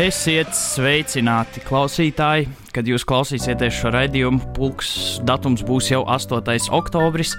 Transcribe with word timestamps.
Esiet 0.00 0.54
sveicināti, 0.56 1.60
klausītāji! 1.66 2.46
Kad 2.72 2.86
jūs 2.88 3.02
klausīsieties 3.04 3.74
šo 3.82 3.90
raidījumu, 3.92 4.38
pulks 4.56 5.18
datums 5.28 5.60
būs 5.66 5.90
jau 5.90 6.00
8. 6.08 6.70
oktobris. 6.72 7.34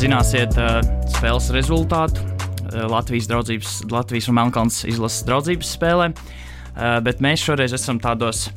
Zināsiet 0.00 0.56
uh, 0.58 0.80
spēles 1.12 1.52
rezultātu 1.54 2.24
uh, 2.24 2.88
Latvijas, 2.90 3.28
draudzības, 3.30 3.76
Latvijas 3.92 4.26
un 4.32 4.38
Melnkalnas 4.40 4.80
izlases 4.90 5.22
draudzības 5.28 5.70
spēlē. 5.76 6.08
Uh, 6.10 6.98
bet 7.06 7.22
mēs 7.22 7.44
šoreiz 7.46 7.76
esam 7.78 8.00
tādos 8.02 8.48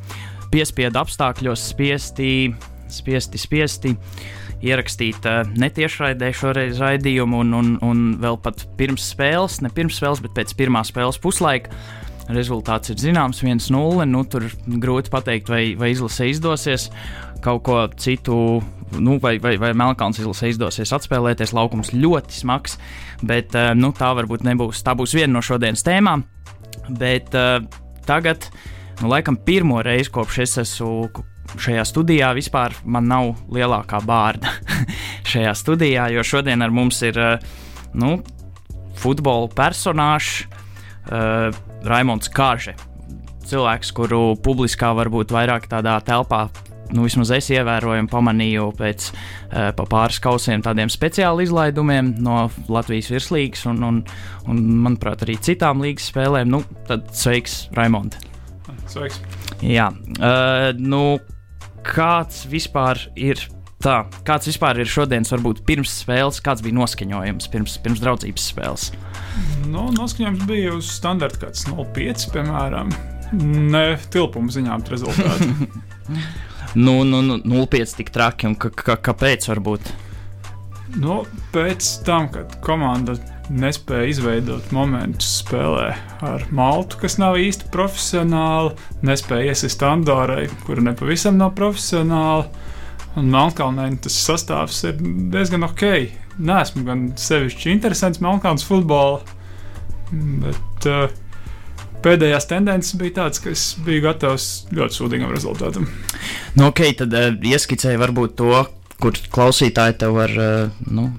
piespiedu 0.53 1.03
apstākļos, 1.03 1.67
spiesti, 1.75 2.31
spiesti, 2.89 3.43
spiesti 3.43 3.93
ierakstīt 4.65 5.27
uh, 5.29 5.43
netiešraidē 5.61 6.31
šoreiz 6.33 6.81
raidījumu, 6.81 7.43
un, 7.45 7.53
un, 7.59 7.75
un 7.85 8.07
vēl 8.23 8.41
pat 8.41 8.65
pirms 8.81 9.11
spēles, 9.13 9.61
ne 9.61 9.69
pirms 9.69 10.01
spēles, 10.01 10.23
bet 10.25 10.39
pēc 10.39 10.57
pirmā 10.57 10.81
spēles 10.89 11.21
puslaika 11.21 12.01
Rezultāts 12.31 12.93
ir 12.93 12.99
zināms, 13.01 13.41
1-0. 13.43 14.05
Nu, 14.07 14.23
tur 14.23 14.45
grūti 14.67 15.11
pateikt, 15.11 15.49
vai, 15.51 15.63
vai 15.79 15.91
izlasē 15.91 16.29
izdosies 16.31 16.87
kaut 17.43 17.65
ko 17.67 17.81
citu, 17.99 18.37
nu, 18.95 19.17
vai, 19.19 19.35
vai, 19.43 19.57
vai 19.59 19.73
Melnkalns 19.75 20.21
izlasē 20.21 20.53
izdosies 20.53 20.93
atspēlēties. 20.95 21.51
Laukums 21.55 21.91
ļoti 21.91 22.37
smags, 22.37 22.77
bet 23.25 23.57
eh, 23.59 23.73
nu, 23.75 23.91
tā 23.97 24.13
varbūt 24.15 24.45
nebūs. 24.47 24.85
Tā 24.85 24.95
būs 24.95 25.15
viena 25.17 25.33
no 25.35 25.43
šodienas 25.43 25.83
tēmām. 25.83 26.23
Bet 26.83 27.35
uh, 27.37 27.61
tagad, 28.07 28.47
nu, 28.99 29.07
laikam, 29.11 29.37
pirmo 29.39 29.77
reizi 29.85 30.11
kopš 30.11 30.39
es 30.43 30.57
esmu 30.65 31.23
šajā 31.59 31.83
studijā 31.85 32.31
vispār 32.35 32.73
man 32.83 33.05
nav 33.07 33.29
lielākā 33.53 33.99
bārda 34.03 34.51
šajā 35.31 35.53
studijā, 35.55 36.09
jo 36.15 36.23
šodien 36.27 36.65
ar 36.65 36.73
mums 36.75 36.99
ir 37.05 37.19
uh, 37.19 37.53
nu, 37.95 38.17
futbola 38.99 39.51
personāžs. 39.55 40.47
Uh, 41.03 41.51
Raimons 41.87 42.31
Kārše. 42.33 42.75
Cilvēks, 43.43 43.91
kuru 43.95 44.21
publiskā 44.39 44.93
varbūt 44.95 45.33
vairāk 45.35 45.67
tādā 45.71 45.97
telpā 46.07 46.47
nu, 46.93 47.03
vismaz 47.05 47.31
es 47.33 47.49
ievēroju 47.53 48.03
un 48.03 48.09
pamanīju 48.11 48.67
pēc 48.77 49.07
uh, 49.09 49.71
pa 49.77 49.85
pāris 49.89 50.19
kausiem 50.23 50.63
tādiem 50.65 50.91
speciāli 50.93 51.47
izlaidumiem 51.47 52.13
no 52.23 52.45
Latvijas 52.71 53.09
virslīgas 53.13 53.65
un, 53.71 53.81
un, 53.87 54.01
un, 54.51 54.61
manuprāt, 54.85 55.25
arī 55.25 55.37
citām 55.41 55.83
līgas 55.83 56.09
spēlēm. 56.11 56.51
Nu, 56.53 56.63
tad 56.89 57.09
sveiks, 57.17 57.63
Raimond! 57.77 58.19
Sveiks! 58.91 59.21
Jā, 59.63 59.89
uh, 60.19 60.69
nu, 60.77 61.03
kāds 61.87 62.43
vispār 62.51 63.01
ir 63.15 63.41
tā, 63.83 64.03
kāds 64.27 64.51
vispār 64.51 64.83
ir 64.83 64.89
šodienas, 64.89 65.33
varbūt 65.33 65.63
pirms 65.67 65.97
spēles, 66.03 66.41
kāds 66.43 66.63
bija 66.65 66.77
noskaņojums 66.81 67.49
pirms, 67.53 67.79
pirms 67.83 68.03
draudzības 68.03 68.49
spēles? 68.53 68.91
Nu, 69.69 69.87
noskaņojums 69.95 70.45
bija 70.49 70.75
uz 70.77 70.89
standarta 70.93 71.47
kāds 71.47 71.65
0,5, 71.69 72.29
piemēram. 72.33 72.93
Ne 73.73 73.85
tilpuma 74.13 74.53
ziņā, 74.53 74.77
rezultāti. 74.91 75.49
nu, 76.85 76.99
nu, 77.07 77.21
nu, 77.25 77.39
0,5 77.41 77.97
tik 78.01 78.13
traki 78.13 78.51
un 78.51 78.57
kāpēc 78.59 79.49
varbūt? 79.49 79.93
Nu, 81.01 81.23
pēc 81.53 81.87
tam, 82.05 82.27
kad 82.33 82.59
komanda 82.61 83.15
nespēja 83.51 84.11
izveidot 84.11 84.69
momentus 84.75 85.39
spēlē 85.41 85.87
ar 86.23 86.45
Maltu, 86.55 86.99
kas 87.01 87.17
nav 87.19 87.39
īsti 87.41 87.71
profesionāli, 87.73 88.75
nespēja 89.05 89.51
iesist 89.51 89.83
Andorai, 89.83 90.45
kura 90.67 90.85
nepavisam 90.85 91.39
nav 91.41 91.55
profesionāla. 91.57 92.47
Un 93.19 93.27
Melnkalnē 93.29 93.91
tas 94.01 94.15
sastāvs 94.25 94.79
ir 94.89 95.01
diezgan 95.33 95.65
ok. 95.67 95.83
Nē, 96.41 96.61
esmu 96.63 96.85
gan 96.87 97.03
sevišķi 97.19 97.73
interesants 97.75 98.21
Melnkalnas 98.23 98.65
futbolā, 98.65 99.19
bet 100.41 100.87
uh, 100.89 101.11
pēdējās 102.03 102.47
tendences 102.49 102.97
bija 102.99 103.19
tādas, 103.21 103.41
ka 103.43 103.51
es 103.53 103.65
biju 103.85 104.07
gatavs 104.07 104.47
ļoti 104.73 104.97
sūdīgam 104.97 105.33
rezultātam. 105.33 105.89
Nu, 106.57 106.71
ok, 106.71 106.87
tad 107.03 107.13
uh, 107.17 107.29
ieskicēju 107.53 108.01
varbūt 108.01 108.35
to, 108.41 108.63
kur 109.03 109.17
klausītāji 109.35 109.97
te 110.01 110.09
var 110.13 110.33
uh, 110.39 110.83
nu, 110.89 111.09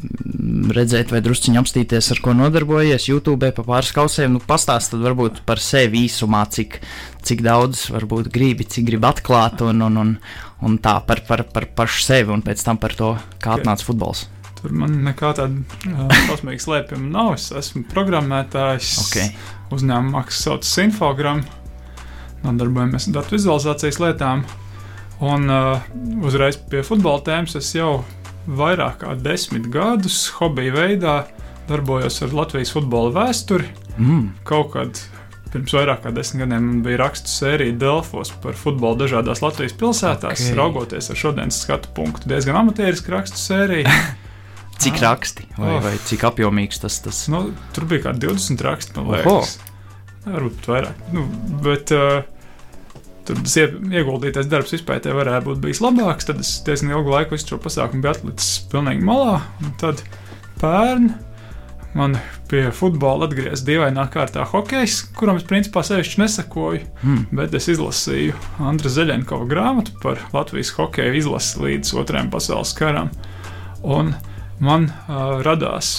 redzēt, 0.74 1.12
vai 1.14 1.22
drusciņā 1.24 1.62
apstīties, 1.62 2.10
ar 2.14 2.22
ko 2.24 2.34
nodarbojies. 2.36 3.08
YouTube 3.10 3.50
pa 3.54 3.64
pāris 3.66 3.94
kausiem, 3.94 4.34
nu, 4.34 4.42
pastāstiet 4.42 5.02
varbūt 5.04 5.42
par 5.48 5.62
sevi 5.62 6.04
īsumā, 6.08 6.44
cik, 6.50 6.80
cik 7.22 7.44
daudz 7.44 7.88
varbūt 7.94 8.32
gribi, 8.34 8.66
cik 8.66 8.90
gribi 8.90 9.10
atklāt 9.10 9.62
un, 9.66 9.86
un, 9.88 10.02
un, 10.04 10.14
un 10.64 10.78
tā 10.82 10.98
par, 11.06 11.22
par, 11.28 11.46
par 11.54 11.70
pašu 11.76 12.06
sevi 12.06 12.34
un 12.34 12.42
pēc 12.44 12.66
tam 12.66 12.82
par 12.82 12.98
to, 12.98 13.14
kā 13.38 13.58
atnāca 13.58 13.86
futbols. 13.86 14.26
Tur 14.64 14.72
man 14.80 14.94
nekā 15.04 15.34
tāda 15.36 15.60
uh, 15.90 16.12
kosmīga 16.24 16.62
slēpjuma 16.64 17.10
nav. 17.12 17.34
Es 17.36 17.50
esmu 17.52 17.82
programmētājs. 17.90 18.94
Okay. 19.02 19.34
Uzņēmumā, 19.76 20.22
kas 20.24 20.38
saucas 20.46 20.70
Infogram. 20.80 21.42
Nodarbojamies 22.46 23.10
ar 23.10 23.18
datu 23.18 23.36
vizualizācijas 23.36 24.00
lietām. 24.00 24.46
Un 25.20 25.52
uh, 25.52 25.84
uzreiz 26.24 26.56
pie 26.56 26.80
futbola 26.80 27.20
tēmas 27.26 27.58
es 27.60 27.74
jau 27.76 28.06
vairāk 28.48 29.02
kā 29.02 29.12
desmit 29.20 29.68
gadus 29.72 30.30
hobija 30.38 30.72
veidā 30.78 31.18
darbojos 31.68 32.22
ar 32.24 32.32
Latvijas 32.40 32.72
futbola 32.72 33.12
vēsturi. 33.12 33.68
Mm. 33.98 34.26
Kaut 34.48 34.72
kad 34.78 35.04
pirms 35.52 35.76
vairāk 35.76 36.06
kā 36.08 36.16
desmit 36.16 36.46
gadiem 36.46 36.70
man 36.70 36.82
bija 36.88 37.04
rakstu 37.04 37.36
sērija 37.36 37.76
Delfos 37.84 38.32
par 38.40 38.56
futbolu 38.56 39.04
dažādās 39.04 39.44
Latvijas 39.44 39.76
pilsētās. 39.76 40.40
Okay. 40.40 40.56
Raugoties 40.56 41.12
ar 41.12 41.24
šodienas 41.26 41.60
skatu 41.68 41.92
punktu, 42.00 42.32
diezgan 42.32 42.64
amatierisku 42.64 43.12
rakstu 43.12 43.44
sēriju. 43.44 43.92
Cik 44.84 45.00
ah. 45.00 45.06
raksti 45.08 45.48
vai, 45.56 45.70
oh. 45.72 45.80
vai 45.84 45.94
cik 46.10 46.26
apjomīgs 46.28 46.82
tas 46.82 47.00
ir? 47.04 47.16
Nu, 47.32 47.46
tur 47.76 47.88
bija 47.90 48.06
kaut 48.06 48.20
kādi 48.20 48.30
20 48.30 48.68
raksti, 48.68 48.96
man 48.98 49.10
liekas. 49.14 49.56
Varbūt 50.24 50.60
pat 50.60 50.70
vairāk. 50.72 51.02
Nu, 51.12 51.26
bet, 51.64 51.92
uh, 51.92 52.22
Tur 53.24 53.38
tas 53.40 53.54
ieguldītais 53.56 54.48
darbs 54.52 54.74
izpētē 54.76 55.14
varētu 55.16 55.48
būt 55.48 55.60
bijis 55.62 55.80
labāks. 55.80 56.26
Tad 56.28 56.42
es 56.42 56.58
diezgan 56.66 56.92
ilgu 56.92 57.14
laiku 57.14 57.32
visu 57.38 57.54
šo 57.54 57.60
pasākumu 57.64 58.04
biju 58.04 58.12
atlicis 58.12 58.66
pilnīgi 58.72 59.06
malā. 59.08 59.38
Tad 59.80 60.02
pērn 60.60 61.08
man 61.96 62.18
pie 62.50 62.66
futbola 62.74 63.24
atgriezās 63.28 63.62
dīvainā 63.64 64.04
kārtā 64.12 64.44
hokejs, 64.50 64.98
kuram 65.16 65.38
es 65.40 65.46
principā 65.48 65.80
sevišķi 65.86 66.20
nesakoju. 66.20 66.82
Mm. 67.00 67.24
Bet 67.40 67.56
es 67.56 67.70
izlasīju 67.72 68.36
Andra 68.60 68.92
Zeļenkova 68.92 69.48
grāmatu 69.48 69.96
par 70.02 70.20
Latvijas 70.34 70.74
hokeja 70.76 71.16
izlasi 71.16 71.64
līdz 71.64 71.94
Otrajam 72.02 72.28
pasaules 72.34 72.74
karam. 72.76 73.08
Un 73.80 74.12
man 74.62 74.90
uh, 74.90 75.40
radās. 75.46 75.94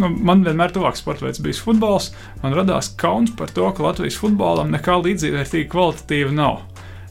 Nu, 0.00 0.08
man 0.08 0.44
vienmēr 0.46 0.72
tuvāks 0.72 1.02
sporta 1.02 1.26
veids 1.26 1.40
bijis 1.42 1.60
futbols. 1.62 2.10
Man 2.42 2.54
radās 2.56 2.92
kauns 2.98 3.34
par 3.36 3.52
to, 3.52 3.66
ka 3.76 3.84
Latvijas 3.84 4.16
futbolam 4.20 4.72
nekā 4.72 4.96
līdzvērtīga 5.02 5.68
kvalitatīva 5.72 6.32
nav. 6.36 6.62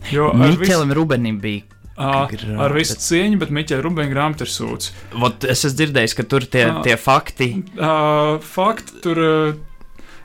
Jo 0.10 0.32
vis... 0.58 0.74
Rubenim 0.96 1.38
bija 1.42 1.68
Uh, 2.02 2.32
ar 2.64 2.74
visu 2.74 2.96
cieņu, 2.98 3.38
bet 3.38 3.52
Miķa 3.54 3.78
Rubīna 3.84 4.10
grāmatā 4.10 4.46
ir 4.48 4.50
sūds. 4.50 4.88
Vot 5.22 5.44
es 5.44 5.60
esmu 5.60 5.76
dzirdējis, 5.76 6.16
ka 6.18 6.24
tur 6.26 6.48
tie, 6.50 6.64
tie 6.88 6.96
fakti. 6.98 7.50
Uh, 7.76 8.40
fakti 8.42 9.02
tur 9.04 9.20
uh, 9.22 9.60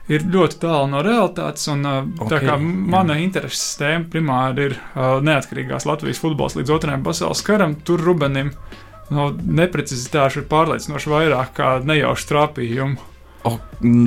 ir 0.09 0.25
ļoti 0.31 0.57
tālu 0.63 0.87
no 0.95 1.03
realitātes. 1.05 1.67
Un, 1.69 1.83
uh, 1.85 1.99
okay, 2.15 2.31
tā 2.31 2.39
kā 2.47 2.55
mana 2.63 3.19
jā. 3.19 3.27
intereses 3.27 3.75
tēma 3.77 4.07
primāri 4.09 4.69
ir 4.71 4.77
uh, 4.79 5.19
neatkarīgās 5.27 5.85
Latvijas 5.85 6.23
futbols 6.23 6.57
līdz 6.57 6.73
otrajam 6.79 7.05
pasaules 7.05 7.43
karam, 7.45 7.75
tur 7.85 8.01
Rubenim 8.07 8.55
uh, 8.55 8.86
no 9.13 9.29
neprecizitāšu 9.33 10.43
ir 10.43 10.49
pārliecinoši 10.51 11.13
vairāk 11.13 11.53
kā 11.57 11.69
nejauši 11.85 12.27
trāpījumu. 12.31 13.07
O, 13.47 13.53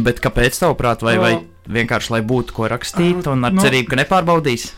bet 0.04 0.20
kāpēc 0.20 0.58
tavuprāt, 0.60 1.04
vai, 1.06 1.16
vai 1.20 1.32
vienkārši 1.70 2.14
lai 2.16 2.20
būtu 2.26 2.56
ko 2.56 2.68
rakstīt 2.70 3.28
un 3.30 3.46
ar 3.48 3.54
no, 3.56 3.64
cerību, 3.64 3.92
ka 3.92 4.00
nepārbaudīs? 4.02 4.70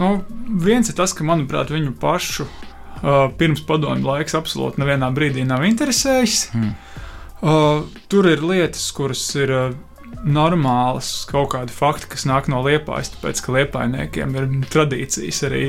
No, 0.00 0.16
viens 0.60 0.90
ir 0.90 0.98
tas, 0.98 1.14
ka 1.14 1.26
manuprāt 1.26 1.70
viņu 1.72 1.94
pašu 2.02 2.48
uh, 2.48 3.30
pirms 3.38 3.62
padomju 3.66 4.08
laiks 4.08 4.36
absolūti 4.36 4.82
nevienā 4.82 5.10
brīdī 5.14 5.46
nav 5.46 5.64
interesējis. 5.68 6.48
Hmm. 6.52 6.74
Uh, 7.44 7.84
tur 8.10 8.28
ir 8.30 8.42
lietas, 8.44 8.86
kuras 8.96 9.22
ir 9.38 9.52
uh, 9.54 9.74
normālas, 10.24 11.10
kaut 11.28 11.52
kādi 11.54 11.74
fakti, 11.74 12.08
kas 12.14 12.26
nāk 12.28 12.48
no 12.52 12.62
liepājas, 12.64 13.12
tāpēc 13.14 13.42
ka 13.44 13.56
liepainiekiem 13.58 14.36
ir 14.38 14.48
tradīcijas 14.72 15.42
arī 15.48 15.64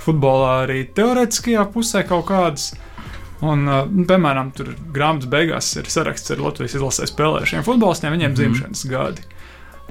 futbolā, 0.00 0.62
arī 0.64 0.82
teorētiskajā 0.96 1.66
pusē 1.74 2.04
kaut 2.08 2.28
kādas. 2.30 2.72
Un, 3.40 3.64
uh, 3.68 3.84
piemēram, 3.88 4.50
tur 4.56 4.74
grāmatas 4.92 5.30
beigās 5.32 5.68
ir 5.80 5.88
saraksts 5.88 6.34
ar 6.34 6.42
Latvijas 6.44 6.76
izlasē 6.76 7.08
spēlējušiem 7.08 7.64
futbolistiem, 7.64 8.16
viņiem 8.16 8.34
mm 8.34 8.40
dzimšanas 8.40 8.88
gadi. 8.90 9.28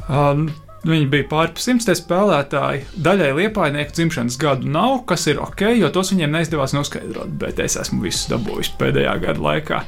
Um, 0.08 0.50
Viņi 0.88 1.10
bija 1.12 1.26
pāri 1.28 1.60
simtiem 1.60 1.96
spēlētāji. 1.98 2.86
Daļai 3.04 3.34
liepainieku 3.36 3.92
dzimšanas 3.98 4.38
gadu 4.40 4.70
nav, 4.72 5.02
kas 5.10 5.26
ir 5.28 5.42
ok, 5.44 5.66
jo 5.76 5.90
tos 5.92 6.14
viņiem 6.14 6.32
neizdevās 6.38 6.72
noskaidrot. 6.72 7.34
Bet 7.42 7.60
es 7.60 7.76
esmu 7.80 8.06
visus 8.06 8.30
dabūjis 8.32 8.72
pēdējā 8.80 9.18
gada 9.26 9.44
laikā. 9.44 9.82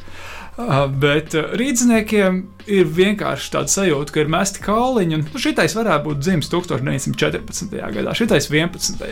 Uh, 0.60 0.84
bet 0.92 1.32
uh, 1.40 1.54
rīzniekiem 1.56 2.42
ir 2.68 2.90
vienkārši 2.92 3.54
tāda 3.54 3.72
sajūta, 3.72 4.12
ka 4.12 4.26
ir 4.26 4.34
mesti 4.36 4.66
kauliņi. 4.66 5.16
Un, 5.16 5.24
nu, 5.32 5.40
šitais 5.40 5.78
varētu 5.80 6.10
būt 6.10 6.26
dzimis 6.26 6.52
1914. 6.52 7.80
gadā, 7.96 8.18
šitais 8.20 8.52
11. 8.52 9.08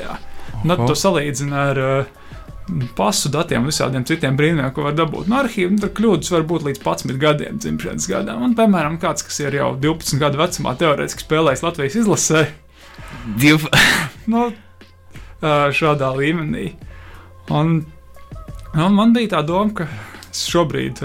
Nu, 0.68 0.76
to 0.84 1.00
salīdzina 1.00 1.64
ar 1.72 1.80
uh, 1.80 2.20
pasu 2.98 3.32
datiem, 3.34 3.66
visādiem 3.68 4.06
citiem 4.08 4.38
brīnumiem, 4.40 4.72
ko 4.76 4.86
var 4.88 4.96
dabūt 4.98 5.30
no 5.32 5.40
arhīva, 5.42 5.72
nu, 5.74 5.82
tad 5.84 5.94
kļūdas 5.98 6.32
var 6.34 6.46
būt 6.50 6.66
līdz 6.68 6.82
11 6.84 7.22
gadiem 7.22 7.60
dzimšanas 7.62 8.08
gadam. 8.12 8.44
Un, 8.46 8.56
piemēram, 8.58 9.00
kāds, 9.02 9.26
kas 9.28 9.40
ir 9.44 9.58
jau 9.60 9.72
12 9.80 10.20
gadu 10.22 10.42
vecumā, 10.42 10.76
teorētiski 10.80 11.26
spēlējis 11.26 11.66
Latvijas 11.66 11.98
izlasē. 12.04 12.46
Div... 13.42 13.66
nu, 14.34 14.50
šādā 15.42 16.12
līmenī. 16.18 16.74
Un, 17.50 17.80
un 18.76 18.94
man 18.96 19.16
bija 19.16 19.38
tā 19.38 19.44
doma, 19.48 19.74
ka 19.74 19.90
šobrīd 20.36 21.02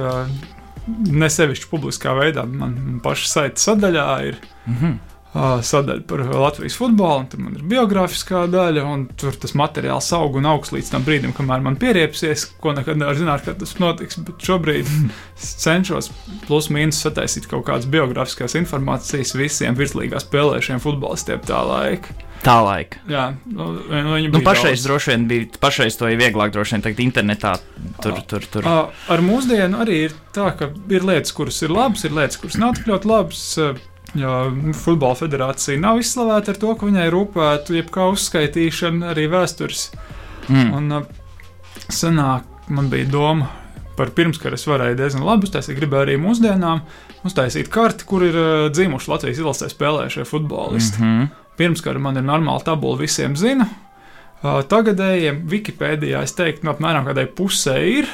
ne 1.15 1.29
sevišķi 1.33 1.71
publiskā 1.71 2.13
veidā, 2.19 2.45
man, 2.45 3.01
paša 3.05 3.31
saita 3.31 3.69
sadaļā 3.71 4.09
ir 4.29 4.43
Mhm. 4.65 4.93
ā, 4.97 5.14
sadaļa 5.35 6.05
par 6.07 6.21
Latvijas 6.31 6.77
futbolu, 6.79 7.25
un 7.25 7.29
tur 7.31 7.41
man 7.43 7.57
ir 7.59 7.65
biogrāfiskā 7.67 8.45
daļa, 8.53 8.85
un 8.87 9.07
tur 9.19 9.35
tas 9.43 9.55
materiāls 9.59 10.13
aug 10.15 10.37
un 10.39 10.47
augs 10.47 10.71
līdz 10.75 10.93
tam 10.95 11.03
brīdim, 11.07 11.33
kamēr 11.35 11.65
man 11.65 11.79
pieriepsies, 11.81 12.45
ko 12.63 12.71
nekad 12.77 13.01
nevar 13.01 13.19
zināt, 13.19 13.43
kad 13.47 13.59
tas 13.59 13.75
notiks. 13.83 14.21
Bet 14.23 14.45
šobrīd 14.47 14.87
es 14.87 15.55
cenšos 15.65 16.13
plus 16.47 16.71
mīnus 16.71 17.03
sataisīt 17.03 17.49
kaut 17.51 17.67
kādas 17.67 17.89
biogrāfiskās 17.91 18.55
informācijas 18.61 19.35
visiem 19.39 19.75
virslīgā 19.79 20.23
spēlējušiem 20.23 20.83
futbolistiem 20.85 21.43
tā 21.49 21.65
laika. 21.67 22.15
Tā 22.45 22.59
laika. 22.61 22.99
Jā, 23.09 23.23
nu, 23.49 23.71
nu, 23.89 24.11
viņi 24.19 24.29
Nu, 24.29 24.35
bija 24.37 24.45
pašreiz 24.51 24.83
daudz. 24.83 24.87
droši 24.87 25.11
vien 25.15 25.23
bija, 25.31 25.47
pašreiz 25.63 25.97
to 25.97 26.11
ir 26.13 26.19
vieglāk 26.21 26.53
droši 26.53 26.75
vien 26.77 26.83
tagad 26.85 27.01
internetā. 27.01 27.55
Tur, 28.05 28.19
tur, 28.29 28.45
tur. 28.53 28.69
Ā, 28.69 28.75
Ar 29.15 29.23
mūsdienu 29.25 29.81
arī 29.81 29.97
ir 30.11 30.17
tā, 30.37 30.51
ka 30.59 30.69
ir 30.93 31.07
lietas, 31.09 31.33
kuras 31.33 31.63
ir 31.65 31.73
labas, 31.73 32.05
ir 32.05 32.13
lietas, 32.13 32.37
kuras 32.43 32.59
nav 32.61 32.77
tik 32.77 32.91
ļoti 32.93 33.09
labas. 33.09 33.47
Jā, 34.15 34.35
futbola 34.79 35.17
federācija 35.19 35.81
nav 35.83 35.99
izslavēta 35.99 36.53
ar 36.55 36.59
to, 36.63 36.75
ka 36.79 36.87
viņai 36.87 37.09
rūpētu 37.11 37.75
jebkā 37.81 38.07
uzskaitīšana, 38.15 39.11
arī 39.11 39.27
vēstures. 39.33 39.89
Mm. 40.47 40.71
Un 40.79 40.95
ā, 40.95 41.01
senāk 41.91 42.71
man 42.71 42.91
bija 42.93 43.09
doma 43.11 43.51
par 43.99 44.13
pirmskaru, 44.15 44.59
es 44.59 44.67
varēju 44.67 44.99
diezgan 44.99 45.27
labi 45.27 45.49
uztaisīt, 45.49 45.79
gribēju 45.79 46.07
arī 46.07 46.19
mūsdienām 46.23 46.83
uztaisīt 47.27 47.71
karti, 47.75 48.07
kur 48.07 48.27
ir 48.27 48.39
ā, 48.39 48.51
dzimuši 48.75 49.11
Latvijas 49.11 49.41
izlasē 49.43 49.71
spēlējušie 49.73 50.29
futbolisti. 50.31 51.03
Mm 51.03 51.11
-hmm. 51.11 51.33
Pirmskara 51.59 51.99
man 51.99 52.17
ir 52.17 52.27
normāla 52.27 52.63
tabula, 52.65 52.99
visiem 52.99 53.37
zina. 53.37 53.67
Uh, 54.43 54.61
Tagadējiem 54.69 55.45
Wikipēdijā 55.49 56.23
es 56.23 56.35
teiktu, 56.37 56.67
no 56.67 56.75
apmēram 56.75 57.07
kādai 57.07 57.25
pusē 57.27 57.79
ir. 57.89 58.11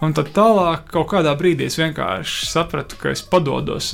Un 0.00 0.14
tad 0.16 0.30
tālāk, 0.32 0.86
kaut 0.88 1.10
kādā 1.10 1.34
brīdī 1.36 1.66
es 1.68 1.76
vienkārši 1.76 2.46
sapratu, 2.48 2.96
ka 2.96 3.10
es 3.12 3.20
padodos. 3.22 3.90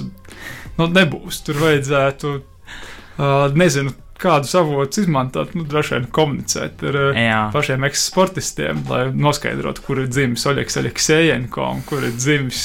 Nu, 0.78 0.88
nebūs. 0.92 1.42
Tur 1.46 1.60
vajadzētu, 1.62 2.32
uh, 2.40 3.54
nezinu, 3.56 3.94
kādus 4.20 4.54
avotus 4.56 5.02
izmantot, 5.04 5.52
nu, 5.56 5.66
droši 5.68 5.94
vien 5.98 6.06
komunicēt 6.16 6.80
ar 6.88 6.96
Jā. 7.16 7.40
pašiem 7.52 7.84
eksportistiem, 7.88 8.80
lai 8.88 9.02
noskaidrotu, 9.12 9.84
kur 9.84 10.00
ir 10.00 10.08
dzimis 10.08 10.46
Oļegs 10.48 10.78
Aleksējenko 10.80 11.66
un 11.74 11.82
kur 11.88 12.04
ir 12.08 12.14
dzimis, 12.16 12.62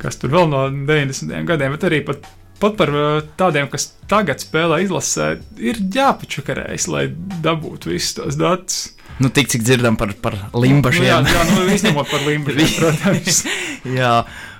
kas 0.00 0.16
tur 0.22 0.32
vēl 0.32 0.48
no 0.52 0.62
90. 0.72 1.44
gadiem, 1.48 1.76
bet 1.76 1.84
arī 1.90 2.00
pat, 2.08 2.24
pat 2.60 2.76
par 2.80 2.92
tādiem, 3.36 3.68
kas 3.72 3.90
tagad 4.08 4.40
spēlē 4.40 4.80
izlasē, 4.86 5.34
ir 5.60 5.80
jāpačakarējas, 5.92 6.88
lai 6.92 7.04
dabūtu 7.44 7.92
visus 7.92 8.16
tos 8.16 8.40
datus. 8.40 8.80
Nu, 9.20 9.28
tik 9.32 9.48
cik 9.52 9.62
dzirdam 9.64 9.96
par, 9.96 10.10
par 10.20 10.34
Nu, 10.36 10.48
jā, 10.48 10.60
limbašiem. 10.66 11.04
jā, 11.08 11.44
nu, 11.52 11.68
izņemot 11.72 12.10
par 12.10 12.24
limbašiem, 12.30 12.72
protams. 12.80 13.44
jā, 14.00 14.14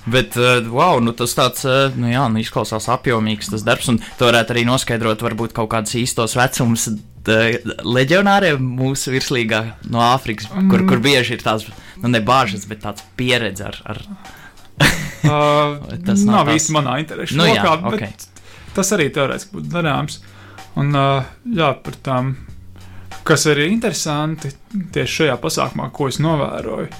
bet, 0.06 0.36
uh, 0.38 0.60
wow, 0.70 1.00
nu, 1.02 1.12
tas 1.16 1.34
tāds, 1.36 1.64
uh, 1.68 1.90
nu, 1.98 2.08
jā, 2.12 2.24
nu, 2.32 2.40
izklausās 2.42 2.88
apjomīgs 2.92 3.50
tas 3.52 3.64
darbs, 3.66 3.88
un 3.92 3.98
tu 4.18 4.28
varētu 4.28 4.54
arī 4.56 4.64
noskaidrot 4.68 5.24
varbūt 5.26 5.54
kaut 5.56 5.70
kādus 5.74 5.96
īstos 5.98 6.36
vecumus 6.38 6.88
uh, 6.92 7.58
leģionāriem 7.82 8.62
mūsu 8.80 9.12
virslīgā 9.14 9.62
no 9.90 10.02
Āfrikas, 10.12 10.48
kur, 10.52 10.80
Mm. 10.82 10.88
kur 10.88 11.02
bieži 11.04 11.36
ir 11.38 11.42
tās, 11.44 11.66
nu, 12.02 12.08
ne 12.12 12.20
bāžas, 12.20 12.66
bet 12.70 12.82
tāds 12.86 13.04
pieredze 13.18 13.64
ar, 13.72 13.82
ar 13.84 14.02
Uh, 15.26 15.80
Tas 16.06 16.20
nav 16.22 16.44
nav 16.46 16.50
īsti 16.54 16.70
manā 16.76 16.98
interesu 17.00 17.34
Nu, 17.38 17.46
jā, 17.48 17.62
lokā, 17.64 17.88
ok. 17.88 17.98
bet 17.98 18.26
tas 18.76 18.92
arī 18.94 19.08
teorētiski 19.10 19.56
būtu 19.56 19.72
darāms. 19.72 20.20
Un, 20.78 20.92
uh, 20.94 21.24
jā, 21.50 21.70
par 21.82 21.96
tām, 22.04 22.28
kas 23.26 23.46
arī 23.50 23.64
interesanti 23.72 24.52
tieši 24.94 25.14
šajā 25.22 25.36
pasākumā, 25.42 25.88
ko 25.96 26.06
es 26.12 26.20
novēroju, 26.22 26.90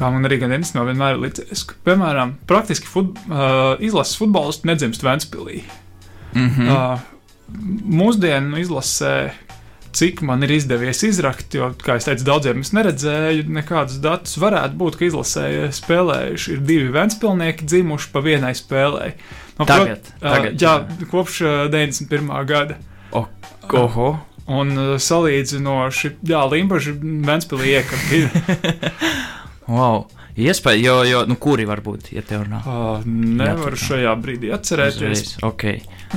kā 0.00 0.08
man 0.12 0.24
arī 0.24 0.40
gan 0.40 0.56
no 0.74 0.86
vienmēr 0.88 1.18
ir 1.18 1.22
licies, 1.26 1.66
ka, 1.68 1.76
piemēram, 1.84 2.38
praktiski 2.48 2.88
fut, 2.88 3.12
uh, 3.28 3.76
izlases 3.84 4.16
futbolists 4.20 4.66
nedzimst 4.68 5.04
Ventspilī. 5.04 5.62
mm 6.34 6.48
-hmm. 6.48 6.68
Uh, 6.70 6.98
mūsdienu 7.90 8.60
izlasē, 8.62 9.32
cik 9.92 10.22
man 10.22 10.42
ir 10.46 10.52
izdevies 10.54 11.02
izrakt, 11.02 11.54
jo, 11.54 11.72
kā 11.82 11.96
jau 11.98 12.04
teicu, 12.04 12.24
daudziem 12.24 12.60
es 12.60 12.72
neredzēju 12.72 13.48
nekādus 13.50 13.98
datus. 14.02 14.36
Varētu 14.38 14.78
būt, 14.78 14.98
ka 14.98 15.04
izlasē 15.04 15.46
spēlējuši 15.74 16.52
ir 16.52 16.58
divi 16.58 16.92
Ventspilnieki 16.94 17.66
dzimuši 17.66 18.12
pa 18.12 18.20
vienai 18.20 18.54
spēlē. 18.54 19.12
No, 19.58 19.66
Tagad, 19.66 19.98
Uh, 20.22 20.30
tagad, 20.30 20.62
jā, 20.62 20.86
kopš 21.10 21.40
uh, 21.40 21.70
91. 21.72 22.46
gada. 22.46 22.76
Oho. 23.72 24.18
Un 24.46 24.72
uh, 24.78 24.94
salīdzinoši, 24.98 26.14
jā, 26.22 26.40
Limbaģa 26.52 26.94
Ventspilī 27.26 27.74
iekļūt. 27.74 28.30
Wow. 29.70 30.08
Iespēja, 30.40 30.78
jo, 30.80 30.92
jo 31.04 31.20
nu, 31.28 31.34
kuri 31.42 31.64
var 31.68 31.82
būt, 31.84 32.12
ja 32.14 32.22
tev 32.24 32.44
nav? 32.48 32.64
Uh, 32.64 33.02
nevaru 33.06 33.74
Jā, 33.74 33.76
tā 33.76 33.80
kā. 33.80 33.86
šajā 33.88 34.12
brīdī 34.22 34.52
atcerēties. 34.54 35.24
Uzreiz, 35.26 35.32
Ok. 35.46 35.64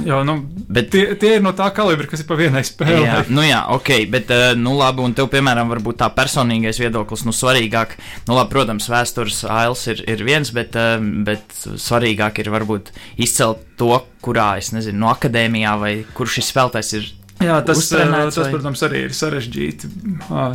Jo, 0.07 0.23
nu, 0.25 0.35
Bet, 0.73 0.88
tie, 0.94 1.01
tie 1.21 1.35
ir 1.38 1.44
no 1.45 1.51
tā 1.53 1.67
kalibra, 1.75 2.07
kas 2.09 2.23
ir 2.23 2.27
pa 2.29 2.38
vienai 2.39 2.63
spēlē. 2.65 3.01
jā, 3.03 3.17
nu 3.29 3.44
jā, 3.45 3.59
ok, 3.75 3.89
bet, 4.13 4.31
uh, 4.33 4.53
nu 4.57 4.73
labi, 4.77 5.03
un 5.05 5.13
tev, 5.17 5.27
piemēram, 5.33 5.69
varbūt 5.69 6.00
tā 6.01 6.07
personīgais 6.15 6.79
viedoklis, 6.81 7.25
nu 7.27 7.33
svarīgāk, 7.35 7.97
nu 8.29 8.38
labi, 8.38 8.53
protams, 8.55 8.88
vēstures 8.89 9.44
ails 9.50 9.83
ir, 9.91 10.01
ir 10.09 10.23
viens, 10.25 10.49
bet, 10.56 10.77
uh, 10.79 10.97
bet 11.27 11.44
svarīgāk 11.59 12.41
ir 12.41 12.49
varbūt 12.53 12.94
izcelt 13.21 13.65
to, 13.77 13.91
kurā, 14.23 14.53
es 14.61 14.71
nezinu, 14.73 15.03
no 15.03 15.11
akadēmijā 15.13 15.75
vai 15.81 15.94
kur 16.17 16.29
šis 16.31 16.53
spēlētājs 16.53 16.94
ir. 17.01 17.11
Jā, 17.44 17.60
tas, 17.66 17.90
tas 17.90 18.51
protams, 18.51 18.84
arī 18.88 19.06
ir 19.07 19.18
sarežģīti. 19.18 19.92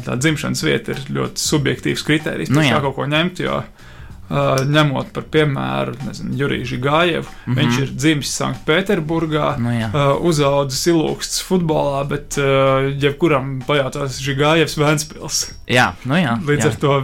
Tā 0.07 0.17
dzimšanas 0.19 0.65
vieta 0.67 0.95
ir 0.95 1.05
ļoti 1.19 1.45
subjektīvs 1.45 2.07
kriterijs. 2.07 2.53
Nu 2.55 2.65
kā 2.65 2.81
kaut 2.85 2.97
ko 2.97 3.07
ņemt, 3.11 3.43
jo 3.45 3.61
uh, 3.61 4.65
ņemot 4.69 5.13
par 5.17 5.29
piemēru 5.33 5.95
Juriju 6.39 6.69
Žigājevu, 6.73 7.27
mm. 7.27 7.45
-hmm. 7.47 7.61
viņš 7.61 7.79
ir 7.85 7.95
dzimis 7.95 8.35
Sanktpēterburgā. 8.41 9.53
Nu 9.63 9.75
jā, 9.75 9.93
Uh, 9.93 10.19
uzaudzis 10.31 10.87
ilūksts 10.93 11.45
futbolā, 11.49 12.03
bet 12.09 12.37
uh, 12.41 12.91
jebkuram 13.01 13.59
pajautās 13.67 14.21
Žigājevs 14.23 14.77
Vēnspils. 14.79 15.47
jā, 15.67 15.93
nu 16.05 16.21
jā. 16.21 16.37
Līdz 16.45 16.65
jā. 16.65 16.73
ar 16.73 16.77
to 16.77 17.01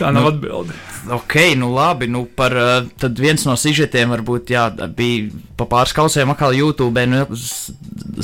tā 0.00 0.10
nav 0.14 0.26
Nu, 0.26 0.32
atbilde. 0.32 0.76
Ok, 1.16 1.36
nu 1.60 1.70
labi, 1.74 2.08
nu 2.10 2.24
par 2.36 2.56
uh, 2.56 2.88
tad 3.00 3.18
viens 3.20 3.44
no 3.48 3.56
sižetiem 3.58 4.12
varbūt, 4.14 4.52
jā, 4.54 4.66
bija 4.96 5.30
pa 5.60 5.66
pāris 5.70 5.94
kausiem 5.96 6.32
atkal 6.32 6.56
YouTube, 6.56 7.04
nu, 7.10 7.24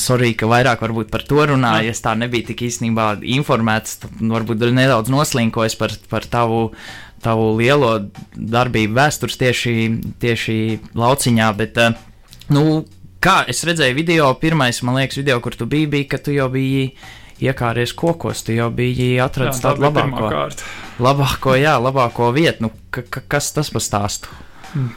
sorry, 0.01 0.33
ka 0.39 0.49
vairāk 0.51 0.85
varbūt 0.85 1.13
par 1.13 1.25
to 1.29 1.45
runāju, 1.53 1.93
es 1.93 2.03
tā 2.05 2.17
nebiju 2.19 2.51
tik 2.51 2.67
īstenībā 2.69 3.13
informēts, 3.37 4.01
tad 4.05 4.21
varbūt 4.21 4.67
nedaudz 4.77 5.13
noslinkojis 5.13 5.79
par, 5.81 5.95
par 6.13 6.29
tavu, 6.31 6.71
tavu 7.25 7.53
lielo 7.61 7.95
darbību 8.37 8.97
vēstures 8.97 9.41
tieši, 9.41 9.77
tieši 10.23 10.59
lauciņā, 10.97 11.53
bet, 11.61 11.81
uh, 11.81 12.35
nu, 12.53 12.83
kā 13.25 13.43
es 13.51 13.65
redzēju 13.67 13.97
video, 13.97 14.33
pirmais, 14.41 14.83
man 14.87 15.01
liekas, 15.01 15.21
video, 15.23 15.41
kur 15.45 15.57
tu 15.59 15.69
biji, 15.71 15.93
bija, 15.97 16.11
ka 16.15 16.23
tu 16.23 16.37
jau 16.37 16.51
biji 16.53 16.91
iekāries 17.43 17.93
kokos, 17.97 18.43
tu 18.47 18.57
jau 18.57 18.71
biji 18.75 19.17
atradis 19.23 19.61
tā 19.61 19.73
tādu 19.75 19.87
labāko. 19.87 20.31
Labāko, 21.03 21.57
jā, 21.61 21.77
labāko 21.81 22.31
vietu. 22.37 22.67
Nu, 22.67 22.73
ka, 22.91 23.03
ka, 23.03 23.23
kas 23.37 23.53
tas 23.57 23.71
par 23.71 23.85
stāstu? 23.85 24.33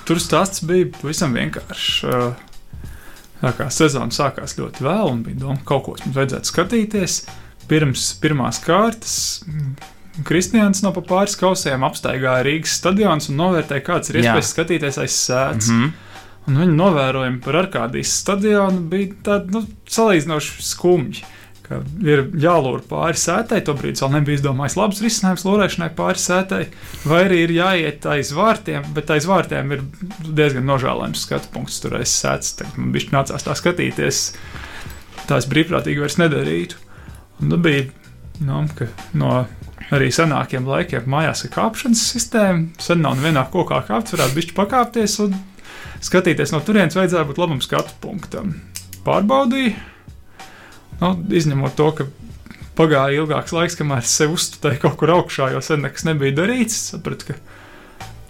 Tur 0.07 0.19
stāsts 0.19 0.63
bija 0.67 0.89
pavisam 0.99 1.35
vienkāršs. 1.35 1.89
Uh, 2.07 2.45
Tā 3.39 3.53
kā 3.55 3.69
sezona 3.71 4.11
sākās 4.11 4.57
ļoti 4.59 4.83
vēl, 4.83 5.13
un 5.13 5.21
bija 5.23 5.45
doma, 5.45 5.61
ka 5.61 5.69
kaut 5.71 5.85
ko 5.85 5.93
mums 6.01 6.17
vajadzētu 6.17 6.51
skatīties. 6.51 7.21
Pirms 7.69 8.09
pirmās 8.19 8.59
kārtas 8.63 9.13
mm, 9.45 10.23
Kristians 10.27 10.81
no 10.83 10.91
pāris 10.97 11.37
kausiem 11.39 11.85
apstaigāja 11.87 12.43
Rīgas 12.47 12.75
stadions 12.81 13.29
un 13.31 13.39
novērtēja, 13.39 13.85
kāds 13.85 14.11
ir 14.11 14.19
iespējas 14.19 14.53
skatīties 14.55 15.01
aiz 15.05 15.17
sēdes. 15.23 15.71
Mm 15.71 15.79
Mm 15.79 15.85
-hmm. 15.85 16.07
Un 16.49 16.57
viņa 16.57 16.75
novērojumi 16.75 17.41
par 17.45 17.55
Arkādijas 17.55 18.11
stadionu 18.21 18.79
bija 18.79 19.13
tādi 19.23 19.51
nu, 19.51 19.65
salīdzinoši 19.87 20.63
skumji. 20.63 21.23
Ka 21.69 21.79
Ir 22.01 22.23
jālūr 22.41 22.81
pāri 22.89 23.19
sētai, 23.19 23.59
tobrīd 23.65 23.99
vēl 24.01 24.13
nebija 24.15 24.39
izdomājis 24.39 24.77
labs 24.79 25.01
risinājums 25.03 25.45
lūrēšanai 25.45 25.89
pāri 25.97 26.21
sētai, 26.21 26.61
vai 27.05 27.19
arī 27.27 27.43
ir 27.45 27.53
jāiet 27.53 28.07
aiz 28.09 28.31
vārtiem, 28.33 28.87
bet 28.95 29.11
aiz 29.13 29.27
vārtiem 29.29 29.75
ir 29.75 29.83
diezgan 30.25 30.65
nožēlojams 30.69 31.25
skatu 31.27 31.51
punkts 31.53 31.77
tur 31.83 31.99
aiz. 31.99 32.15
Tagad 32.23 32.73
man 32.79 32.93
bija 32.95 33.13
nācās 33.13 33.45
tā 33.45 33.55
skatīties, 33.59 34.23
tā 35.29 35.37
es 35.37 35.49
brīvprātīgi 35.51 36.01
vairs 36.01 36.17
nedarītu. 36.21 36.81
Un 37.39 37.53
tad 37.53 37.63
bija 37.63 37.85
nu, 38.43 38.63
no 39.21 39.35
arī 39.93 40.09
senākiem 40.13 40.67
laikiem 40.69 41.07
mājās 41.09 41.45
ir 41.45 41.53
kāpšanas 41.53 42.01
sistēma. 42.13 42.81
Sen 42.81 43.03
nav 43.05 43.19
nevienā 43.19 43.45
kokā 43.53 43.83
kāpts, 43.87 44.15
varētu 44.15 44.37
bišķi 44.39 44.57
pakāpties 44.57 45.19
un 45.25 45.37
skatīties 46.05 46.53
no 46.55 46.63
turienes 46.65 46.97
vajadzēja 46.97 47.27
būt 47.29 47.41
labam 47.41 47.61
skatu 47.63 47.95
punktam. 48.03 48.55
Pārbaudīju, 49.05 49.75
nu, 51.01 51.13
izņemot 51.39 51.77
to, 51.79 51.91
ka 51.97 52.09
pagāja 52.79 53.21
ilgāks 53.21 53.53
laiks, 53.55 53.77
kamēr 53.79 54.03
es 54.03 54.15
sev 54.15 54.35
uzstādīju 54.35 54.83
kaut 54.85 54.99
kur 55.01 55.15
augšā, 55.17 55.51
jo 55.55 55.63
sen 55.63 55.83
nekas 55.85 56.05
nebija 56.07 56.37
darīts. 56.41 56.77
Sapratu, 56.93 57.31
ka 57.31 57.39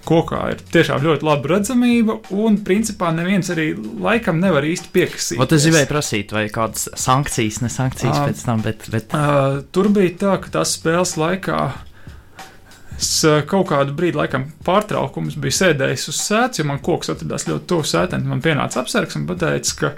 kokā 0.10 0.40
ir 0.54 0.62
tiešām 0.74 1.04
ļoti 1.06 1.28
laba 1.28 1.52
redzamība, 1.54 2.16
un 2.34 2.58
principā 2.66 3.12
neviens 3.14 3.52
arī 3.54 3.72
laikam 3.78 4.40
nevar 4.42 4.66
īsti 4.66 4.94
piekasīt. 4.96 5.42
Vai 5.42 5.50
tas 5.52 5.68
gribēja 5.68 5.90
prasīt, 5.92 6.34
vai 6.34 6.48
kādas 6.54 6.88
sankcijas, 6.98 7.62
ne 7.66 7.70
sankcijas 7.74 8.16
uh, 8.16 8.26
pēc 8.30 8.42
tam, 8.48 8.64
bet. 8.66 8.90
bet... 8.94 9.14
Uh, 9.14 9.62
tur 9.76 9.92
bija 9.94 10.16
tā, 10.24 10.40
ka 10.44 10.56
tās 10.60 10.74
spēles 10.80 11.16
laikā. 11.20 11.62
Es 13.00 13.12
kaut 13.48 13.70
kādu 13.70 13.94
brīdi, 13.96 14.18
laikam, 14.20 14.50
pārtraukums 14.68 15.38
biju 15.40 15.56
sēdējis 15.56 16.10
uz 16.12 16.18
sēdes, 16.20 16.60
jo 16.60 16.66
man 16.68 16.82
koks 16.84 17.14
atradās 17.14 17.46
ļoti 17.48 17.70
tuvu 17.70 17.86
sēdēm. 17.88 18.26
Man 18.28 18.42
pienāca 18.44 18.82
apsargs 18.82 19.16
un 19.16 19.30
teica, 19.30 19.76
ka 19.80 19.94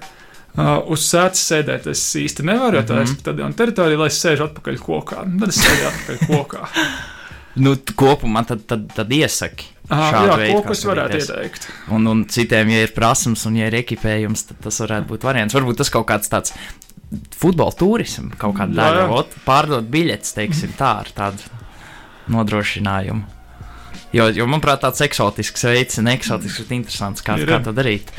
Uh, 0.51 0.81
uz 0.91 1.05
sēdes 1.08 1.41
sēdēt 1.48 1.86
es 1.93 2.01
īsti 2.20 2.43
nevaru, 2.43 2.81
jo 2.81 2.84
tā 2.84 2.98
ir 3.00 3.05
mm 3.05 3.13
-hmm. 3.13 3.24
tāda 3.24 3.51
teritorija, 3.55 4.00
lai 4.01 4.08
es 4.12 4.20
sēžu 4.20 4.50
atpakaļ 4.50 4.79
kokā. 4.84 5.24
Tad 5.39 5.50
es 5.53 5.62
sēžu 5.63 5.88
atpakaļ 5.88 6.27
kokā. 6.27 6.67
nu, 7.63 7.75
kopumā 7.96 8.43
tad, 8.48 8.65
tad, 8.67 8.89
tad 8.96 9.12
iesaki. 9.12 9.70
Ah, 9.91 10.12
jā, 10.12 10.36
veidu, 10.39 10.62
ko 10.63 10.75
es 10.75 10.86
varētu 10.88 11.17
ieteikt. 11.20 11.67
Un, 11.91 12.08
un 12.08 12.24
citiem, 12.31 12.70
ja 12.72 12.84
ir 12.86 12.93
prasmes 12.96 13.46
un 13.46 13.58
ja 13.60 13.67
ir 13.67 13.75
ekipējums, 13.81 14.46
tad 14.51 14.62
tas 14.67 14.79
varētu 14.84 15.08
būt 15.08 15.27
variants. 15.27 15.55
Varbūt 15.55 15.81
tas 15.84 15.91
kaut 15.91 16.08
kāds 16.08 16.31
tāds 16.31 16.53
futbola 17.36 17.75
turisms, 17.75 18.36
kaut 18.39 18.55
kāda 18.60 18.77
daļa, 18.77 19.24
pārdot 19.48 19.88
biļetes, 19.91 20.36
teiksim, 20.38 20.75
tā 20.79 20.93
ar 21.03 21.12
tādu 21.15 21.48
nodrošinājumu. 22.31 23.40
Jo, 24.12 24.25
jo 24.36 24.45
manuprāt, 24.50 24.81
tāds 24.83 25.00
eksotisks 25.05 25.63
veids, 25.63 26.00
ne 26.03 26.15
eksotisks, 26.17 26.65
bet 26.65 26.74
interesants, 26.75 27.24
kā, 27.24 27.38
kā 27.48 27.60
to 27.63 27.71
darīt. 27.75 28.12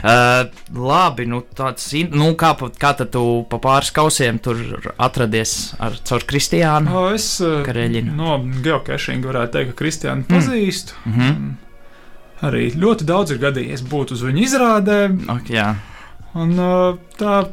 Uh, 0.00 0.48
labi, 0.72 1.26
nu, 1.28 1.42
tāds, 1.56 1.90
nu 2.12 2.30
kā, 2.40 2.54
kā 2.80 2.92
tad 2.96 3.12
tu 3.12 3.24
pa 3.50 3.60
pāris 3.62 3.92
kausiem 3.96 4.40
tur 4.42 4.62
atradies 4.96 5.74
ar, 5.82 5.98
caur 6.08 6.24
Kristiānu? 6.28 6.92
O, 6.96 7.04
es 7.16 7.28
uh, 7.44 7.60
Kareļinu. 7.66 8.16
no 8.16 8.38
geocaching 8.64 9.24
varētu 9.28 9.58
teikt, 9.58 9.74
ka 9.74 9.80
Kristiānu 9.82 10.24
mm. 10.24 10.32
pazīstu. 10.32 10.96
Mm 11.04 11.20
-hmm. 11.20 11.54
Arī 12.46 12.66
ļoti 12.76 13.04
daudz 13.08 13.32
ir 13.32 13.40
gadījies 13.40 13.84
būt 13.88 14.12
uz 14.12 14.24
viņu 14.24 14.42
izrādēm. 14.44 15.20
Okay, 15.38 15.56
jā. 15.56 15.74
Un 16.36 16.58
uh, 16.58 16.98
tā 17.16 17.46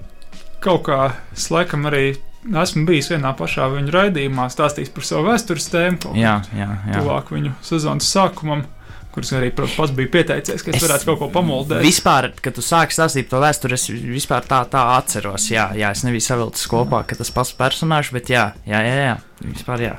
kaut 0.64 0.84
kā 0.88 1.12
laikam 1.52 1.86
arī 1.88 2.16
esmu 2.64 2.86
bijis 2.88 3.12
vienā 3.14 3.34
pašā 3.38 3.70
viņu 3.72 3.94
raidījumā, 3.94 4.48
stāstījis 4.52 4.94
par 4.94 5.08
savu 5.08 5.28
vēstures 5.30 5.68
tēmu. 5.74 6.14
Jā, 6.20 6.40
jā, 6.56 6.70
jā. 6.90 7.02
Tuvāk 7.02 7.34
viņu 7.34 7.56
sezonas 7.66 8.10
sākumam. 8.14 8.66
Kurš 9.14 9.36
arī, 9.38 9.52
pats 9.54 9.92
bija 9.94 10.10
pieteicies, 10.10 10.64
ka 10.66 10.72
es, 10.72 10.80
es 10.80 10.88
varētu 10.88 11.06
kaut 11.12 11.20
ko 11.20 11.28
pamoldēt. 11.36 11.84
Vispār, 11.86 12.32
kad 12.42 12.56
tu 12.58 12.64
sāki 12.66 12.96
stāstīt 12.96 13.28
par 13.30 13.44
vēsturi, 13.44 13.78
es 13.78 13.86
vispār 13.94 14.48
tā, 14.50 14.64
tā 14.66 14.82
atceros. 14.96 15.52
Jā, 15.54 15.68
jā, 15.78 15.92
es 15.94 16.02
nebiju 16.02 16.26
savilcis 16.26 16.66
kopā, 16.72 17.04
ka 17.06 17.20
tas 17.20 17.30
pats 17.36 17.54
personāžs, 17.60 18.10
bet 18.16 18.32
jā, 18.34 18.48
jā, 18.66 18.82
jā, 18.82 18.96
jā. 19.12 19.14
vispār 19.46 19.86
jā. 19.86 19.94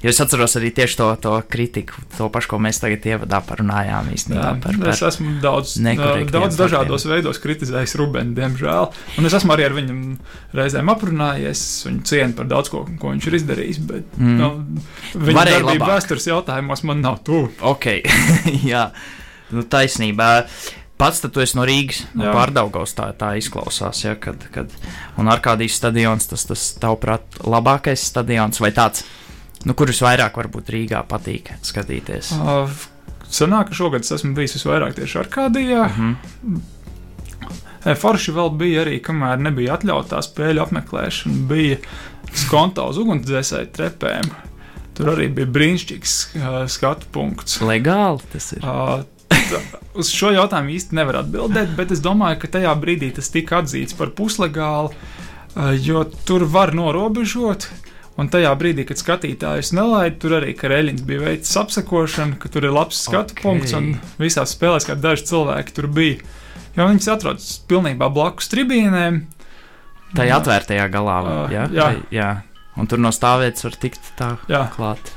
Jo 0.00 0.08
es 0.08 0.20
atceros 0.22 0.54
arī 0.56 0.70
tieši 0.72 0.96
to, 0.96 1.06
to 1.20 1.32
kritiku, 1.52 2.00
to 2.14 2.30
pašu, 2.32 2.54
ko 2.54 2.58
mēs 2.64 2.80
tagad 2.80 3.04
ievadā 3.04 3.42
parunājām 3.44 4.08
īstenībā. 4.14 4.46
Jā, 4.46 4.54
par, 4.64 4.78
par 4.80 4.92
es 4.94 5.02
esmu 5.10 5.34
daudz, 5.42 5.74
daudz 6.32 6.56
dažādos 6.56 7.04
veidos 7.10 7.40
kritizējis 7.42 7.96
Rubenu, 8.00 8.32
diemžēl. 8.38 8.88
Un 9.20 9.28
es 9.28 9.36
esmu 9.36 9.52
arī 9.52 9.68
ar 9.68 9.76
viņu 9.76 9.98
reizēm 10.56 10.88
aprunājies, 10.94 11.66
viņu 11.84 12.02
cienu 12.08 12.38
par 12.40 12.48
daudz 12.48 12.72
ko, 12.72 12.86
ko 12.96 13.12
viņš 13.12 13.28
ir 13.28 13.38
izdarījis. 13.42 13.82
Bet 13.92 14.16
mm. 14.16 14.40
nu, 14.40 14.50
viņa 15.28 15.46
darbība 15.52 15.92
vēstures 15.92 16.30
jautājumos 16.32 16.86
man 16.88 17.04
nav 17.04 17.20
tuvu. 17.26 17.52
Ok, 17.68 17.92
jā, 18.72 18.88
nu, 19.52 19.68
taisnība. 19.68 20.32
Pats 21.00 21.20
tu 21.24 21.40
esi 21.40 21.56
no 21.56 21.64
Rīgas, 21.64 22.02
no 22.16 22.28
Pārdaugos. 22.28 22.92
Tā, 22.96 23.06
tā 23.16 23.34
izklausās. 23.40 24.02
Ja, 24.04 24.16
kad, 24.20 24.42
kad, 24.52 24.72
un 25.20 25.28
Arkādijas 25.32 25.78
stadions, 25.80 26.28
tas, 26.28 26.44
tas 26.48 26.66
tavuprāt, 26.80 27.40
labākais 27.40 28.04
stadions 28.12 28.60
vai 28.60 28.72
tāds? 28.76 29.06
Nu, 29.68 29.76
kurus 29.76 30.00
vairāk 30.00 30.38
varbūt 30.40 30.70
Rīgā 30.72 31.02
patīk 31.08 31.52
skatīties? 31.66 32.32
Uh, 32.38 32.70
Sanāk, 33.30 33.70
ka 33.70 33.76
šogad 33.76 34.06
es 34.06 34.14
esmu 34.16 34.32
bijis 34.34 34.56
visvairāk 34.56 34.96
tieši 34.96 35.18
Arkādijā. 35.24 35.86
Uh 35.86 35.98
mhm. 35.98 36.14
-huh. 36.54 37.96
Forši 37.96 38.32
vēl 38.36 38.50
bija 38.56 38.82
arī, 38.82 38.98
kamēr 39.00 39.38
nebija 39.40 39.74
atļauta 39.74 40.16
tā 40.16 40.22
spēļu 40.22 40.60
apmeklēšana, 40.62 41.46
bija 41.48 41.76
skonta 42.34 42.82
uz 42.84 42.98
ugunsdzēsēju 43.00 43.70
trepēm. 43.72 44.26
Tur 44.94 45.08
arī 45.14 45.28
bija 45.34 45.46
brīnišķīgs 45.46 46.16
uh, 46.36 46.68
skatu 46.68 47.06
punkts. 47.12 47.60
Legāli 47.60 48.20
tas 48.32 48.52
ir. 48.52 48.64
Uh, 48.64 49.02
uz 49.94 50.10
šo 50.12 50.30
jautājumu 50.30 50.70
īsti 50.76 50.94
nevar 50.94 51.22
atbildēt, 51.22 51.72
bet 51.76 51.90
es 51.90 52.00
domāju, 52.00 52.38
ka 52.38 52.48
tajā 52.48 52.74
brīdī 52.80 53.14
tas 53.14 53.28
tika 53.28 53.62
atzīts 53.62 53.96
par 53.96 54.10
puslegālu, 54.10 54.92
uh, 54.92 55.72
jo 55.80 56.04
tur 56.24 56.44
var 56.44 56.74
norobežot. 56.74 57.64
Uh, 57.64 57.89
Un 58.20 58.28
tajā 58.28 58.50
brīdī, 58.60 58.84
kad 58.84 59.00
skatītājus 59.00 59.70
nelaida, 59.72 60.18
tur 60.20 60.34
arī 60.40 60.52
Kareļins 60.58 61.04
bija 61.08 61.22
veicis 61.22 61.56
apsakošanu, 61.56 62.36
ka 62.42 62.50
tur 62.52 62.66
ir 62.68 62.74
labs 62.76 62.98
skatu 63.06 63.32
okay. 63.32 63.44
punkts 63.46 63.72
un 63.78 63.94
visās 64.20 64.52
spēlēs, 64.52 64.84
kā 64.88 64.96
daži 64.98 65.24
cilvēki 65.30 65.76
tur 65.78 65.88
bija. 65.94 66.18
Jo 66.76 66.90
viņas 66.90 67.08
atrodas 67.14 67.48
pilnībā 67.70 68.10
blakus 68.12 68.50
tribīnēm. 68.52 69.22
Tā 70.12 70.26
ir 70.28 70.34
atvērtajā 70.36 70.84
galā. 70.92 71.16
Uh, 71.24 71.40
jā, 71.54 71.64
jā. 71.72 71.88
Tai, 71.88 72.04
jā. 72.14 72.28
Un 72.80 72.90
tur 72.90 73.00
no 73.00 73.12
stāvvietas 73.14 73.66
var 73.66 73.80
tikt 73.82 74.12
tā 74.18 74.30
jā. 74.50 74.62
klāt. 74.74 75.12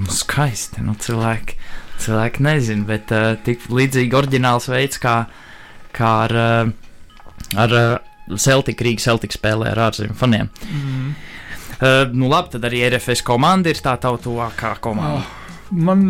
Nu, 0.00 0.08
skaisti. 0.12 0.82
Nu, 0.84 0.96
cilvēki, 0.98 1.58
cilvēki 2.02 2.46
nezina, 2.46 2.86
bet 2.88 3.12
uh, 3.14 3.32
tik 3.46 3.68
līdzīgi 3.70 4.18
oriģināls 4.18 4.66
veids, 4.72 4.98
kā, 5.02 5.18
kā 5.94 6.14
ar, 6.26 6.36
uh, 6.42 7.58
ar 7.60 7.76
uh, 7.78 8.38
Celtic 8.40 8.82
Rīgas 8.82 9.06
Celtic 9.06 9.36
spēlē 9.36 9.72
ar 9.72 9.86
ārzemju 9.90 10.16
faniem. 10.18 10.50
Mm. 10.68 11.12
Uh, 11.82 12.04
nu, 12.14 12.28
labi, 12.30 12.52
tad 12.54 12.66
arī 12.68 12.84
RFS 12.86 13.24
komanda 13.26 13.72
ir 13.72 13.80
tā 13.82 13.96
tuvākā 13.98 14.76
komanda. 14.84 15.18
Oh, 15.18 15.70
man, 15.74 16.04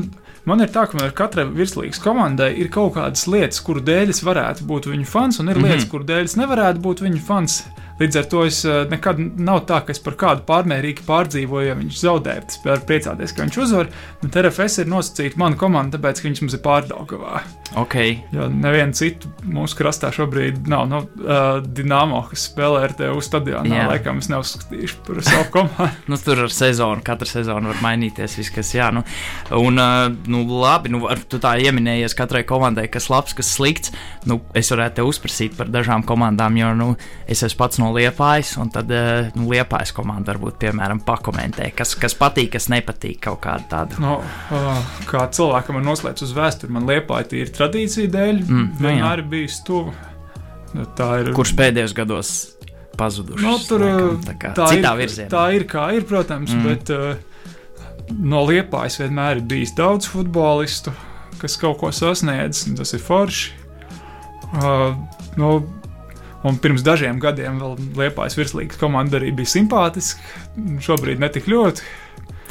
man 0.44 0.60
ir 0.60 0.68
tā, 0.68 0.84
ka 0.84 0.98
man 0.98 1.14
katrai 1.16 1.46
virslīgas 1.48 2.02
komandai 2.02 2.50
ir 2.60 2.68
kaut 2.72 2.98
kādas 2.98 3.24
lietas, 3.24 3.62
kuru 3.64 3.80
dēļ 3.80 4.12
es 4.12 4.20
varētu 4.20 4.66
būt 4.68 4.90
viņu 4.90 5.08
fans, 5.08 5.40
un 5.40 5.48
ir 5.48 5.56
mm 5.56 5.62
-hmm. 5.62 5.70
lietas, 5.72 5.88
kuru 5.88 6.04
dēļ 6.10 6.28
es 6.28 6.36
nevarētu 6.36 6.84
būt 6.84 7.00
viņu 7.06 7.22
fans. 7.24 7.62
Līdz 8.02 8.18
ar 8.18 8.26
to 8.26 8.42
es 8.48 8.62
eh, 8.66 8.82
nekad 8.90 9.20
nav 9.38 9.62
tā, 9.68 9.78
ka 9.86 9.94
es 9.94 10.00
par 10.02 10.16
kādu 10.18 10.42
pārmērīgi 10.48 11.04
pārdzīvoju, 11.06 11.68
ja 11.68 11.78
viņš 11.78 12.00
zaudē. 12.02 12.38
Es 12.42 12.58
varu 12.64 12.82
priecāties, 12.88 13.34
ka 13.36 13.46
viņš 13.46 13.58
uzvar. 13.62 13.90
Bet 14.22 14.38
RFS 14.42 14.82
ir 14.82 14.90
nosacīta 14.90 15.38
mana 15.38 15.58
komanda, 15.60 15.98
tāpēc, 15.98 16.22
ka 16.22 16.30
viņš 16.30 16.42
mums 16.42 16.56
ir 16.58 16.64
pārdaugavā. 16.64 17.42
Okay. 17.78 18.18
Jo 18.34 18.48
nevienu 18.52 18.92
citu 18.96 19.30
mūsu 19.48 19.78
krastā 19.78 20.10
šobrīd 20.12 20.66
nav. 20.68 20.88
Nu, 20.90 20.98
uh, 21.22 21.60
Dienāmo, 21.64 22.20
kas 22.28 22.48
spēlē 22.50 22.82
ar 22.88 22.96
tevi 22.98 23.22
stadionā, 23.24 23.70
Jā. 23.70 23.86
laikam 23.88 24.18
es 24.20 24.28
neuzskatīšu 24.32 24.98
par 25.06 25.22
savu 25.24 25.46
komandu. 25.54 25.88
nu, 26.10 26.18
tur 26.20 26.42
ar 26.44 26.52
sezonu, 26.52 27.04
katra 27.06 27.28
sezona 27.28 27.70
var 27.70 27.80
mainīties. 27.84 28.36
Viss, 28.40 28.52
kas, 28.52 28.74
jā, 28.76 28.90
nu, 28.92 29.04
un, 29.56 29.80
uh, 29.80 30.10
nu, 30.28 30.42
labi, 30.60 30.92
nu, 30.92 31.04
ar, 31.08 31.22
tu 31.22 31.40
tā 31.42 31.54
ieminējies 31.62 32.16
katrai 32.18 32.42
komandai, 32.48 32.88
kas 32.92 33.08
labs, 33.12 33.36
kas 33.38 33.54
slikts. 33.56 33.94
Nu, 34.28 34.42
es 34.58 34.68
varētu 34.74 35.00
te 35.00 35.06
uzprasīt 35.08 35.56
par 35.56 35.70
dažām 35.72 36.04
komandām, 36.08 36.58
jo 36.60 36.74
nu, 36.76 36.90
es 37.30 37.44
esmu 37.46 37.62
pats 37.62 37.80
no 37.80 37.91
Liepājas, 37.96 38.54
un 38.62 38.70
tad 38.72 38.90
uh, 38.92 39.28
nu, 39.36 39.48
Liepājas 39.52 39.92
komanda 39.96 40.32
varbūt, 40.32 40.58
piemēram, 40.62 41.02
pakomentē, 41.06 41.70
kas, 41.76 41.94
kas 42.00 42.16
patīk, 42.18 42.52
kas 42.56 42.68
nepatīk 42.72 43.20
kaut 43.28 43.42
kādu 43.44 43.68
tādu. 43.70 44.00
No, 44.02 44.18
uh, 44.22 44.96
kā 45.08 45.26
cilvēkam 45.34 45.80
ir 45.80 45.86
noslēpts 45.86 46.26
uz 46.26 46.32
vēsturi, 46.36 46.74
man 46.76 46.88
Liepāja 46.88 47.28
ir 47.40 47.52
tradīcija 47.54 48.12
dēļ 48.12 48.40
mm, 48.42 48.66
nu 48.78 48.88
vienmēr 48.88 49.24
ir 49.24 49.30
bijis 49.34 49.60
tuvu. 49.66 49.94
Nu, 50.72 50.86
ir, 51.20 51.32
Kurš 51.36 51.52
pēdējos 51.58 51.94
gados 51.96 52.32
pazuduši? 52.98 53.44
No, 53.44 53.56
nu, 53.58 53.66
tur, 53.68 53.84
laikam, 53.84 54.22
tā, 54.24 54.36
kā, 54.40 54.54
tā, 54.56 54.70
ir, 54.78 54.88
virzienā. 55.02 55.28
tā 55.32 55.44
ir 55.56 55.66
kā 55.68 55.88
ir, 55.96 56.06
protams, 56.08 56.54
mm. 56.56 56.68
bet 56.68 56.92
uh, 56.96 58.16
no 58.20 58.44
Liepājas 58.48 59.00
vienmēr 59.02 59.40
ir 59.40 59.48
bijis 59.52 59.74
daudz 59.78 60.08
futbolistu, 60.12 60.94
kas 61.40 61.58
kaut 61.60 61.80
ko 61.82 61.92
sasniedz, 61.94 62.66
un 62.70 62.78
tas 62.80 62.94
ir 62.96 63.02
forši. 63.04 63.58
Uh, 64.52 64.92
no, 65.40 65.54
Un 66.48 66.58
pirms 66.58 66.82
dažiem 66.82 67.20
gadiem 67.22 67.58
vēl 67.62 67.76
Liepājas 67.98 68.36
virslīgas 68.38 68.80
komanda 68.80 69.20
arī 69.20 69.30
bija 69.36 69.52
simpātiska. 69.54 70.20
Šobrīd 70.82 71.22
ne 71.22 71.30
tik 71.32 71.46
ļoti. 71.50 71.84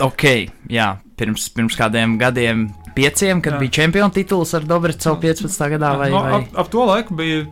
Ok, 0.01 0.23
jā, 0.71 0.93
pirms, 1.19 1.49
pirms 1.53 1.75
kādiem 1.77 2.15
gadiem 2.21 2.69
pieciem, 2.95 3.41
kad 3.43 3.55
jā. 3.55 3.59
bija 3.61 3.75
čempionu 3.81 4.13
tituls 4.15 4.53
ar 4.57 4.65
Dobrecevu 4.67 5.19
15. 5.21 5.67
gadā. 5.75 5.93
Vai, 5.99 6.09
no, 6.13 6.21
vai... 6.23 6.39
Ap, 6.39 6.59
ap 6.63 6.71
to 6.71 6.85
laiku 6.87 7.17
bija 7.19 7.43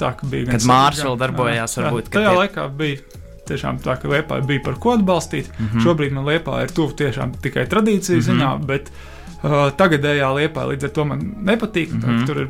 tā, 0.00 0.12
ka 0.18 0.28
bija. 0.30 0.48
Kad 0.52 0.66
Mārcis 0.68 1.06
vēl 1.06 1.18
darbojās, 1.20 1.76
jā, 1.76 1.84
varbūt. 1.84 2.08
Jā, 2.08 2.14
tajā 2.16 2.30
tie... 2.30 2.38
laikā 2.42 2.68
bija. 2.78 3.24
Tiešām 3.48 3.78
tā, 3.80 3.94
ka 3.96 4.10
Lietuvā 4.12 4.42
bija 4.44 4.60
par 4.66 4.74
ko 4.76 4.92
atbalstīt. 4.98 5.46
Mm 5.54 5.68
-hmm. 5.68 5.84
Šobrīd 5.84 6.12
man 6.12 6.26
Lietuvā 6.28 6.62
ir 6.66 6.72
tuvu 6.76 6.92
tiešām 6.92 7.32
tikai 7.40 7.64
tradīciju 7.66 8.18
mm 8.18 8.20
-hmm. 8.20 8.28
ziņā, 8.28 8.66
bet 8.66 8.90
uh, 8.90 9.70
tagadējā 9.72 10.28
Lietuvā 10.36 10.66
līdz 10.72 10.84
ar 10.84 10.90
to 10.90 11.04
man 11.04 11.22
nepatīk. 11.44 11.92
Mm 11.92 12.02
-hmm. 12.02 12.26
Tur 12.26 12.40
ir 12.40 12.48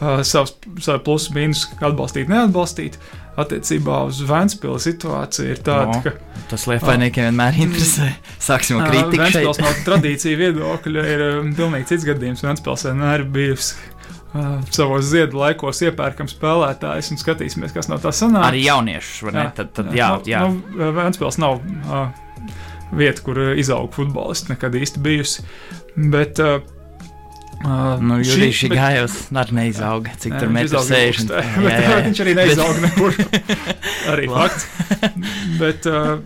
uh, 0.00 0.22
savs, 0.26 0.54
savs 0.82 1.04
plusus, 1.04 1.32
mīnus, 1.34 1.66
atbalstīt, 1.80 2.30
neatbalstīt. 2.32 2.98
Attiecībā 3.34 4.04
uz 4.06 4.20
Vēncpilsnu 4.28 4.78
situācija 4.78 5.56
ir 5.56 5.62
tāda, 5.66 5.96
no, 5.96 6.02
ka. 6.04 6.44
Tas 6.52 6.68
liepainiekiem 6.70 7.26
vienmēr 7.26 7.56
interesē. 7.64 8.12
Sāksim 8.38 8.78
ar 8.78 8.92
kritiku. 8.92 9.18
Vēncpils 9.24 9.58
no 9.58 9.72
tradīcija 9.88 10.38
viedokļa 10.38 11.06
ir 11.10 11.24
um, 11.32 11.48
pilnīgi 11.56 11.88
cits 11.90 12.06
gadījums. 12.06 12.44
Vēncpils 12.46 12.86
vienmēr 12.86 13.26
bijusi. 13.34 13.80
Uh, 14.34 14.60
savos 14.74 15.06
ziedu 15.10 15.38
laikos 15.38 15.82
iepērkam 15.86 16.30
spēlētājus 16.30 17.12
un 17.14 17.20
skatīsimies, 17.20 17.74
kas 17.74 17.90
no 17.90 17.98
tā 18.02 18.10
sanāk. 18.14 18.48
Arī 18.52 18.64
jauniešus, 18.68 19.20
vai 19.26 19.34
ne? 19.34 19.44
Jā, 19.44 19.52
tad, 19.58 19.72
tad, 19.76 19.90
jā, 19.94 20.08
jā. 20.30 20.44
Nu, 20.46 20.62
nu, 20.74 20.92
Vēncpils 20.94 21.38
nav 21.42 21.58
uh, 21.58 22.06
vieta, 22.94 23.22
kur 23.26 23.42
izaug 23.58 23.90
futbolisti 23.94 24.54
nekad 24.54 24.78
īsti 24.78 25.02
bijusi. 25.02 25.46
Bet 26.10 26.42
uh, 26.42 26.60
Uh, 27.64 27.96
Nu, 28.02 28.18
Jurijs 28.20 28.60
bet- 28.68 28.74
gājos, 28.76 29.14
arī 29.32 29.52
neizauga. 29.56 30.10
Cik 30.20 30.32
Nē, 30.34 30.38
tur 30.42 30.48
metru 30.52 30.66
izauga 30.66 30.94
60? 30.94 31.08
ilgstē, 31.08 31.42
Jā, 31.44 31.62
bet 31.62 31.72
jā, 31.72 31.90
jā. 31.90 31.98
Viņš 32.08 32.20
arī 32.24 32.34
neizauga 32.34 32.80
nekur. 32.84 33.12
arī 34.12 34.26
fakts. 34.28 34.66
Bet 35.60 35.86
uh, 35.86 36.18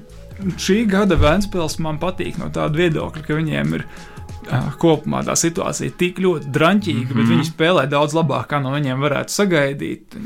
šī 0.59 0.79
gada 0.91 1.19
Vēnspils 1.21 1.79
man 1.85 1.99
patīk 2.03 2.39
no 2.39 2.49
tāda 2.55 2.75
viedokļa, 2.81 3.23
ka 3.27 3.37
viņiem 3.39 3.75
ir 3.79 3.85
uh, 3.87 4.71
kopumā 4.83 5.23
tā 5.29 5.37
situācija 5.39 5.95
tik 6.01 6.19
ļoti 6.25 6.51
drāmīga, 6.55 6.95
mm 6.95 7.07
-hmm. 7.07 7.15
bet 7.15 7.25
Mhm. 7.25 7.33
viņi 7.37 7.51
spēlē 7.53 7.87
daudz 7.89 8.15
labāk, 8.19 8.47
kā 8.51 8.63
no 8.63 8.71
viņiem 8.75 8.99
varētu 8.99 9.31
sagaidīt. 9.39 10.19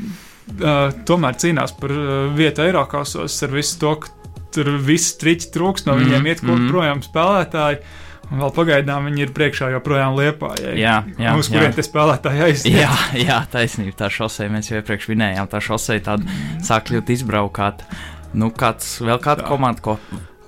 Uh, 0.59 0.91
tomēr 1.07 1.37
cīnās 1.39 1.71
par 1.79 1.91
uh, 1.91 2.33
vietu 2.35 2.61
Eiropasos 2.61 3.43
ar 3.43 3.49
visu 3.49 3.79
to, 3.79 3.95
ka 3.95 4.09
tur 4.51 4.65
viss 4.77 5.15
triķi 5.17 5.51
trūks, 5.53 5.85
no 5.85 5.95
Mhm, 5.95 6.03
viņiem 6.03 6.25
iet 6.27 6.41
kaut 6.41 6.59
mhm. 6.59 6.69
projām 6.69 6.99
spēlētāji. 7.01 7.77
Un 8.31 8.41
vēl 8.41 8.51
pagaidām 8.55 9.07
viņi 9.09 9.25
ir 9.25 9.31
priekšā 9.35 9.69
joprojām 9.75 10.15
liepā. 10.17 10.53
Jā, 10.63 10.73
jā, 10.79 10.95
jā. 11.21 11.35
kuriem 11.49 11.75
tie 11.75 11.85
spēlētāji 11.85 12.45
aiziet. 12.47 12.77
Jā, 12.79 12.91
jā, 13.19 13.39
taisnība. 13.51 13.97
Tā 13.99 14.09
šosei 14.13 14.49
mēs 14.53 14.71
jau 14.71 14.79
iepriekš 14.79 15.09
minējām. 15.11 15.49
Tā 15.51 15.61
šosei 15.63 15.99
tāda 16.03 16.39
sāk 16.63 16.87
kļūt 16.89 17.13
izbraukāta. 17.17 17.89
Nu, 18.33 18.49
kāds, 18.49 18.95
vēl 19.03 19.19
kāda 19.21 19.45
komanda, 19.45 19.83
ko. 19.85 19.97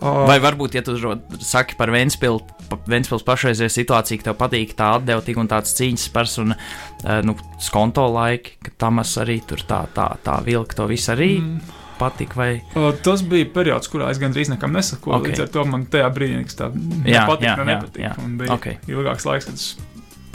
Vai 0.01 0.37
varbūt, 0.43 0.75
ja 0.75 0.83
tu 0.85 0.95
saki 1.41 1.77
par 1.79 1.89
Vēnspils, 1.93 2.43
Vēnspils 2.89 3.23
pašreizējā 3.25 3.71
situāciju, 3.71 4.19
ka 4.21 4.29
tev 4.29 4.37
patīk 4.39 4.73
tā 4.77 4.89
atdevtīga 4.97 5.41
un 5.41 5.49
tāds 5.49 5.73
cīņas 5.77 6.07
spērs 6.09 6.35
un 6.43 6.55
eh, 6.55 7.21
nu, 7.25 7.37
skonto 7.63 8.05
laiki, 8.11 8.57
ka 8.65 8.73
Tamas 8.85 9.15
arī 9.21 9.39
tur 9.47 9.63
tā, 9.67 9.85
tā, 9.95 10.09
tā 10.25 10.39
vilka 10.45 10.81
to 10.81 10.87
visu 10.89 11.13
arī 11.13 11.29
mm, 11.39 11.75
patīk. 11.99 12.35
Vai... 12.37 12.49
o, 12.77 12.91
tas 13.05 13.23
bija 13.25 13.47
periods, 13.55 13.89
kurā 13.91 14.09
es 14.13 14.21
gandrīz 14.21 14.51
nekam 14.53 14.73
nesakoju. 14.75 15.15
Ok. 15.17 15.21
Okay. 15.25 15.33
Līdz 15.33 15.43
ar 15.45 15.51
to 15.55 15.65
man 15.71 15.85
tajā 15.91 16.09
brīdī 16.15 16.39
nekas 16.41 16.59
tā 16.59 16.69
Jā, 17.05 17.25
nepatika, 17.25 17.65
jā, 17.65 18.07
jā. 18.09 18.13
Un 18.23 18.37
bija 18.41 18.55
Ok. 18.57 18.69
ilgāks 18.91 19.27
laiks, 19.29 19.49
kad 19.49 19.59
es 19.59 19.67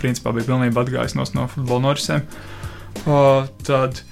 principā 0.01 0.33
biju 0.37 0.49
pilnībā 0.53 0.87
atgājis 0.87 1.17
no, 1.19 1.27
no 1.37 1.49
futbola 1.53 1.91
norisēm. 1.91 2.25
O, 3.07 3.19
tad 3.67 4.03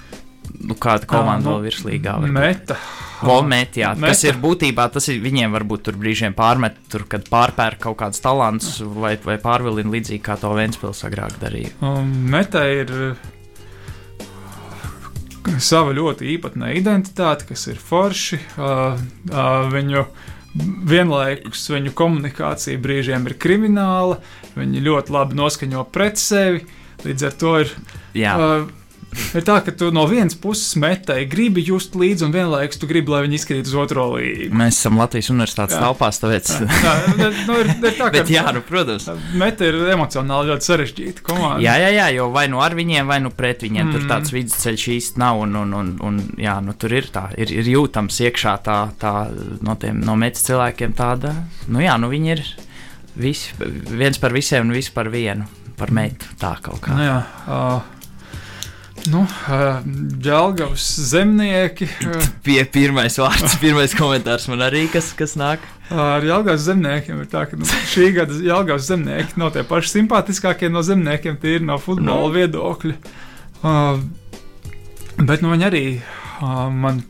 Nu, 0.59 0.73
kāda 0.75 1.05
komanda 1.07 1.45
nu, 1.45 1.51
vēl 1.57 1.69
virslīgā? 1.69 2.15
varbūt? 2.19 2.33
meta. 2.33 2.75
Volmet, 3.21 3.75
jā, 3.77 3.91
Meta. 3.95 4.13
kas 4.13 4.23
ir 4.23 4.37
būtībā, 4.39 4.85
tas 4.91 5.05
ir 5.11 5.19
viņiem 5.21 5.51
varbūt 5.53 5.83
tur 5.85 5.97
brīžiem 5.99 6.33
pārmet, 6.35 6.77
tur, 6.91 7.03
kad 7.11 7.27
pārpērk 7.29 7.81
kaut 7.83 7.97
kāds 7.99 8.21
talants 8.23 8.77
vai, 8.81 9.13
vai 9.23 9.35
pārvilina 9.43 9.91
līdzīgi 9.91 10.21
kā 10.23 10.37
to 10.39 10.53
Vēnspils 10.55 11.03
agrāk 11.07 11.35
darīja. 11.41 11.73
Un 11.85 12.09
meta 12.31 12.63
ir 12.71 12.93
sava 15.63 15.93
ļoti 15.95 16.27
īpatnē 16.35 16.73
identitāte, 16.79 17.47
kas 17.49 17.67
ir 17.71 17.79
forši. 17.81 18.39
Uh, 18.57 18.99
uh, 19.31 19.69
viņu 19.71 20.05
vienlaikus 20.89 21.67
viņu 21.69 21.93
komunikācija 21.97 22.79
brīžiem 22.81 23.27
ir 23.29 23.37
krimināla, 23.39 24.17
viņi 24.57 24.83
ļoti 24.87 25.13
labi 25.13 25.37
noskaņo 25.39 25.85
pret 25.93 26.19
sevi. 26.21 26.65
Līdz 27.05 27.27
ar 27.29 27.35
to 27.39 27.55
ir 27.63 27.73
Jā, 28.17 28.33
Uh, 28.35 28.78
ir 29.35 29.45
tā, 29.45 29.57
ka 29.65 29.73
tu 29.75 29.89
no 29.95 30.03
vienas 30.09 30.35
puses 30.39 30.75
metai 30.79 31.23
gribi 31.29 31.63
just 31.65 31.95
līdzi, 31.97 32.27
un 32.27 32.33
vienlaikus 32.33 32.79
tu 32.81 32.89
gribi, 32.89 33.11
lai 33.13 33.23
viņi 33.25 33.39
izkrīt 33.39 33.69
uz 33.69 33.75
otro 33.79 34.05
līgu. 34.15 34.53
mēs 34.57 34.79
esam 34.79 34.99
Latvijas 35.01 35.31
universitātes 35.33 35.77
Jā. 35.77 35.81
telpās, 35.83 36.21
tāpēc. 36.21 36.51
Jā, 36.85 36.93
nu, 37.17 37.29
nu, 37.49 37.57
ir, 37.63 37.71
ir 37.73 37.97
tā, 37.97 38.09
Bet, 38.15 38.31
jā, 38.33 38.45
nu, 38.55 38.63
protams. 38.65 39.09
Meta 39.39 39.67
ir 39.69 39.77
emocionāli 39.95 40.53
ļoti 40.53 40.69
sarežģīta 40.69 41.25
komanda. 41.25 41.61
Jā, 41.65 41.75
jā, 41.83 41.91
jā, 41.95 42.07
jo 42.19 42.29
vai 42.35 42.47
nu 42.51 42.63
ar 42.63 42.77
viņiem, 42.77 43.09
vai 43.09 43.19
nu 43.23 43.33
pret 43.35 43.65
viņiem 43.65 43.89
mm. 43.89 43.97
tur 43.97 44.07
tāds 44.09 44.33
vidusceļš 44.35 44.87
īsti 44.95 45.21
nav. 45.21 45.43
Un, 45.43 45.55
un, 45.61 45.75
un, 45.81 45.93
un, 46.05 46.23
jā, 46.39 46.57
nu, 46.65 46.75
tur 46.79 46.95
ir 46.97 47.09
tā, 47.13 47.29
ir, 47.39 47.53
ir 47.61 47.69
jūtams 47.75 48.23
iekšā 48.27 48.55
tā, 48.65 48.79
tā 48.99 49.13
no 49.65 49.77
tiem 49.79 50.01
no 50.05 50.17
metas 50.19 50.45
cilvēkiem 50.47 50.97
tāda. 50.97 51.33
Nu, 51.69 51.81
jā, 51.83 51.95
nu, 52.01 52.11
viņi 52.11 52.35
ir 52.35 52.43
visi, 53.19 53.55
viens 53.89 54.19
par 54.19 54.35
visiem 54.35 54.67
un 54.67 54.75
visi 54.75 54.93
par 54.95 55.11
vienu. 55.13 55.47
Par 55.79 55.93
meitu 55.95 56.27
tā 56.35 56.57
kaut 56.59 56.81
kā. 56.83 56.91
Nu, 56.91 57.03
jā, 57.05 57.19
uh, 57.47 57.98
nu, 59.07 59.21
uh, 59.23 59.79
Džalgavas 60.21 60.85
zemnieki. 61.09 61.87
Uh, 62.05 62.23
Pie 62.45 62.59
pirmais 62.73 63.15
vārds, 63.21 63.57
pirmais 63.63 63.93
komentārs 63.97 64.47
man 64.51 64.63
arī, 64.67 64.85
kas, 64.93 65.11
kas 65.17 65.35
nāk. 65.39 65.63
ar 65.89 66.21
Jālgavas 66.25 66.67
zemniekiem 66.67 67.23
ir 67.23 67.29
tā, 67.31 67.45
ka 67.49 67.57
nu, 67.57 67.65
šī 67.89 68.11
gada 68.17 68.35
Jālgavas 68.45 68.85
zemnieki 68.91 69.39
nav 69.41 69.53
tie 69.55 69.63
paši 69.65 69.95
simpātiskākie 69.95 70.69
no 70.69 70.83
zemniekiem, 70.85 71.39
tie 71.41 71.55
ir 71.57 71.65
no 71.65 71.79
futbola 71.81 72.27
Nu. 72.27 72.33
viedokļa. 72.35 72.97
Uh, 73.59 74.03
bet 75.17 75.41
nu, 75.41 75.49
viņi 75.55 75.65
arī 75.69 75.83
uh, 75.97 76.67
man 76.69 77.01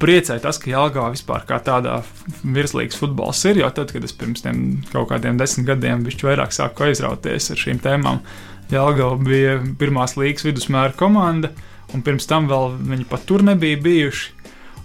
priecē 0.00 0.38
tas, 0.40 0.56
ka 0.58 0.70
Jālgavā 0.72 1.10
vispār 1.12 1.44
kā 1.48 1.58
tādā 1.64 1.98
virslīgas 2.42 2.96
futbols 2.98 3.42
ir, 3.50 3.60
jo 3.60 3.68
tad, 3.76 3.92
kad 3.92 4.04
es 4.06 4.14
pirms 4.16 4.40
tiem 4.44 4.62
kaut 4.90 5.10
kādiem 5.12 5.36
desmit 5.40 5.68
gadiem 5.68 6.02
bišķi 6.06 6.30
vairāk 6.30 6.54
sāku 6.56 6.88
aizrauties 6.88 7.50
ar 7.52 7.60
šīm 7.60 7.82
tēmām, 7.84 8.22
Jālgava 8.70 9.16
bija 9.24 9.58
pirmās 9.78 10.16
līgas 10.16 10.44
vidusmēra 10.46 10.92
komanda, 10.96 11.50
un 11.94 12.02
pirms 12.06 12.26
tam 12.30 12.48
vēl 12.50 12.76
viņi 12.90 13.06
pat 13.10 13.24
tur 13.26 13.42
nebija 13.46 13.80
bijuši. 13.82 14.36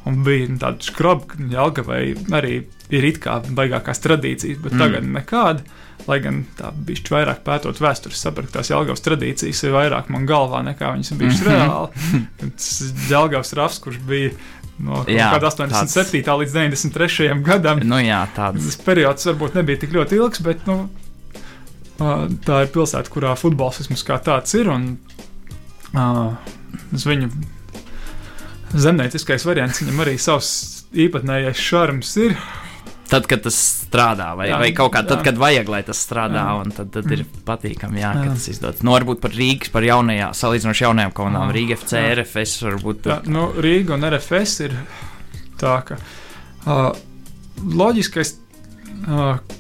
Un 0.06 0.20
bija 0.26 0.48
tāda 0.62 0.86
skraba, 0.86 1.26
ka 1.32 1.38
Jālgavai 1.50 2.02
arī 2.38 2.60
ir 2.94 3.06
it 3.10 3.18
kā 3.24 3.40
baigākās 3.42 4.02
tradīcijas, 4.04 4.60
bet 4.62 4.74
Mm. 4.74 4.80
tagad 4.80 5.04
nekāda. 5.04 5.62
Lai 6.08 6.20
gan 6.22 6.44
tā 6.60 6.70
bija 6.86 7.02
vairāk 7.10 7.40
pētot 7.42 7.80
vēsturi, 7.82 8.14
sapratu, 8.14 8.52
ka 8.52 8.60
tās 8.60 8.70
Jālgavas 8.70 9.02
tradīcijas 9.02 9.64
ir 9.66 9.72
vairāk 9.74 10.10
man 10.14 10.28
galvā 10.28 10.62
nekā 10.62 10.92
viņas 10.94 11.18
bijušas 11.18 11.42
Mhm. 11.42 11.50
reāli. 11.50 12.52
Tas 12.58 12.94
Jālgavas 13.10 13.54
rafs, 13.58 13.80
kurš 13.82 13.98
bija 14.06 14.32
no 14.78 15.04
Jā, 15.08 15.32
kāda 15.34 15.50
87. 15.50 16.38
līdz 16.38 16.54
93. 16.54 17.42
gadam, 17.44 17.80
Nu, 17.82 17.96
jā, 17.96 18.28
tāds. 18.36 18.76
Periods 18.86 19.26
varbūt 19.26 19.56
nebija 19.56 19.80
tik 19.80 19.90
ļoti 19.96 20.20
ilgs, 20.22 20.44
bet 20.44 20.68
nu, 20.68 20.90
tā 21.98 22.62
ir 22.66 22.72
pilsēta, 22.74 23.12
kurā 23.12 23.36
futbols 23.40 23.82
vismaz 23.84 24.04
kā 24.08 24.20
tāds 24.24 24.56
ir. 24.58 24.70
Un, 24.72 24.96
uh, 25.96 26.36
viņa 26.92 27.30
zemnieciskais 28.76 29.46
variants 29.48 29.82
viņam 29.84 30.04
arī 30.04 30.18
savs 30.20 30.52
īpatnējais 30.96 31.66
šarms 31.70 32.16
ir. 32.24 32.38
Tad, 33.06 33.28
kad 33.30 33.44
tas 33.46 33.56
strādā, 33.86 34.32
vai, 34.38 34.48
jā, 34.50 34.58
vai 34.58 34.72
kaut 34.74 34.90
kā 34.96 35.04
tad, 35.06 35.20
jā. 35.20 35.28
kad 35.28 35.38
vajag, 35.38 35.68
lai 35.70 35.82
tas 35.86 36.00
strādā, 36.02 36.42
Jā. 36.42 36.54
un 36.64 36.72
tad, 36.74 36.90
tad 36.96 37.12
ir 37.14 37.22
patīkami, 37.46 38.02
jā, 38.02 38.14
ka 38.18 38.24
Jā. 38.26 38.32
tas 38.34 38.48
izdodas. 38.50 38.82
Nu, 38.82 38.96
varbūt 38.96 39.22
par 39.22 39.36
Rīgas, 39.36 39.70
par 39.74 39.86
jaunajām, 39.86 40.34
salīdzinoši 40.34 40.86
jaunajām 40.88 41.14
komandām. 41.14 41.52
Rīga 41.54 41.78
FC, 41.78 42.00
Jā. 42.00 42.16
RFS, 42.18 42.56
varbūt 42.66 43.10
Jā, 43.12 43.20
nu, 43.30 43.46
Rīga 43.62 43.94
un 43.94 44.08
RFS 44.10 44.56
ir 44.66 44.74
tā, 45.62 45.76
ka 45.86 46.00
uh, 46.02 46.98
loģiskais, 47.62 48.34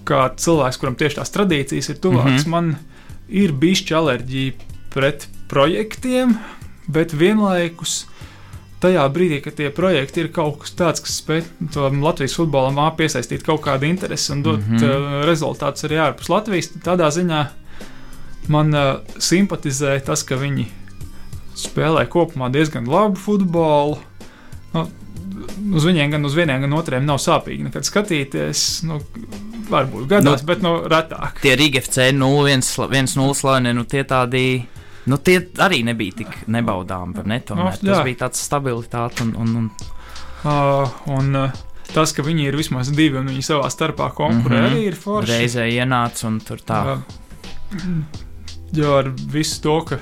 kā 0.07 0.21
cilvēks, 0.37 0.79
kuram 0.81 0.95
tieši 0.95 1.19
tās 1.19 1.33
tradīcijas 1.33 1.89
ir 1.89 2.01
tuvākas, 2.01 2.45
mm 2.45 2.53
-hmm. 2.53 2.55
man 2.55 2.75
ir 3.27 3.51
bijusi 3.51 3.93
alerģija 3.93 4.53
pret 4.93 5.27
projektiem, 5.47 6.37
bet 6.87 7.13
vienlaikus 7.13 8.05
tajā 8.79 9.03
brīdī, 9.09 9.41
kad 9.41 9.55
tie 9.57 9.69
projekti 9.69 10.21
ir 10.21 10.31
kaut 10.31 10.59
kas 10.61 10.75
tāds, 10.77 11.03
kas 11.03 11.19
spēj 11.21 11.43
Latvijas 12.01 12.35
futbolam 12.35 12.79
piesaistīt 12.97 13.43
kaut 13.43 13.61
kādu 13.65 13.85
interesi 13.85 14.31
un 14.31 14.43
dot 14.43 14.59
mm. 14.59 14.77
-hmm. 14.77 15.25
rezultātus 15.25 15.83
arī 15.83 15.99
ārpus 16.07 16.29
Latvijas, 16.29 16.71
tādā 16.83 17.09
ziņā 17.09 17.45
man 18.47 18.73
uh, 18.73 18.99
simpatizē 19.17 19.99
tas, 20.05 20.23
ka 20.23 20.35
viņi 20.35 20.67
spēlē 21.55 22.05
kopumā 22.11 22.51
diezgan 22.51 22.87
labu 22.89 23.15
futbolu. 23.15 23.97
Nu, 24.73 24.87
uz 25.75 25.87
viņiem, 25.87 26.11
gan 26.15 26.25
uz 26.27 26.37
vieniem, 26.37 26.61
gan 26.65 26.77
otriem 26.77 27.05
nav 27.07 27.19
sāpīgi 27.23 27.67
nekad 27.67 27.87
skatīties. 27.87 28.63
Nu, 28.89 29.01
varbūt 29.69 30.07
gadās, 30.11 30.43
nu, 30.43 30.47
bet 30.47 30.63
nu, 30.65 30.77
retāk. 30.91 31.41
Tie 31.41 31.55
Rīga 31.57 31.81
FC 31.81 32.11
0-1 32.13 32.65
slaveni, 32.65 33.75
nu 33.75 33.85
tie 33.89 34.05
tādi. 34.07 34.45
Nu, 35.05 35.19
tie 35.21 35.37
arī 35.61 35.83
nebija 35.85 36.23
tik 36.23 36.39
nebaudāmi 36.49 37.13
par 37.13 37.27
neto. 37.29 37.57
Nu, 37.57 37.67
No, 37.69 37.73
tas 37.77 38.01
bija 38.07 38.25
tāds 38.25 38.41
stabilitāte 38.41 39.21
un, 39.21 39.35
un, 39.37 39.51
un 39.59 39.67
Uh, 40.45 40.85
un 41.09 41.33
uh, 41.33 41.53
tas, 41.89 42.11
ka 42.13 42.21
viņi 42.21 42.43
ir 42.51 42.55
vismaz 42.59 42.91
divi 42.93 43.17
un 43.17 43.31
viņi 43.31 43.41
savā 43.47 43.69
starpā 43.73 44.11
konkurē, 44.13 44.59
mm. 44.59 44.65
-hmm. 44.65 44.75
arī 44.75 44.81
ir 44.91 44.97
forši. 44.99 45.31
reizē 45.31 45.65
ienāca 45.73 46.27
un 46.27 46.37
tur 46.39 46.61
tā. 46.61 46.81
Uh, 46.93 47.79
jo 48.77 48.91
ar 48.99 49.09
visu 49.33 49.61
to, 49.63 49.79
ka 49.89 49.97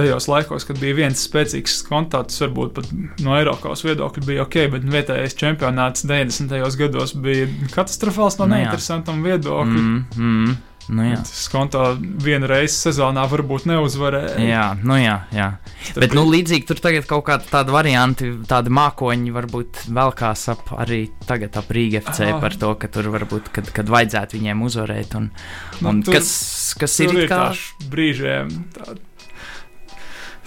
tajos 0.00 0.26
laikos, 0.32 0.66
kad 0.68 0.80
bija 0.82 0.96
viens 1.02 1.22
spēcīgs 1.28 1.78
kontakts, 1.88 2.40
varbūt 2.44 2.72
pat 2.80 2.88
no 3.24 3.36
Eiropas 3.38 3.84
viedokļa 3.86 4.24
bija 4.26 4.46
ok, 4.48 4.58
bet 4.76 4.88
vietējais 4.96 5.36
čempionāts 5.40 6.04
90. 6.08 6.74
gados 6.80 7.14
bija 7.20 7.46
katastrofāls 7.76 8.40
no 8.40 8.48
Nu 8.50 8.56
neinteresantam 8.56 9.22
viedokļa. 9.22 9.84
Mm, 9.84 10.02
mm, 10.16 10.56
nu 10.90 11.04
jā. 11.06 11.18
Tas 11.22 11.44
konto 11.52 11.82
vienu 12.24 12.48
reizi 12.50 12.74
sezonā 12.88 13.22
varbūt 13.30 13.66
neuzvarēja. 13.70 14.40
Jā, 14.42 14.64
nu 14.82 14.96
jā, 14.98 15.20
jā. 15.36 15.50
Starp- 15.84 16.00
Bet, 16.02 16.14
nu, 16.18 16.24
līdzīgi 16.32 16.66
tur 16.66 16.80
tagad 16.82 17.06
kaut 17.06 17.22
kāda 17.28 17.46
tāda 17.46 17.70
varianta, 17.70 18.26
tāda 18.50 18.72
mākoņi 18.74 19.30
varbūt 19.36 19.84
velkās 19.94 20.48
ap 20.50 20.72
arī 20.82 21.04
tagad 21.28 21.56
ap 21.60 21.70
Rīga 21.70 22.00
FC 22.02 22.32
Ah. 22.32 22.40
par 22.42 22.56
to, 22.58 22.74
ka 22.74 22.88
tur 22.88 23.04
varbūt, 23.14 23.52
kad, 23.54 23.70
kad 23.76 23.86
vajadzētu 23.86 24.40
viņiem 24.40 24.64
uzvarēt. 24.66 25.14
Un, 25.20 25.30
Nu, 25.80 25.88
un 25.88 26.02
tur- 26.02 26.14
kas, 26.18 26.74
kas 26.78 26.98
ir 27.00 27.08
Tur 27.12 27.20
it 27.20 27.30
ir 27.30 27.36
kā. 27.36 27.44
brīžiem, 27.88 28.50
tā, 28.74 28.96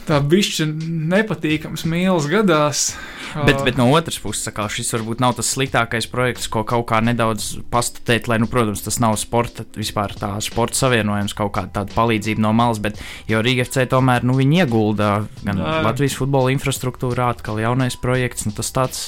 tā 0.08 0.20
bišķi 0.20 0.68
nepatīkams 1.13 1.86
mīlestības 1.89 2.32
gadās. 2.32 2.86
Bet, 3.34 3.63
bet 3.66 3.80
no 3.80 3.88
otras 3.96 4.20
puses, 4.22 4.46
kā, 4.54 4.68
šis 4.70 4.94
varbūt 4.94 5.22
nav 5.24 5.34
tas 5.39 5.50
sliktākais 5.56 6.06
projekts, 6.12 6.46
ko 6.54 6.62
kaut 6.68 6.86
kā 6.92 7.00
nedaudz 7.02 7.63
pastatēt, 7.74 8.28
lai, 8.30 8.38
nu, 8.44 8.50
protams, 8.52 8.84
tas 8.86 9.00
nav 9.02 9.16
sporta, 9.18 9.66
vispār 9.74 10.13
tā 10.20 10.36
sporta 10.46 10.78
savienojums, 10.84 11.34
kaut 11.38 11.56
kāda 11.56 11.80
tāda 11.80 11.96
palīdzība 11.96 12.44
no 12.46 12.54
malas, 12.54 12.82
bet 12.84 13.02
jo 13.30 13.42
Rīga 13.42 13.66
FC 13.66 13.88
tomēr, 13.89 14.28
nu, 14.28 14.38
viņi 14.38 14.62
iegulda 14.62 15.12
gan 15.42 15.63
Jā. 15.63 15.80
Latvijas 15.88 16.20
futbola 16.20 16.54
infrastruktūrā, 16.54 17.32
atkal 17.34 17.62
jaunais 17.63 17.98
projekts, 17.98 18.46
nu, 18.46 18.54
tas 18.54 18.70
tāds, 18.76 19.04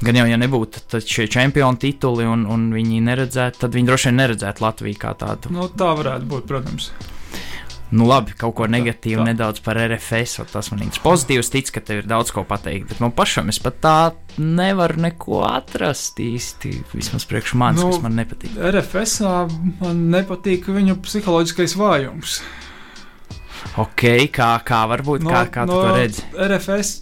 gan 0.00 0.22
jau, 0.22 0.28
ja 0.32 0.40
nebūtu 0.40 1.02
šie 1.04 1.28
čempionu 1.32 1.80
tituli 1.82 2.28
un, 2.28 2.46
un 2.48 2.70
viņi 2.72 3.02
neredzētu, 3.04 3.66
tad 3.66 3.76
viņi 3.76 3.92
droši 3.92 4.10
vien 4.12 4.22
neredzētu 4.24 4.64
Latviju 4.64 5.02
kā 5.02 5.12
tādu. 5.20 5.52
Nu, 5.52 5.68
tā 5.68 5.92
varētu 5.98 6.30
būt, 6.30 6.48
protams. 6.48 6.92
Nu, 7.92 8.06
labi, 8.08 8.32
kaut 8.38 8.54
ko 8.56 8.66
negatīvu 8.72 9.20
tā. 9.20 9.26
nedaudz 9.28 9.60
par 9.64 9.76
RFS. 9.76 10.40
Tas 10.48 10.70
man 10.72 10.80
ir 10.86 10.96
pozitīvs, 11.04 11.50
tic, 11.52 11.68
ka 11.74 11.82
tev 11.84 12.00
ir 12.00 12.08
daudz 12.08 12.32
ko 12.32 12.44
pateikt, 12.48 12.88
bet 12.88 13.02
man 13.04 13.12
pašam 13.12 13.52
es 13.52 13.60
pat 13.60 13.76
tā 13.84 13.96
nevaru 14.40 15.02
neko 15.04 15.42
atrast 15.44 16.20
īsti. 16.24 16.72
Vismaz 16.94 17.28
priekš 17.28 17.54
manis, 17.60 17.84
nu, 17.84 17.92
kas 17.92 18.00
man 18.06 18.16
nepatīk. 18.16 18.56
RFS 18.56 19.20
man 19.82 20.02
nepatīk 20.14 20.72
viņu 20.72 20.96
psiholoģiskais 21.04 21.76
vājums. 21.76 22.40
Ok, 23.80 24.06
kā, 24.32 24.50
kā 24.66 24.82
varbūt, 24.90 25.24
no, 25.26 25.32
kā, 25.32 25.46
kā 25.52 25.68
no, 25.68 25.76
tu 25.76 25.86
to 25.86 25.96
redzi? 26.00 26.24
RFS, 26.48 26.94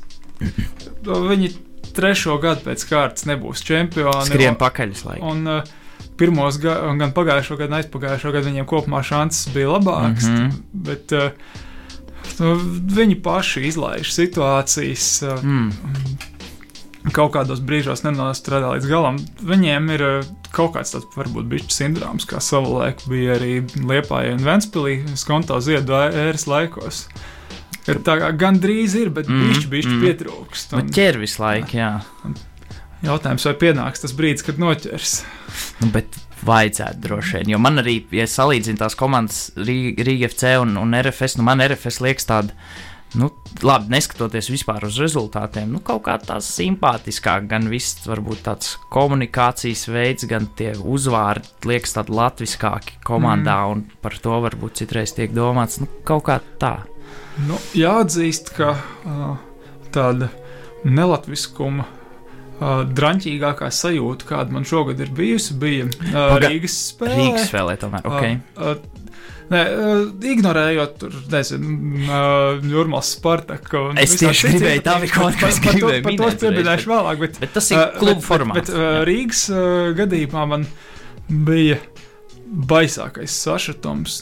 viņi 1.31 1.55
trešo 1.94 2.37
gadu 2.42 2.66
pēc 2.66 2.85
kārtas 2.90 3.26
nebūs 3.31 3.62
čempioni. 3.66 4.26
Skrien 4.26 4.59
pakaļ 4.59 4.98
laikam. 5.07 5.31
Un, 5.31 5.46
uh, 5.61 5.79
pirmos 6.21 6.61
gadu, 6.61 6.93
gan 7.01 7.15
pagājušo 7.17 7.57
gadu, 7.57 7.71
gan 7.71 7.81
aizpagājušo 7.81 8.35
gadu 8.37 8.51
viņiem 8.51 8.69
kopumā 8.69 9.03
šansas 9.07 9.51
bija 9.55 9.73
labākas. 9.75 10.29
Mm 10.29 10.37
-hmm. 10.37 10.59
Bet 10.89 11.17
uh, 11.17 11.31
nu, 12.41 12.57
viņi 13.01 13.23
paši 13.23 13.65
izlaiž 13.71 14.13
situācijas. 14.15 15.09
Uh, 15.27 15.45
mm. 15.45 15.73
Kaut 17.17 17.33
kādos 17.33 17.63
brīžos 17.65 18.05
nenostrādā 18.05 18.75
līdz 18.75 18.87
galam. 18.87 19.17
Viņiem 19.41 19.91
ir 19.95 20.03
uh, 20.05 20.31
kaut 20.53 20.75
kāds 20.77 20.93
tāds, 20.95 21.09
varbūt, 21.17 21.49
bišķi 21.51 21.75
sindroms, 21.75 22.27
kā 22.29 22.41
savulaik 22.45 23.01
bija 23.09 23.39
arī 23.39 23.63
Liepājai 23.77 24.35
un 24.37 24.45
Ventspīlī, 24.45 24.97
skonto 25.17 25.61
ziedu 25.65 25.97
ēras 25.97 26.47
laikos. 26.51 27.07
Ir 27.89 28.03
tā 28.07 28.19
kā 28.21 28.31
gandrīz 28.37 28.95
ir, 29.01 29.09
bet 29.15 29.31
mm, 29.31 29.49
bišķi, 29.49 29.69
bišķi 29.73 29.95
mm. 29.95 30.05
pietrūkst. 30.05 30.75
Un, 30.77 30.91
ķer 30.95 31.19
visu 31.23 31.43
laiku, 31.43 31.79
jā. 31.81 31.93
Un, 32.29 32.37
Jautājums, 33.01 33.47
vai 33.49 33.55
pienāks 33.57 34.03
tas 34.03 34.13
brīdis, 34.17 34.45
kad 34.45 34.59
noķers? 34.61 35.15
Nu, 35.81 35.89
bet 35.95 36.19
vajadzētu 36.45 37.01
droši 37.05 37.39
vien. 37.39 37.55
Jo 37.55 37.61
man 37.63 37.81
arī, 37.81 38.01
ja 38.15 38.27
salīdzinu 38.29 38.81
tās 38.81 38.97
komandas 38.99 39.51
Rīga 39.57 40.29
FC 40.29 40.55
un, 40.61 40.77
un 40.81 40.97
RFS, 40.99 41.39
nu 41.39 41.47
man 41.49 41.65
RFS 41.65 42.01
liekas 42.05 42.29
tāda. 42.29 42.57
Nu, 43.19 43.27
labi, 43.67 43.91
neskatoties 43.91 44.53
vispār 44.53 44.85
uz 44.87 44.95
rezultātiem, 45.03 45.73
nu, 45.73 45.81
kaut 45.83 46.05
kā 46.07 46.15
tāds 46.23 46.47
simpātiskāk, 46.55 47.49
gan 47.51 47.67
viss, 47.67 48.05
varbūt 48.07 48.45
tāds 48.47 48.77
komunikācijas 48.95 49.89
veids, 49.91 50.29
gan 50.31 50.47
tie 50.55 50.77
uzvārdi 50.79 51.67
liekas 51.67 51.97
tādi 51.97 52.15
latviskāki 52.15 53.01
komandā, 53.03 53.57
mm. 53.65 53.73
un 53.75 53.99
par 54.05 54.15
to 54.23 54.39
varbūt 54.47 54.85
citreiz 54.85 55.17
tiek 55.17 55.35
domāts, 55.35 55.81
nu, 55.83 55.91
kaut 56.07 56.29
kā 56.29 56.39
tā. 56.63 56.77
Nu, 57.49 57.59
jāatzīst, 57.75 58.55
ka 58.55 58.77
uh, 58.79 59.35
tāda 59.91 60.31
nelatviskuma 60.87 61.89
Uh, 62.61 62.83
drāmīgākā 62.92 63.70
sajūta, 63.73 64.27
kāda 64.29 64.53
man 64.53 64.66
šogad 64.68 64.99
ir 65.01 65.09
bijusi, 65.16 65.55
bija 65.57 65.87
uh, 65.88 66.11
Paga 66.12 66.51
Rīgas 66.51 66.75
spēlē. 66.90 67.14
Rīgas 67.16 67.46
spēlē, 67.49 67.77
tomēr. 67.81 68.05
Okay. 68.05 68.35
Uh, 68.53 68.75
uh, 68.75 69.01
Nē, 69.51 69.61
uh, 69.66 70.03
ignorējot, 70.31 70.92
tur, 71.01 71.14
nezinu, 71.33 71.73
uh, 72.05 72.61
Jurmāls 72.70 73.09
Spartaku. 73.16 73.88
Es 73.99 74.12
tieši 74.20 74.53
gribēju 74.53 74.85
tā, 74.87 74.94
kaut 75.11 75.40
kas 75.40 75.59
gribēju. 75.64 76.05
Par 76.07 76.18
to 76.20 76.29
pieminēšu 76.44 76.92
vēlāk, 76.92 77.25
bet, 77.25 77.40
bet 77.42 77.57
tas 77.57 77.70
ir 77.75 77.81
klubu 77.96 78.23
formāts. 78.23 78.61
Bet, 78.61 78.70
bet 78.70 78.77
uh, 78.77 79.01
Rīgas 79.09 79.42
uh, 79.51 79.90
gadījumā 79.99 80.44
man 80.53 80.68
bija 81.49 81.81
baisākais 82.70 83.35
sašutums. 83.42 84.20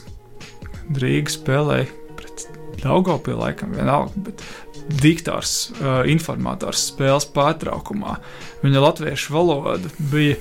Rīga 0.97 1.35
spēlēja 1.35 1.91
pret 2.17 2.47
Daugopiju 2.81 3.43
laikam 3.43 3.77
vienalga, 3.77 4.25
bet 4.31 4.41
diktārs, 4.89 5.71
uh, 5.77 6.03
informators 6.09 6.89
spēles 6.93 7.29
pārtraukumā. 7.35 8.19
Viņa 8.63 8.85
latviešu 8.85 9.35
valoda 9.35 9.91
bija 10.13 10.39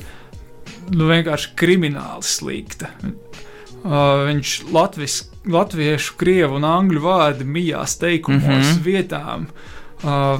nu, 0.94 1.08
vienkārši 1.10 1.54
krimināli 1.60 2.28
slikta. 2.28 2.92
Uh, 3.88 4.28
viņš 4.28 4.54
latvis, 4.74 5.18
latviešu, 5.48 6.16
krievu 6.20 6.58
un 6.60 6.68
angļu 6.68 7.04
vārdu 7.04 7.48
mijās 7.48 7.98
teikumos 8.02 8.44
mm 8.44 8.62
-hmm. 8.62 8.84
vietām. 8.84 9.48
Uh, 10.04 10.40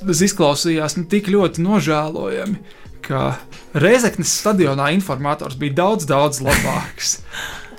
tas 0.00 0.22
izklausījās 0.22 0.98
nu, 0.98 1.06
tik 1.10 1.30
ļoti 1.32 1.62
nožēlojami, 1.64 2.58
ka 3.06 3.36
Reizeknas 3.76 4.32
stadionā 4.40 4.90
informators 4.94 5.56
bija 5.58 5.82
daudz, 5.82 6.06
daudz 6.06 6.40
labāks. 6.40 7.18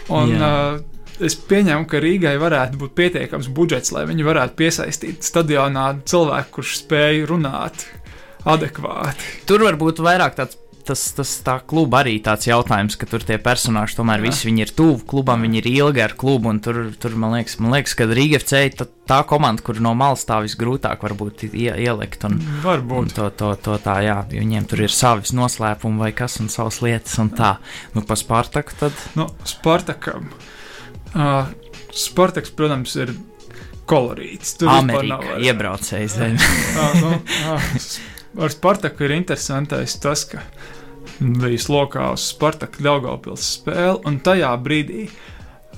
Un, 0.10 0.30
yeah. 0.30 0.76
uh, 0.78 0.97
es 1.24 1.38
pieņemu, 1.50 1.88
ka 1.90 2.02
Rīgai 2.04 2.36
varētu 2.42 2.80
būt 2.82 2.96
pietiekams 2.98 3.50
budžets, 3.56 3.94
lai 3.96 4.06
viņi 4.10 4.28
varētu 4.28 4.58
piesaistīt 4.60 5.26
stadionā 5.26 5.90
cilvēku, 6.08 6.60
kurš 6.60 6.78
spēj 6.84 7.26
runāt 7.32 7.88
adekvāti. 8.48 9.36
Tur 9.50 9.68
varbūt 9.68 10.04
vairāk 10.06 10.40
tāds. 10.40 10.64
Tas, 10.88 11.02
tas 11.12 11.28
tā 11.44 11.58
kluba 11.68 11.98
arī 12.00 12.14
tāds 12.24 12.48
jautājums, 12.48 12.96
ka 12.96 13.04
tur 13.12 13.20
tie 13.28 13.36
personāļi 13.44 13.98
tomēr 13.98 14.22
Jā. 14.22 14.30
visi 14.30 14.54
ir 14.64 14.70
tuvu 14.72 15.02
klubam, 15.04 15.42
viņi 15.44 15.60
ir 15.60 15.68
ilgi 15.68 16.00
ar 16.00 16.14
klubu. 16.16 16.54
Tur, 16.64 16.80
tur 16.96 17.18
man, 17.20 17.36
liekas, 17.36 17.58
man 17.60 17.76
liekas, 17.76 17.98
ka 18.00 18.08
Rīga 18.08 18.40
FC 18.40 18.62
ir 18.70 18.78
tā, 18.80 18.88
tā 19.04 19.18
komanda, 19.28 19.66
kur 19.68 19.82
no 19.84 19.92
malas 20.00 20.24
tā 20.24 20.40
visgrūtāk 20.46 21.04
varbūt 21.04 21.44
ie, 21.50 21.74
ielikt. 21.76 22.24
Un, 22.30 22.40
varbūt. 22.64 23.04
Un 23.04 23.12
to, 23.20 23.28
to, 23.36 23.52
to 23.68 23.76
tā, 23.84 24.00
jā, 24.08 24.22
viņiem 24.32 24.72
tur 24.72 24.86
ir 24.88 24.96
savas 24.96 25.36
noslēpumi 25.36 26.06
vai 26.06 26.14
kas 26.16 26.40
un 26.40 26.48
savas 26.48 26.80
lietas 26.80 27.20
un 27.20 27.36
tā. 27.36 27.58
Nu, 27.92 28.08
pa 28.08 28.16
Spartaku 28.16 28.80
tad. 28.80 29.10
Nu, 29.20 29.28
Spartakam. 29.44 30.32
Uh, 30.32 30.54
Spartaks, 31.98 32.52
protams, 32.54 32.96
ir 33.00 33.14
kolorīts. 33.88 34.58
Tur 34.60 34.72
Amerika, 34.74 35.18
nav 35.18 35.44
iebraucējs. 35.44 36.18
uh, 36.22 37.00
nu, 37.02 37.14
uh, 37.54 37.72
ar 38.44 38.54
Spartaku 38.54 39.08
ir 39.08 39.16
interesantais 39.18 39.98
tas, 40.04 40.26
ka 40.30 40.44
bija 41.18 41.62
slokā 41.62 42.12
uz 42.14 42.28
Spartaka 42.34 42.84
Daugavpils 42.84 43.48
spēle, 43.58 44.02
un 44.10 44.20
tajā 44.24 44.52
brīdī, 44.62 45.08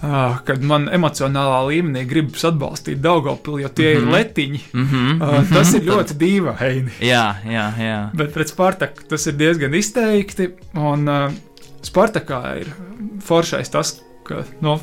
uh, 0.02 0.40
kad 0.48 0.66
man 0.66 0.90
emocionālā 0.92 1.62
līmenī 1.70 2.04
gribas 2.10 2.44
atbalstīt 2.50 3.00
Daugavpili, 3.04 3.64
jo 3.64 3.70
tie 3.70 3.94
mm 3.94 3.96
-hmm. 3.96 4.02
ir 4.02 4.06
mhm. 4.06 4.14
letiņi, 4.18 4.62
mm 4.74 4.88
-hmm. 4.92 5.24
uh, 5.24 5.54
tas 5.54 5.74
ir 5.74 5.88
ļoti 5.88 6.20
dīvaini. 6.24 6.92
jā, 7.14 7.26
jā, 7.46 7.68
jā. 7.80 8.00
Bet 8.14 8.34
pret 8.34 8.50
Spartaku 8.50 9.08
tas 9.10 9.28
ir 9.28 9.34
diezgan 9.34 9.76
izteikti, 9.76 10.52
un 10.74 11.08
uh, 11.08 11.32
Spartakā 11.82 12.60
ir 12.60 12.74
foršais 13.24 13.70
tas, 13.70 14.02
ka, 14.28 14.44
nu, 14.62 14.80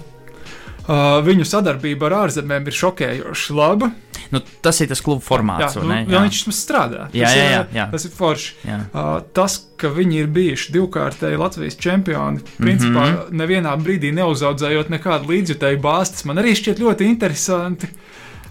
Uh, 0.87 1.19
viņu 1.27 1.43
sadarbība 1.49 2.07
ar 2.07 2.15
ārzemēm 2.25 2.69
ir 2.71 2.77
šokējoši 2.79 3.55
laba. 3.59 3.91
Nu, 4.31 4.41
tas 4.63 4.79
ir 4.83 4.91
tas 4.91 5.01
klubu 5.03 5.23
formāts. 5.23 5.75
Jā, 5.75 5.83
nu, 5.83 5.91
ne? 5.91 5.99
jā. 6.07 6.21
viņš 6.23 6.43
mums 6.47 6.61
strādā. 6.63 7.07
Tas, 7.11 7.17
jā, 7.19 7.31
jā, 7.35 7.47
jā, 7.51 7.63
jā. 7.75 7.87
tas 7.93 8.07
ir 8.07 8.13
forši. 8.15 8.53
Jā. 8.67 8.79
Uh, 8.91 9.09
tas, 9.37 9.57
ka 9.81 9.91
viņi 9.95 10.21
ir 10.23 10.31
bijuši 10.35 10.75
divkārtēji 10.77 11.41
Latvijas 11.43 11.79
čempioni, 11.83 12.43
principā 12.59 13.03
mm 13.03 13.17
-hmm. 13.17 13.41
nevienā 13.43 13.75
brīdī 13.83 14.13
neuzaudzējot 14.15 14.93
nekādu 14.95 15.31
līdzjutēju 15.33 15.83
bāzes, 15.83 16.25
man 16.25 16.43
arī 16.43 16.55
šķiet 16.59 16.83
ļoti 16.83 17.11
interesanti. 17.11 17.91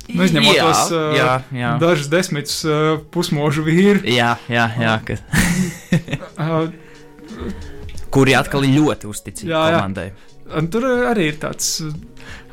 Nu, 0.06 0.24
izņemot 0.24 0.54
jā, 0.54 0.66
tos 0.68 0.92
uh, 0.92 1.16
jā, 1.18 1.32
jā. 1.56 1.72
dažus 1.82 2.12
desmitus 2.12 2.60
uh, 2.68 3.00
pusmožu 3.12 3.64
vīru. 3.66 4.04
Jā, 4.06 4.36
jā, 4.48 4.68
jā. 4.78 5.00
Ka... 5.08 5.18
uh, 6.44 6.70
Kuri 8.14 8.36
atkal 8.38 8.68
ļoti 8.68 9.10
uzticīgi 9.10 9.52
komandai. 9.52 10.12
Un 10.46 10.68
tur 10.70 10.86
arī 11.10 11.32
ir 11.32 11.40
tāds 11.42 11.80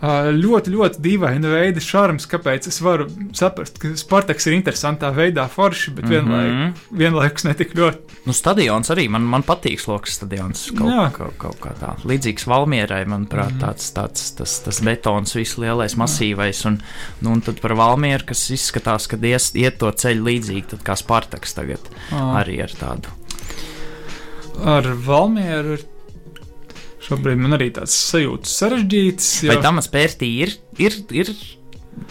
ļoti, 0.03 0.73
ļoti 0.75 1.03
dīvaina 1.03 1.51
veida 1.53 1.81
šarms, 1.81 2.25
kāpēc 2.27 2.67
es 2.67 2.81
varu 2.83 3.05
saprast, 3.39 3.77
ka 3.79 3.93
Spartaks 3.99 4.49
ir 4.49 4.57
interesantā 4.57 5.13
veidā 5.15 5.45
forši, 5.49 5.93
bet 5.95 6.05
mm 6.05 6.11
-hmm. 6.11 6.27
vienlaik, 6.27 6.81
vienlaikus 6.91 7.45
ne 7.45 7.55
tik 7.55 7.75
ļoti. 7.79 8.19
Nu, 8.27 8.33
stadions 8.33 8.91
arī 8.91 9.09
man, 9.09 9.23
man 9.23 9.43
patīk 9.43 9.79
sloks 9.81 10.17
stadions. 10.19 10.71
Kaut, 10.77 10.91
Jā. 10.91 11.11
kaut, 11.13 11.39
kaut 11.39 11.61
kā 11.61 11.75
tā. 11.79 11.95
Līdzīgs 12.05 12.47
Valmierai, 12.47 13.05
manuprāt, 13.05 13.53
mm 13.53 13.59
-hmm. 13.59 13.61
tāds, 13.61 13.93
tāds 13.95 14.37
tas, 14.37 14.61
tas 14.61 14.81
betons, 14.81 15.37
viss 15.37 15.59
lielais, 15.59 15.97
masīvais. 15.97 16.67
Un, 16.67 16.81
nu, 17.21 17.33
un 17.33 17.41
tad 17.41 17.61
par 17.61 17.75
Valmieru, 17.75 18.25
kas 18.27 18.51
izskatās, 18.51 19.07
ka 19.07 19.17
ies, 19.23 19.55
iet 19.55 19.79
to 19.79 19.91
ceļu 19.91 20.23
līdzīgi, 20.25 20.67
tad 20.67 20.83
kā 20.83 20.97
Spartaks 20.97 21.55
tagad 21.55 21.81
ah. 22.11 22.43
arī 22.43 22.63
ar 22.63 22.71
tādu. 22.71 23.09
Ar 24.65 24.83
Valmieru 25.07 25.73
ir 25.73 25.92
Šobrīd 27.03 27.41
man 27.43 27.57
arī 27.57 27.73
tāds 27.75 27.95
sajūtas 28.13 28.55
sarežģīts. 28.63 29.33
Jo... 29.47 29.53
Vai 29.53 29.59
tam 29.65 29.81
spērtī 29.83 30.29
ir, 30.45 30.55
ir, 30.83 30.99
ir 31.15 31.33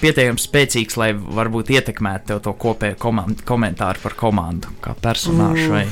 pietiekami 0.01 0.41
spēcīgs, 0.41 0.97
lai 0.99 1.11
varbūt 1.15 1.71
ietekmētu 1.75 2.41
to 2.43 2.53
kopējo 2.59 2.97
komandu, 3.01 3.45
komentāru 3.47 4.03
par 4.03 4.17
komandu, 4.19 4.73
kā 4.83 4.95
personāžu 4.99 5.71
vai. 5.73 5.85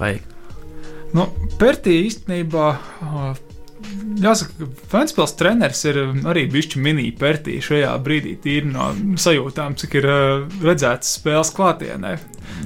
vai... 0.00 0.12
Nu, 1.16 1.26
Pērtī 1.58 1.96
īstenībā 2.06 2.66
jāsaka, 4.20 4.54
ka 4.58 4.88
Vēnspils 4.92 5.34
treneris 5.38 5.82
ir 5.88 5.98
arī 6.28 6.44
bijis 6.50 6.76
mini-pērtī 6.80 7.58
šajā 7.64 7.92
brīdī, 8.04 8.36
tīri 8.42 8.70
no 8.72 8.90
sajūtām, 9.20 9.76
cik 9.80 9.96
ir 10.00 10.08
uh, 10.10 10.24
redzēts 10.64 11.16
spēles 11.18 11.52
klātienē. 11.56 12.16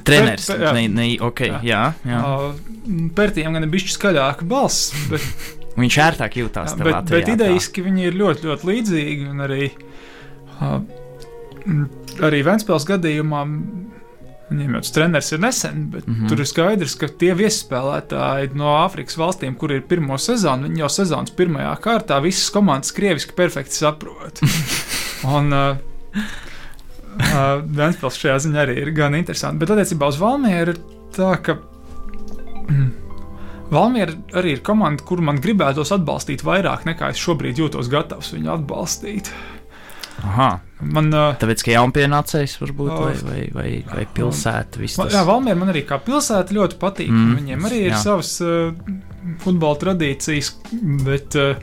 Treneris, 0.07 0.49
pe, 0.49 0.57
pe, 0.57 0.65
jā. 0.65 0.73
Ne, 0.75 0.87
ne, 0.91 1.07
okay, 1.25 1.51
jā. 1.53 1.61
Jā, 1.65 1.83
jā. 2.07 2.23
Uh, 2.23 2.73
Pērtījiem 3.17 3.55
gan 3.57 3.65
ir 3.65 3.71
bijis 3.73 3.95
skaļāka 3.95 4.45
balss, 4.49 4.91
bet 5.09 5.25
viņš 5.81 5.99
ērtāk 6.09 6.37
jūtās. 6.41 6.75
Bet, 6.79 6.91
Latvijā, 6.91 7.21
bet 7.21 7.33
idejiski 7.35 7.81
tā. 7.81 7.89
viņi 7.89 8.09
ir 8.09 8.19
ļoti, 8.21 8.49
ļoti 8.51 8.71
līdzīgi. 8.71 9.31
Arī, 9.47 9.71
uh, 10.59 10.79
arī 12.25 12.43
Vēnspils 12.45 12.87
gadījumā 12.89 13.45
Viņiem 14.45 14.75
jau 14.77 14.81
tas 14.83 14.93
treneris 14.93 15.31
ir 15.33 15.39
nesen, 15.41 15.85
bet 15.89 16.05
mm 16.05 16.13
-hmm. 16.13 16.29
tur 16.29 16.39
ir 16.39 16.47
skaidrs, 16.49 16.95
ka 17.01 17.07
tie 17.07 17.33
viesspēlētāji 17.33 18.51
no 18.53 18.75
Āfrikas 18.83 19.17
valstīm, 19.17 19.55
kur 19.57 19.71
ir 19.73 19.81
pirmo 19.89 20.17
sezonu, 20.21 20.67
viņi 20.67 20.83
jau 20.83 20.89
sezonas 20.89 21.33
pirmajā 21.33 21.71
kārtā 21.81 22.21
visas 22.21 22.49
komandas 22.53 22.91
krieviski 22.91 23.33
perfekti 23.33 23.73
saprot. 23.73 24.41
Un 25.35 25.53
uh, 25.53 25.77
uh, 26.15 27.63
Vēnspils 27.65 28.19
šajā 28.21 28.37
ziņā 28.45 28.61
arī 28.67 28.77
ir 28.83 28.91
gan 28.91 29.15
interesanti. 29.15 29.59
Bet 29.63 29.73
attiecībā 29.73 30.11
uz 30.13 30.21
Valmieru 30.21 30.75
ir 30.75 30.79
tā, 31.15 31.31
ka. 31.41 31.57
Mm, 32.69 32.91
Valmiera 33.71 34.13
arī 34.37 34.51
ir 34.55 34.61
komanda, 34.61 35.03
kuru 35.03 35.23
man 35.25 35.41
gribētos 35.41 35.89
atbalstīt 35.95 36.43
vairāk 36.45 36.85
nekā 36.85 37.09
es 37.09 37.17
šobrīd 37.17 37.57
jūtos 37.57 37.89
gatavs 37.89 38.29
viņu 38.35 38.51
atbalstīt. 38.59 39.31
Aha. 40.23 40.49
Man, 40.85 41.07
uh, 41.15 41.33
Tāpēc, 41.39 41.63
ka 41.65 41.73
jaunpienācējs 41.73 42.57
varbūt, 42.61 42.91
uh, 42.91 43.01
vai, 43.05 43.15
vai, 43.23 43.41
vai, 43.55 43.69
vai 43.87 44.05
pilsēta. 44.17 44.81
Tas... 44.83 45.13
Jā, 45.13 45.23
Valmiera 45.27 45.57
man 45.59 45.71
arī 45.71 45.85
kā 45.87 45.97
pilsēta 46.03 46.55
ļoti 46.55 46.79
patīk. 46.81 47.11
Mm, 47.11 47.33
Viņiem 47.39 47.67
arī 47.69 47.81
ir 47.87 47.93
jā. 47.93 48.01
savas 48.03 48.35
uh, 48.43 48.75
futbola 49.43 49.79
tradīcijas, 49.81 50.51
bet 51.07 51.37
uh, 51.39 51.55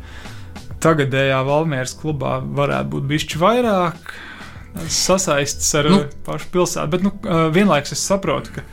tagadējā 0.83 1.41
Valmieras 1.47 1.95
klubā 2.01 2.39
varētu 2.43 2.97
būt 2.97 3.09
bišķi 3.13 3.43
vairāk 3.43 4.15
sasaistes 4.89 5.69
ar 5.77 5.91
nu, 5.93 6.01
pašu 6.27 6.49
pilsētu. 6.55 6.93
Bet 6.95 7.05
nu, 7.05 7.13
uh, 7.27 7.47
vienlaikus 7.55 7.95
es 7.97 8.05
saprotu, 8.09 8.57
ka 8.57 8.65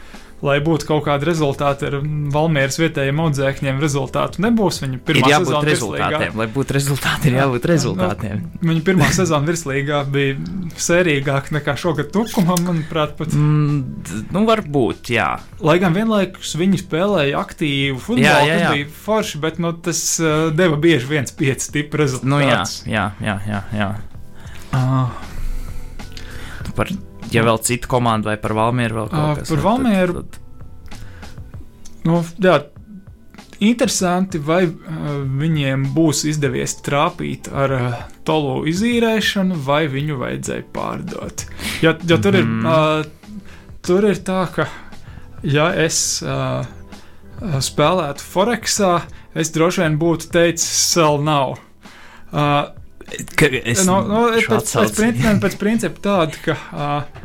lai 0.46 0.58
būtu 0.64 0.88
kaut 0.88 1.04
kāda 1.08 1.28
rezultāta 1.28 1.90
ar 1.90 1.98
Valmieras 2.34 2.80
vietējiem 2.80 3.22
audzēkņiem, 3.26 3.82
rezultātu 3.84 4.44
nebūs. 4.46 4.82
Viņa 4.84 5.00
pirmā 5.08 5.28
ir 5.28 5.34
jābūt 5.34 5.68
rezultātiem. 5.70 6.38
Lai 6.40 6.48
būtu 6.54 6.76
rezultāti, 6.78 7.32
ir 7.32 7.40
jābūt 7.40 7.68
rezultātiem. 7.72 8.44
Nu, 8.60 8.72
viņa 8.72 8.84
pirmā 8.88 9.10
sezona 9.16 9.50
virslīgā 9.50 10.04
bija 10.14 10.38
sērīgāka 10.80 11.58
nekā 11.58 11.76
šogad 11.80 12.14
Tukumam, 12.16 12.64
manuprāt. 12.68 13.16
Pat. 13.20 13.34
Mm, 13.36 14.30
nu, 14.36 14.46
varbūt, 14.48 15.12
jā. 15.16 15.30
Lai 15.66 15.80
gan 15.82 15.98
vienlaikus 15.98 16.56
viņi 16.60 16.84
spēlēja 16.84 17.42
aktīvu 17.42 18.00
futbolu, 18.00 18.24
jā, 18.24 18.38
jā, 18.46 18.60
jā. 18.60 18.70
tas 18.70 18.78
bija 18.78 18.94
forši, 19.08 19.42
bet 19.44 19.60
nu, 19.64 19.74
tas 19.90 20.04
uh, 20.24 20.48
deva 20.56 20.80
bieži 20.80 21.10
viens 21.10 21.36
pieci 21.36 21.74
tipu 21.76 22.00
rezultātu. 22.04 22.32
Nu, 22.32 22.42
jā, 22.44 22.64
jā, 22.88 23.10
jā. 23.26 23.38
jā, 23.50 23.64
jā. 23.76 23.92
Uh. 24.70 25.38
Par 26.78 26.92
ja 27.34 27.46
vēl 27.46 27.62
citu 27.66 27.90
komandu 27.92 28.32
vai 28.32 28.38
par 28.42 28.56
Valmieru 28.58 29.02
vēl 29.02 29.10
kaut 29.14 29.42
kas. 29.42 29.54
Par 29.54 29.66
Valmieru. 29.66 30.24
Tad, 30.24 30.36
tad... 30.36 30.46
Nu, 32.08 32.22
jā, 32.42 32.56
interesanti, 33.60 34.40
vai 34.40 34.64
uh, 34.66 35.20
viņiem 35.42 35.90
būs 35.96 36.24
izdevies 36.32 36.78
trāpīt 36.86 37.50
ar 37.52 37.76
uh, 37.76 38.02
tolu 38.28 38.64
izīrēšanu, 38.72 39.60
vai 39.66 39.84
viņu 39.92 40.20
vajadzēja 40.22 40.68
pārdot. 40.76 41.46
Jo, 41.84 41.96
jo 42.08 42.20
tur, 42.24 42.40
mm. 42.40 42.60
ir, 42.64 42.66
uh, 42.66 43.70
tur 43.86 44.08
ir 44.10 44.22
tā, 44.26 44.42
ka, 44.56 44.70
ja 45.44 45.70
es 45.76 46.02
uh, 46.24 46.64
spēlētu 47.40 48.26
Forexā, 48.26 48.94
es 49.36 49.52
droši 49.56 49.84
vien 49.84 50.00
būtu 50.02 50.32
teicis, 50.34 50.70
sell 50.94 51.22
nav. 51.24 51.58
Uh, 52.32 52.76
Es 53.10 53.88
no, 53.88 54.04
no, 54.06 54.20
pēc, 54.38 54.70
pēc, 54.70 54.92
principa, 54.94 55.32
pēc 55.42 55.56
principa 55.58 56.02
tāda, 56.04 56.42
ka 56.44 56.54
uh, 56.54 57.19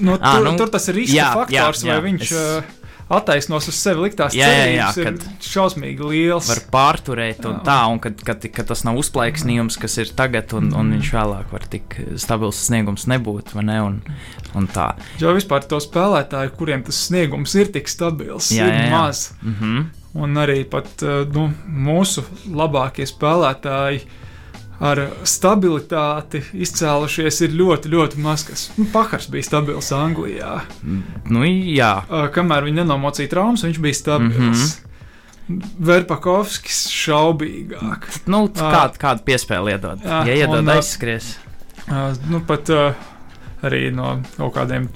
nu, 0.00 0.16
à, 0.18 0.34
tur, 0.34 0.44
nu, 0.46 0.56
tur 0.58 0.70
tas 0.72 0.88
ir 0.92 1.02
jā, 1.06 1.30
faktors, 1.36 1.84
jā, 1.84 1.92
jā, 1.92 1.96
vai 1.98 2.10
viņš 2.10 2.28
es... 2.28 2.36
uh, 2.36 2.80
attaisnos 3.10 3.66
uz 3.70 3.78
sevi 3.78 4.04
liktās 4.06 4.34
jā, 4.36 4.46
cerības, 4.46 4.98
jā, 4.98 5.04
jā, 5.04 5.12
ir 5.12 5.46
šausmīgi 5.50 6.10
liels. 6.12 6.50
Var 6.50 6.62
pārturēt 6.72 7.42
un 7.48 7.56
jā. 7.56 7.62
tā, 7.66 7.78
un 7.90 7.98
kad, 8.02 8.22
kad, 8.26 8.46
kad 8.54 8.70
tas 8.70 8.84
nav 8.86 9.00
uzplaiksnījums, 9.02 9.78
kas 9.82 9.98
ir 10.02 10.12
tagad, 10.16 10.54
un, 10.58 10.70
un 10.76 10.94
viņš 10.94 11.10
vēlāk 11.16 11.54
var 11.54 11.66
tik 11.72 11.98
stabils 12.22 12.60
sniegums 12.68 13.08
nebūt, 13.10 13.54
vai 13.56 13.66
ne, 13.66 13.80
un, 13.88 13.98
un 14.58 14.70
tā. 14.70 14.92
Jo 15.22 15.34
vispār 15.36 15.66
to 15.70 15.80
spēlētāju, 15.82 16.54
kuriem 16.58 16.86
tas 16.86 17.02
sniegums 17.08 17.56
ir 17.58 17.72
tik 17.74 17.90
stabils, 17.90 18.52
jā, 18.54 18.68
ir 18.68 18.76
jā, 18.76 18.86
jā. 18.86 18.92
maz. 18.94 19.30
Mm 19.42 19.56
-hmm. 19.60 19.88
Un 20.20 20.42
arī 20.42 20.64
pat 20.66 21.02
nu, 21.34 21.50
mūsu 21.66 22.24
labākie 22.50 23.06
spēlētāji 23.06 24.00
ar 24.80 25.00
stabilitāti 25.28 26.40
izcēlušies 26.64 27.42
ir 27.44 27.56
ļoti, 27.58 27.90
ļoti 27.92 28.20
maz 28.24 28.44
kas. 28.48 28.68
Nu, 28.78 28.86
Pakars 28.92 29.28
bija 29.32 29.44
stabils 29.50 29.90
Anglijā. 29.92 30.60
Nu, 31.28 31.44
jā. 31.44 31.92
Kamēr 32.34 32.68
viņi 32.68 32.80
nenomocīja 32.80 33.32
traumas, 33.34 33.64
viņš 33.66 33.82
bija 33.84 33.98
stabils. 33.98 34.38
Mm 34.38 34.54
-hmm. 34.54 34.86
Verpakovskis 35.82 36.84
šaubīgāk. 36.94 38.06
Nu, 38.30 38.46
kādu, 38.54 38.98
kādu 39.02 39.24
piespēli 39.26 39.74
iedod? 39.74 39.98
Jā, 40.04 40.22
ja 40.26 40.34
iedod, 40.34 40.62
un, 40.62 40.68
aizskries. 40.68 41.38
Uh, 41.88 42.14
nu, 42.30 42.40
pat 42.46 42.70
uh, 42.70 42.94
arī 43.62 43.90
no 43.94 44.20
kaut 44.36 44.54
kādiem 44.54 44.88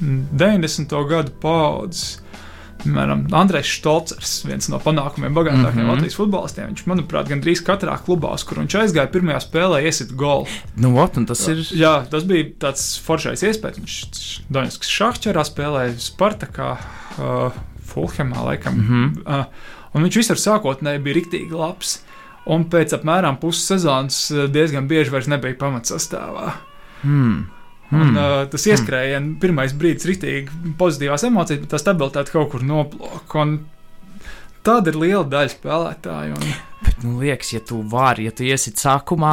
90. 0.00 0.94
gadu 1.08 1.32
paudzes 1.42 2.20
Piemēram, 2.80 3.26
Andrēs 3.36 3.70
Stolcers, 3.78 4.32
viens 4.48 4.68
no 4.72 4.78
panākumiem 4.82 5.34
bagātākajiem 5.36 5.74
mm 5.74 5.82
-hmm. 5.82 5.92
Latvijas 5.94 6.16
futbolistiem. 6.16 6.70
Viņš, 6.70 6.84
manuprāt, 6.88 7.28
gandrīz 7.28 7.62
katrā 7.66 7.96
klubā, 8.06 8.32
kur 8.46 8.62
viņš 8.62 8.76
aizgāja, 8.82 9.10
pirmajā 9.12 9.40
spēlē 9.44 9.82
iesit 9.84 10.14
golu. 10.16 10.46
Nu, 10.76 10.94
ot, 11.02 11.18
tas 11.28 11.46
ir. 11.48 11.60
Jā, 11.76 12.06
tas 12.10 12.24
bija 12.24 12.48
tāds 12.58 12.98
foršais 13.04 13.42
iespējas. 13.42 13.78
Viņš 13.78 13.96
Doņiskas 14.48 14.88
šahčerā 14.88 15.44
spēlēja 15.44 15.98
Spartakā, 15.98 16.70
uh, 17.18 17.52
Fulhamā, 17.84 18.44
laikam. 18.44 18.74
Mm 18.74 18.88
-hmm. 18.88 19.40
uh, 19.40 19.44
un 19.94 20.02
viņš 20.02 20.16
visur 20.16 20.36
sākotnēji 20.36 21.02
bija 21.02 21.14
riktīgi 21.20 21.52
labs. 21.52 22.00
Un 22.46 22.64
pēc 22.64 22.96
apmēram 22.96 23.36
puses 23.38 23.66
sezonas 23.66 24.30
uh, 24.30 24.48
diezgan 24.48 24.88
bieži 24.88 25.10
vairs 25.10 25.26
nebija 25.26 25.54
pamatsastāvā. 25.54 26.52
Hmm. 27.02 27.46
Un, 27.90 28.12
mm. 28.12 28.16
uh, 28.16 28.44
tas 28.50 28.64
ieskrējiens, 28.70 29.24
mm. 29.24 29.38
pirmais 29.42 29.72
brīdis, 29.74 30.06
ir 30.06 30.12
rīktīgi 30.12 30.74
pozitīvās 30.78 31.24
emocijas, 31.26 31.62
bet 31.64 31.72
tā 31.72 31.80
stabilitāte 31.82 32.34
kaut 32.34 32.52
kur 32.52 32.62
noplūka. 32.62 33.46
Tāda 34.66 34.92
ir 34.92 34.98
liela 35.00 35.24
daļa 35.26 35.54
spēlētāju. 35.56 36.36
Un... 36.36 36.52
Bet, 36.84 37.00
nu, 37.02 37.16
liekas, 37.22 37.50
ja 37.56 37.62
tu 37.66 37.80
vari, 37.90 38.28
ja 38.28 38.34
tu 38.36 38.46
iesit 38.46 38.78
sākumā, 38.78 39.32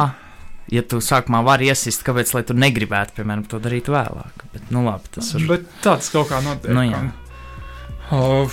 ja 0.72 0.82
tu 0.82 0.98
sākumā 1.04 1.44
vari 1.46 1.68
iesist, 1.70 2.02
kāpēc 2.06 2.34
tu 2.48 2.56
negribētu, 2.56 3.14
piemēram, 3.20 3.46
to 3.48 3.60
darīt 3.62 3.92
vēlāk? 3.92 4.42
Bet, 4.54 4.66
nu, 4.74 4.82
labi, 4.88 5.12
tas 5.14 5.30
ir. 5.36 5.46
Bet 5.50 5.70
tāds 5.84 6.10
kaut 6.14 6.32
kā 6.32 6.42
notiek. 6.42 6.74
Nu, 6.74 6.82
jā. 6.88 7.04
un, 8.18 8.50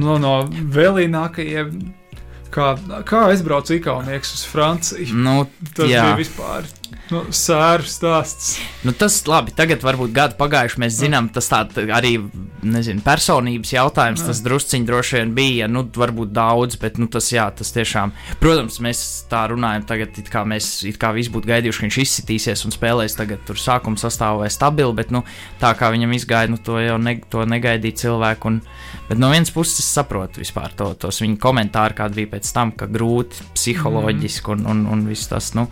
no, 0.00 0.18
no 0.18 0.34
vēlīnākajiem. 0.50 1.80
Kā, 2.50 2.72
kā 3.06 3.28
es 3.30 3.44
braucu 3.46 3.76
Igaunijas 3.76 4.32
uz 4.34 4.40
Franciju? 4.50 5.14
Nu, 5.14 5.44
tas 5.70 5.86
jā. 5.86 6.02
bija 6.08 6.16
vispār 6.18 6.66
Nu, 7.10 7.24
Sēru 7.34 7.86
stāsts. 7.86 8.54
Nu, 8.86 8.94
tas 8.96 9.16
labi, 9.26 9.52
tagad 9.56 9.82
varbūt 9.84 10.12
gadu 10.14 10.36
pagājuši, 10.38 10.78
mēs 10.82 10.98
zinām, 11.00 11.28
tas 11.34 11.50
arī 11.50 12.12
nezinu, 12.62 13.02
personības 13.04 13.72
jautājums. 13.74 14.22
Tas 14.26 14.42
drusciņš 14.44 14.86
droši 14.86 15.18
vien 15.18 15.34
bija, 15.36 15.68
nu, 15.70 15.82
varbūt 15.96 16.32
daudz, 16.34 16.78
bet 16.80 17.00
nu, 17.00 17.08
tas, 17.10 17.30
jā, 17.32 17.46
tas 17.56 17.72
tiešām, 17.74 18.12
protams, 18.42 18.80
mēs 18.84 19.02
tā 19.30 19.44
runājam 19.50 19.86
tagad, 19.88 20.18
it 20.20 20.30
kā 20.32 20.44
mēs 20.48 20.70
it 20.88 21.00
kā 21.00 21.12
visi 21.16 21.32
būtu 21.34 21.50
gaidījuši, 21.50 21.80
ka 21.80 21.88
viņš 21.88 22.00
izsitīsies 22.04 22.64
un 22.68 22.74
spēlēs 22.74 23.18
tagad 23.18 23.42
tur 23.48 23.58
sākuma 23.60 24.00
sastāvā 24.00 24.44
vai 24.44 24.50
stabili, 24.52 24.96
bet 24.96 25.14
nu, 25.14 25.24
tā 25.62 25.72
kā 25.78 25.90
viņam 25.94 26.14
izgāja, 26.16 26.52
nu, 26.52 26.60
to 26.62 26.78
jau 26.82 26.98
ne, 27.02 27.16
to 27.32 27.46
negaidīja 27.48 28.04
cilvēku. 28.04 28.52
Un, 28.54 28.60
bet 29.08 29.20
no 29.20 29.32
vienas 29.32 29.52
puses 29.54 29.82
es 29.82 29.90
saprotu 29.90 30.44
vispār 30.44 30.74
to, 30.78 30.92
tos 31.00 31.22
viņa 31.24 31.40
komentāri, 31.42 31.98
kādi 31.98 32.22
bija 32.22 32.36
pēc 32.36 32.54
tam, 32.54 32.74
ka 32.76 32.90
grūti 32.90 33.50
psiholoģiski 33.56 34.56
un, 34.56 34.66
un, 34.70 34.86
un 34.94 35.04
viss 35.08 35.30
tas. 35.30 35.52
Nu, 35.58 35.68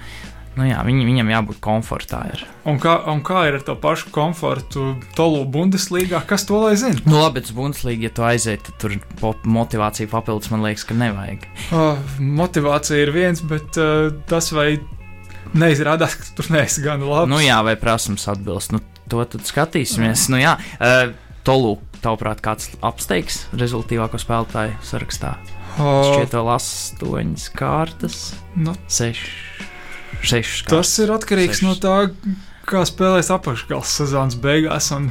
Nu 0.58 0.66
jā, 0.66 0.78
viņ, 0.82 1.04
viņam 1.06 1.28
jābūt 1.30 1.60
komfortā. 1.62 2.24
Ir. 2.34 2.40
Un 2.66 2.80
kā, 2.82 2.96
un 3.12 3.20
kā 3.22 3.44
ir 3.46 3.60
ar 3.60 3.62
to 3.62 3.76
pašu 3.78 4.10
komfortu 4.14 4.88
Tolu 5.14 5.44
Bundeslīgā? 5.46 6.24
Kas 6.26 6.48
to 6.48 6.58
lai 6.64 6.72
zina? 6.80 6.98
Nu, 7.06 7.20
labi, 7.22 7.38
bet 7.38 7.52
Bundeslīgā, 7.54 8.08
ja 8.08 8.14
tu 8.16 8.24
aiziet, 8.26 8.64
tad 8.66 8.80
tur 8.82 8.96
motivācija 9.46 10.10
papildus, 10.10 10.50
man 10.50 10.64
liekas, 10.66 10.82
ka 10.88 10.96
nevajag. 10.98 11.46
Uh, 11.70 12.00
motivācija 12.18 13.04
ir 13.04 13.14
viens, 13.14 13.44
bet 13.46 13.78
uh, 13.78 14.08
tas 14.30 14.50
vai 14.56 14.72
neizrādās, 15.54 16.18
ka 16.18 16.32
tur 16.40 16.50
neesi 16.56 16.82
gan 16.82 17.06
labi. 17.06 17.30
Nu 17.30 17.38
jā, 17.44 17.60
vai 17.62 17.76
prasums 17.78 18.26
atbilst. 18.32 18.74
Nu, 18.74 18.82
to 19.06 19.22
tad 19.30 19.46
skatīsimies. 19.46 20.26
Jā. 20.26 20.34
Nu 20.34 20.42
jā, 20.42 20.58
uh, 20.82 21.14
Tolu, 21.46 21.76
tavuprāt, 22.02 22.42
kāds 22.44 22.72
apsteigs 22.82 23.44
rezultātīvāko 23.54 24.18
spēlētāju 24.18 24.74
sarakstā? 24.90 25.36
Uh, 25.78 26.02
Šķiet, 26.02 26.34
vēl 26.34 26.54
astoņas 26.58 27.50
kārtas, 27.54 28.22
nu, 28.58 28.74
sešas 28.90 29.76
Sešas. 30.22 30.66
Tas 30.68 30.92
ir 31.02 31.12
atkarīgs 31.14 31.60
Sešas. 31.60 31.66
no 31.66 31.74
tā, 31.82 32.36
kā 32.68 32.84
spēlēs 32.88 33.30
apakšgals 33.34 33.98
sezonas 34.00 34.38
beigās. 34.40 34.90
Un... 34.96 35.10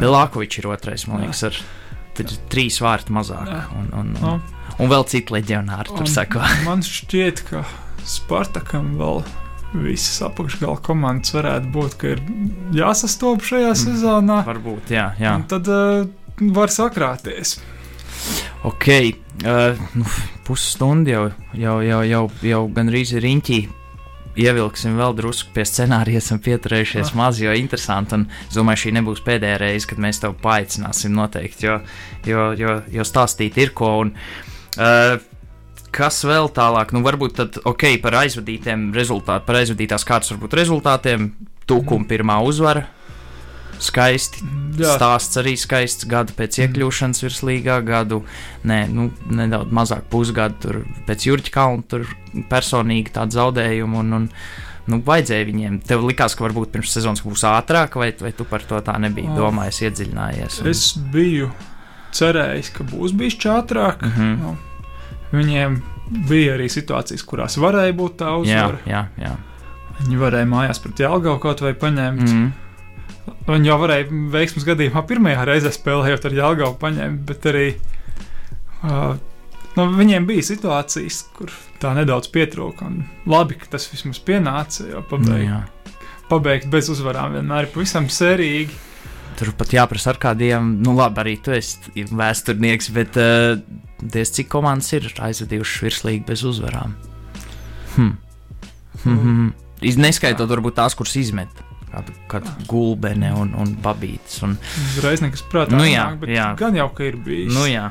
Belākovičs 0.00 0.62
ir 0.62 0.68
otrais, 0.72 1.06
man 1.08 1.24
liekas, 1.24 1.44
ar 1.48 1.60
trīs 2.52 2.80
vārtu 2.82 3.14
mazāk. 3.16 3.50
Un, 3.76 3.90
un, 3.92 3.92
un, 4.00 4.16
no. 4.20 4.34
Un 4.80 4.90
vēl 4.90 5.04
citi 5.10 5.34
leģionāri 5.34 5.92
tur 5.92 6.08
sako. 6.08 6.42
Man 6.66 6.82
šķiet, 6.86 7.44
ka 7.50 7.60
Spartakam 8.08 8.94
vēl 8.98 9.20
visas 9.72 10.22
apakšgala 10.26 10.80
komandas 10.84 11.34
varētu 11.36 11.70
būt, 11.72 11.98
ka 12.00 12.14
ir 12.14 12.22
jāsastopas 12.76 13.52
šajā 13.52 13.70
mm. 13.70 13.80
sezonā. 13.82 14.40
Varbūt, 14.48 14.92
jā. 14.96 15.10
jā. 15.20 15.36
Un 15.38 15.46
tad 15.50 15.68
uh, 15.72 16.02
var 16.56 16.72
sakrāties. 16.72 17.58
Ok, 18.68 18.88
uh, 19.44 19.78
nu, 19.98 20.08
pusstundu 20.46 21.14
jau, 21.14 21.22
jau, 21.58 21.78
jau, 21.84 22.02
jau, 22.08 22.24
jau 22.46 22.64
gandrīz 22.74 23.14
ir 23.16 23.24
riņķī 23.26 23.60
ievilksim 24.38 24.96
vēl 24.98 25.16
drusku 25.18 25.52
pie 25.54 25.64
scenārija, 25.68 26.22
esam 26.22 26.40
pieturējušies 26.44 27.10
ah. 27.10 27.18
maz, 27.18 27.40
jo 27.42 27.52
interesanti. 27.56 28.18
Un 28.18 28.28
es 28.48 28.56
domāju, 28.56 28.84
šī 28.84 28.94
nebūs 28.98 29.24
pēdējā 29.26 29.58
reize, 29.62 29.88
kad 29.90 30.00
mēs 30.02 30.22
tevi 30.22 30.38
paaicināsim 30.42 31.14
noteikti, 31.16 31.68
jo, 31.68 31.76
jo, 32.28 32.48
jo, 32.58 32.78
jo 32.92 33.06
stāstīt 33.08 33.60
ir 33.62 33.74
ko. 33.76 33.92
Un, 34.06 34.16
uh, 34.78 35.18
Kas 35.92 36.22
vēl 36.24 36.46
tālāk? 36.56 36.94
Nu, 36.96 37.02
varbūt 37.04 37.34
tad, 37.36 37.56
ok, 37.68 37.82
par 38.00 38.14
aizvadītiem 38.22 38.86
rezultātiem, 38.96 39.44
par 39.44 39.58
aizvadītās 39.58 40.06
kārtas 40.08 40.32
varbūt 40.32 40.54
rezultātiem. 40.56 41.26
Tūkuma 41.68 42.08
pirmā 42.08 42.38
uzvara, 42.42 42.86
skaisti. 43.84 44.42
Jā. 44.78 44.96
Stāsts 44.96 45.38
arī 45.40 45.54
skaists. 45.60 46.08
Gadu 46.08 46.34
pēc 46.38 46.58
mm. 46.58 46.66
iekļūšanas 46.66 47.22
virslīgā, 47.26 47.78
gadu 47.86 48.22
ne, 48.68 48.82
nu, 48.90 49.10
nedaudz 49.30 49.74
mazāk 49.74 50.08
pusgadu 50.12 50.84
pēc 51.08 51.28
Jurģa 51.28 51.54
Kalna, 51.54 51.86
tur 51.88 52.06
personīgi 52.50 53.14
tādu 53.18 53.40
zaudējumu. 53.40 54.04
Un, 54.04 54.20
un, 54.20 54.28
Nu, 54.90 54.98
vajadzēja 55.06 55.46
viņiem. 55.46 55.76
Tev 55.86 56.02
likās, 56.02 56.34
ka 56.34 56.42
varbūt 56.42 56.72
pirms 56.72 56.90
sezonas 56.90 57.20
būs 57.22 57.44
ātrāk, 57.46 57.94
vai, 58.00 58.08
vai 58.18 58.32
tu 58.34 58.42
par 58.48 58.64
to 58.66 58.80
tā 58.82 58.96
nebija 58.98 59.30
oh. 59.30 59.36
domājis, 59.38 59.78
iedziļinājies? 59.86 60.56
Un... 60.58 60.70
Es 60.72 60.82
biju 61.12 61.52
cerējis, 62.16 62.72
ka 62.74 62.86
būs 62.90 63.14
bijis 63.14 63.38
ātrāk. 63.46 64.02
Mm 64.02 64.12
-hmm. 64.16 64.34
nu, 64.42 64.56
viņiem 65.38 65.78
bija 66.28 66.56
arī 66.56 66.68
situācijas, 66.72 67.22
kurās 67.22 67.56
varēja 67.62 67.94
būt 67.96 68.18
tā 68.24 68.34
uzvara. 68.40 68.82
Jā, 68.86 69.06
jā, 69.16 69.28
jā. 69.28 69.36
Viņi 70.00 70.18
varēja 70.18 70.48
mājās 70.50 70.82
pret 70.82 71.04
Jālgavu 71.04 71.38
kaut 71.38 71.60
vai 71.60 71.74
paņemt. 71.74 72.20
Mm 72.20 72.26
-hmm. 72.26 72.50
Viņi 73.46 73.70
jau 73.70 73.76
varēja 73.82 74.06
veiksmības 74.32 74.66
gadījumā 74.66 75.02
pirmajā 75.06 75.44
reizē 75.46 75.72
spēlējot 75.74 76.26
ar 76.28 76.36
Jālgavu 76.36 76.76
paņemt, 76.78 77.22
bet 77.26 77.46
arī 77.50 77.66
uh, 78.86 79.14
nu, 79.78 79.86
viņiem 79.98 80.26
bija 80.28 80.46
situācijas, 80.46 81.22
kur 81.36 81.52
tā 81.82 81.92
nedaudz 81.98 82.30
pietrūka. 82.34 82.90
Labi, 83.30 83.58
ka 83.58 83.72
tas 83.74 83.88
vismaz 83.90 84.22
pienāca, 84.22 84.86
jo 84.90 85.02
pabeigt, 85.10 85.50
nu, 85.50 85.92
pabeigt 86.30 86.70
bez 86.72 86.90
uzvarām 86.92 87.36
vienmēr 87.38 87.68
ir 87.68 87.72
pavisam 87.74 88.06
sērīgi. 88.10 88.78
Tur 89.38 89.54
pat 89.58 89.72
jāprasa 89.74 90.12
ar 90.12 90.20
kādiem, 90.22 90.76
nu 90.84 90.94
labi, 90.94 91.22
arī 91.22 91.34
tu 91.42 91.54
esi 91.56 92.06
vēsturnieks, 92.12 92.92
bet 92.94 93.18
uh, 93.18 93.56
diez 94.02 94.34
cik 94.34 94.50
komandas 94.52 94.92
ir 94.98 95.08
aizvadījušas 95.14 95.86
virslīgi 95.86 96.24
bez 96.28 96.46
uzvarām. 96.46 96.94
Hm. 97.96 98.14
Hm, 99.02 99.02
hm, 99.02 99.20
hm. 99.26 99.52
Neskaitot 99.98 100.50
varbūt 100.50 100.78
tās, 100.78 100.94
kuras 100.94 101.16
izmet 101.18 101.61
kāda 102.30 102.54
gulbene 102.70 103.32
un, 103.38 103.52
un 103.58 103.74
babītes. 103.82 104.40
Un... 104.46 104.56
Uzreiz 104.96 105.24
nekas 105.24 105.44
prātā 105.52 105.76
nu, 105.76 105.84
jā, 105.88 106.06
nāk, 106.14 106.30
jā. 106.32 106.46
gan 106.60 106.78
jau, 106.78 106.88
ka 106.96 107.08
ir 107.08 107.18
bijis. 107.24 107.52
Nu, 107.54 107.66
jā. 107.70 107.90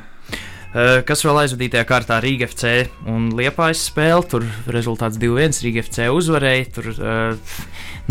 Uh, 0.72 1.02
kas 1.04 1.26
vēl 1.28 1.42
aizvadītajā 1.42 1.84
kārtā 1.84 2.22
Rīga 2.24 2.48
FC 2.48 2.86
un 3.12 3.30
Liepājas 3.36 3.84
spēle? 3.90 4.24
Tur 4.32 4.48
rezultāts 4.72 5.20
2-1. 5.20 5.60
Rīga 5.68 5.84
FC 5.84 6.08
uzvarēja. 6.16 6.68
Tur 6.78 6.92
uh, 6.96 7.56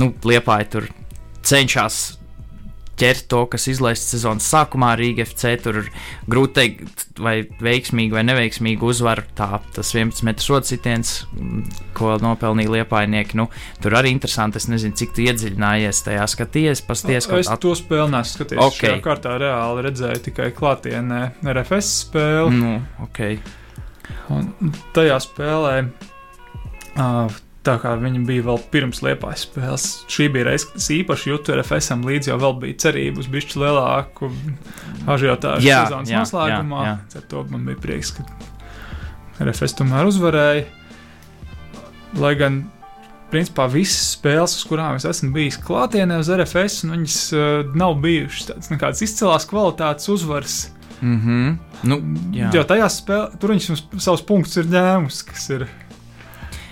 nu, 0.00 0.12
Liepāja 0.28 0.68
tur 0.76 0.90
cenšas 1.40 2.19
ķert 3.00 3.26
to, 3.30 3.44
kas 3.50 3.66
izlaists 3.70 4.12
sezonas 4.14 4.46
sākumā 4.52 4.92
Rīga 4.98 5.24
FC. 5.26 5.54
Tur 5.64 5.80
ir 5.82 5.90
grūti 6.30 6.56
teikt, 6.58 7.04
vai 7.20 7.34
veiksmīgi 7.62 8.14
vai 8.16 8.24
neveiksmīgi 8.28 8.86
uzvar 8.86 9.22
tā, 9.38 9.60
tas 9.74 9.92
11 9.96 10.26
metru 10.28 10.46
sodcitiens, 10.46 11.14
ko 11.96 12.14
nopelnīja 12.22 12.74
liepainieki. 12.78 13.38
Nu, 13.40 13.48
tur 13.82 13.96
arī 14.00 14.12
interesanti, 14.14 14.60
es 14.60 14.68
nezinu, 14.70 14.96
cik 15.00 15.16
tu 15.16 15.24
iedziļinājies 15.26 16.04
tajā 16.06 16.26
skaties, 16.34 16.84
pasties. 16.86 17.28
Es 17.40 17.50
at... 17.50 17.62
to 17.62 17.74
spēli 17.78 18.12
nesu 18.14 18.38
skatījies. 18.38 18.64
Okay. 18.66 18.94
Šajā 18.94 19.04
kārtā 19.04 19.36
reāli 19.40 19.86
redzēju 19.88 20.24
tikai 20.30 20.50
klātienē 20.56 21.22
RFS 21.54 21.92
spēli. 22.06 22.56
Nu, 22.60 22.78
okay. 23.06 23.40
Un 24.30 24.74
tajā 24.94 25.16
spēlē 25.22 25.76
uh, 25.86 27.38
Tā 27.60 27.74
kā 27.76 27.90
viņi 28.00 28.22
bija 28.24 28.46
vēl 28.46 28.60
pirms 28.72 29.02
liepājas 29.04 29.42
spēles. 29.44 29.86
Šī 30.08 30.30
bija 30.32 30.46
reize, 30.48 30.70
kad 30.70 30.80
es 30.80 30.86
īpaši 30.94 31.28
jūtu 31.28 31.52
RFSam 31.58 32.06
līdzi, 32.08 32.30
jo 32.32 32.38
vēl 32.40 32.54
bija 32.62 32.78
cerība 32.86 33.20
uz 33.20 33.28
bišķi 33.28 33.60
lielāku 33.60 34.30
ažiotāžu 35.12 35.68
sezonas 35.68 36.12
noslēgumā. 36.14 36.84
Jā, 36.86 36.94
jā. 36.96 37.20
Ar 37.20 37.26
to 37.28 37.42
man 37.52 37.66
bija 37.68 37.80
prieks, 37.82 38.14
ka 38.16 38.24
RFS 39.44 39.76
tomēr 39.76 40.08
uzvarēja. 40.08 40.64
Lai 42.20 42.32
gan, 42.40 42.62
principā, 43.30 43.68
visas 43.70 44.14
spēles, 44.16 44.56
uz 44.56 44.64
kurām 44.66 44.96
es 44.96 45.04
esmu 45.12 45.28
bijis 45.36 45.60
klātienē 45.60 46.16
uz 46.22 46.32
RFS, 46.32 46.86
un 46.86 46.96
viņas 46.96 47.18
uh, 47.36 47.76
nav 47.76 47.98
bijušas 48.00 48.48
tādas 48.54 48.72
nekādas 48.72 49.04
izcilās 49.04 49.46
kvalitātes 49.52 50.08
uzvaras. 50.16 50.56
Mm 51.00 51.20
-hmm. 51.20 51.52
nu, 51.88 52.00
jā. 52.36 52.50
jo 52.56 52.64
tajās 52.64 52.98
spēlēs, 53.04 53.36
tur 53.40 53.52
viņš 53.52 53.70
savus 54.00 54.24
punktus 54.24 54.56
ir 54.60 54.72
ņēmus, 54.72 55.22
kas 55.28 55.48
ir 55.52 55.68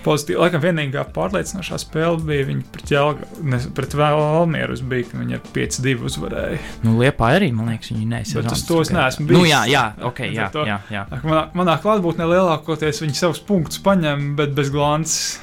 pozitīvi. 0.09 0.39
Laikam 0.41 0.63
vienīgā 0.63 1.05
pārliecinošā 1.15 1.79
spēle 1.81 2.19
bija 2.25 2.47
viņa 2.49 2.65
pret, 2.73 2.93
Jelga, 2.93 3.29
ne, 3.53 3.61
pret 3.77 3.95
Valmieru. 3.99 4.77
Bija, 4.89 5.09
ka 5.11 5.21
viņi 5.21 5.37
ar 5.37 5.45
5-2 5.55 6.09
uzvarēja. 6.09 6.61
Nu, 6.85 6.97
Liepā 7.01 7.33
arī, 7.37 7.51
man 7.55 7.71
liekas, 7.73 7.93
viņi 7.93 8.09
nesaka. 8.09 8.45
Bet 8.47 8.57
uz 8.57 8.65
to 8.67 8.81
es 8.83 8.93
neesmu 8.95 9.27
bijis. 9.29 9.37
Nu, 9.37 9.45
jā, 9.49 9.61
jā, 9.69 9.85
ok, 10.09 10.25
jā. 10.33 10.49
To, 10.55 10.65
jā, 10.69 10.81
jā. 10.93 11.05
Manā, 11.21 11.45
manā 11.57 11.77
klātbūtnē 11.83 12.27
lielākoties 12.33 13.03
viņi 13.05 13.21
savus 13.21 13.43
punktus 13.45 13.81
paņem, 13.85 14.33
bet 14.39 14.57
bez 14.57 14.73
glances. 14.73 15.37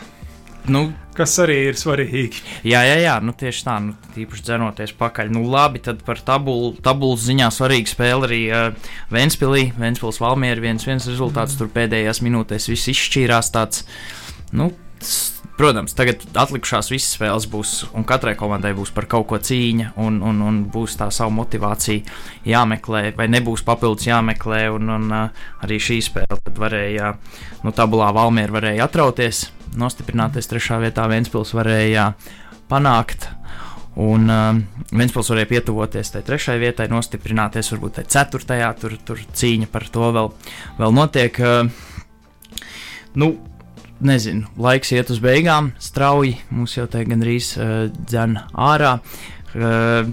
Nu, 0.67 0.89
kas 1.15 1.37
arī 1.39 1.61
ir 1.69 1.77
svarīgi. 1.79 2.41
Jā, 2.67 2.81
jā, 2.83 2.97
jā 2.99 3.13
nu, 3.23 3.31
tieši 3.39 3.63
tā, 3.69 3.77
nu, 3.85 3.95
tīpaši 4.17 4.49
dzenoties 4.49 4.97
pakaļ. 4.99 5.31
Nu, 5.37 5.45
labi, 5.47 5.79
tad 5.85 6.03
par 6.07 6.19
tabulu, 6.27 6.73
tabulas 6.83 7.23
ziņā 7.29 7.53
svarīga 7.55 7.93
spēle 7.93 8.27
arī 8.27 8.43
uh, 8.51 8.93
Vēnspilī. 9.15 9.69
Vēnspils 9.79 10.19
Valmiera 10.25 10.65
viens, 10.65 10.83
viens 10.89 11.07
rezultāts 11.07 11.55
mm. 11.55 11.63
tur 11.63 11.71
pēdējās 11.77 12.23
minūtēs 12.27 12.67
viss 12.73 12.91
izšķīrās 12.97 13.55
tāds. 13.55 13.87
Uh, 13.87 14.26
Nu, 14.53 14.71
Protams, 15.57 15.95
tagad 15.97 16.21
atlikušās 16.37 16.91
visas 16.93 17.15
spēles 17.17 17.47
būs, 17.49 17.71
un 17.97 18.05
katrai 18.05 18.35
komandai 18.37 18.75
būs 18.77 18.91
par 18.93 19.07
kaut 19.09 19.25
ko 19.31 19.39
cīņa, 19.41 19.95
un, 20.05 20.19
un, 20.21 20.43
un 20.45 20.59
būs 20.73 20.99
tā 21.01 21.07
savu 21.15 21.33
motivāciju 21.39 22.03
jāmeklē, 22.45 23.15
vai 23.17 23.29
nebūs 23.33 23.65
papildus 23.65 24.05
jāmeklē. 24.05 24.67
Un, 24.77 24.93
un 24.93 25.07
uh, 25.17 25.47
arī 25.65 25.79
šī 25.81 25.97
spēle 26.05 26.53
varēja, 26.61 27.15
nu, 27.65 27.73
tabulā 27.73 28.11
Valmiera 28.13 28.53
varēja 28.59 28.85
atrauties, 28.85 29.47
nostiprināties 29.81 30.53
trešā 30.53 30.83
vietā, 30.85 31.09
Vēnspils 31.09 31.57
varēja 31.57 32.11
panākt. 32.69 33.31
Un 33.97 34.29
uh, 34.29 34.61
Vēnspils 34.93 35.33
varēja 35.33 35.53
pietuvoties 35.55 36.13
tai 36.13 36.25
trešajai 36.29 36.61
vietai, 36.67 36.91
nostiprināties 36.93 37.73
varbūt 37.73 38.03
tai 38.03 38.09
ceturtajā, 38.13 38.75
tur, 38.77 39.01
tur 39.09 39.25
cīņa 39.25 39.73
par 39.73 39.89
to 39.89 40.13
vēl, 40.21 40.33
vēl 40.85 40.97
notiek. 41.01 41.41
Uh, 41.41 42.67
nu, 43.17 43.33
nezinu, 44.05 44.51
laiks 44.61 44.93
iet 44.93 45.11
uz 45.13 45.21
beigām, 45.23 45.73
strauji 45.81 46.37
mums 46.51 46.77
jau 46.77 46.87
te 46.91 47.05
gandrīz 47.09 47.55
uh, 47.57 47.75
dzēna 47.97 48.47
ārā. 48.67 48.97
Uh, 49.57 50.13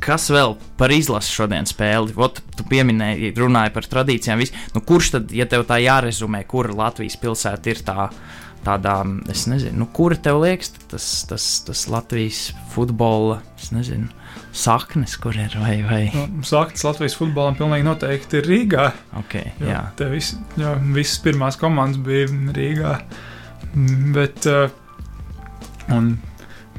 kas 0.00 0.30
vēl 0.32 0.56
par 0.80 0.92
izlases 0.94 1.32
šodienas 1.34 1.74
spēli? 1.74 2.14
Ot, 2.20 2.40
tu 2.56 2.66
pieminēji, 2.68 3.34
runāji 3.38 3.74
par 3.74 3.88
tradīcijām. 3.92 4.40
Vis. 4.40 4.54
Nu, 4.74 4.82
kurš 4.86 5.14
tad, 5.16 5.34
ja 5.36 5.46
tev 5.50 5.66
tā 5.68 5.80
jārezumē, 5.82 6.42
kura 6.48 6.74
Latvijas 6.84 7.18
pilsēta 7.20 7.72
ir 7.72 7.84
tā? 7.86 8.08
Tādā, 8.60 8.98
es 9.32 9.46
nezinu, 9.48 9.78
nu, 9.80 9.86
kura 9.88 10.18
tev 10.20 10.42
liekas, 10.42 10.74
tas, 10.90 11.04
tas, 11.24 11.44
tas 11.64 11.86
Latvijas 11.88 12.50
futbola, 12.74 13.38
es 13.56 13.70
nezinu, 13.72 14.10
saknes, 14.52 15.16
kur 15.20 15.36
ir 15.36 15.54
vai. 15.60 15.76
vai... 15.86 16.02
Nu, 16.14 16.42
saknes 16.46 16.84
Latvijas 16.84 17.16
futbolam 17.18 17.56
pilnīgi 17.58 17.86
noteikti 17.86 18.40
ir 18.40 18.48
Rīgā. 18.50 18.86
Okay, 19.24 19.52
jā, 19.62 19.84
tā 19.98 20.10
vis, 20.12 20.34
visas 20.94 21.20
pirmās 21.24 21.58
komandas 21.60 22.02
bija 22.06 22.26
Rīgā. 22.56 22.96
Bet 24.14 24.48
uh, 24.50 24.72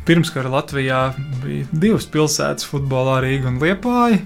pirmskara 0.05 0.51
Latvijā 0.51 1.01
bija 1.43 1.65
divas 1.71 2.07
pilsētas 2.11 2.67
futbolā, 2.67 3.21
Rīga 3.23 3.51
un 3.53 3.59
Liepāja. 3.63 4.21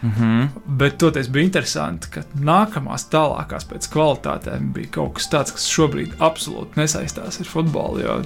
Mm 0.00 0.12
-hmm. 0.16 0.48
Bet 0.66 0.98
toties 0.98 1.28
bija 1.28 1.44
interesanti, 1.44 2.08
ka 2.10 2.22
nākamās 2.34 3.04
tālākās 3.12 3.66
pēc 3.68 3.88
kvalitātēm 3.92 4.72
bija 4.72 4.88
kaut 4.90 5.14
kas 5.14 5.28
tāds, 5.28 5.52
kas 5.52 5.68
šobrīd 5.68 6.14
absolūti 6.18 6.80
nesaistās 6.80 7.40
ar 7.40 7.46
futbolu. 7.46 8.00
Jo 8.00 8.22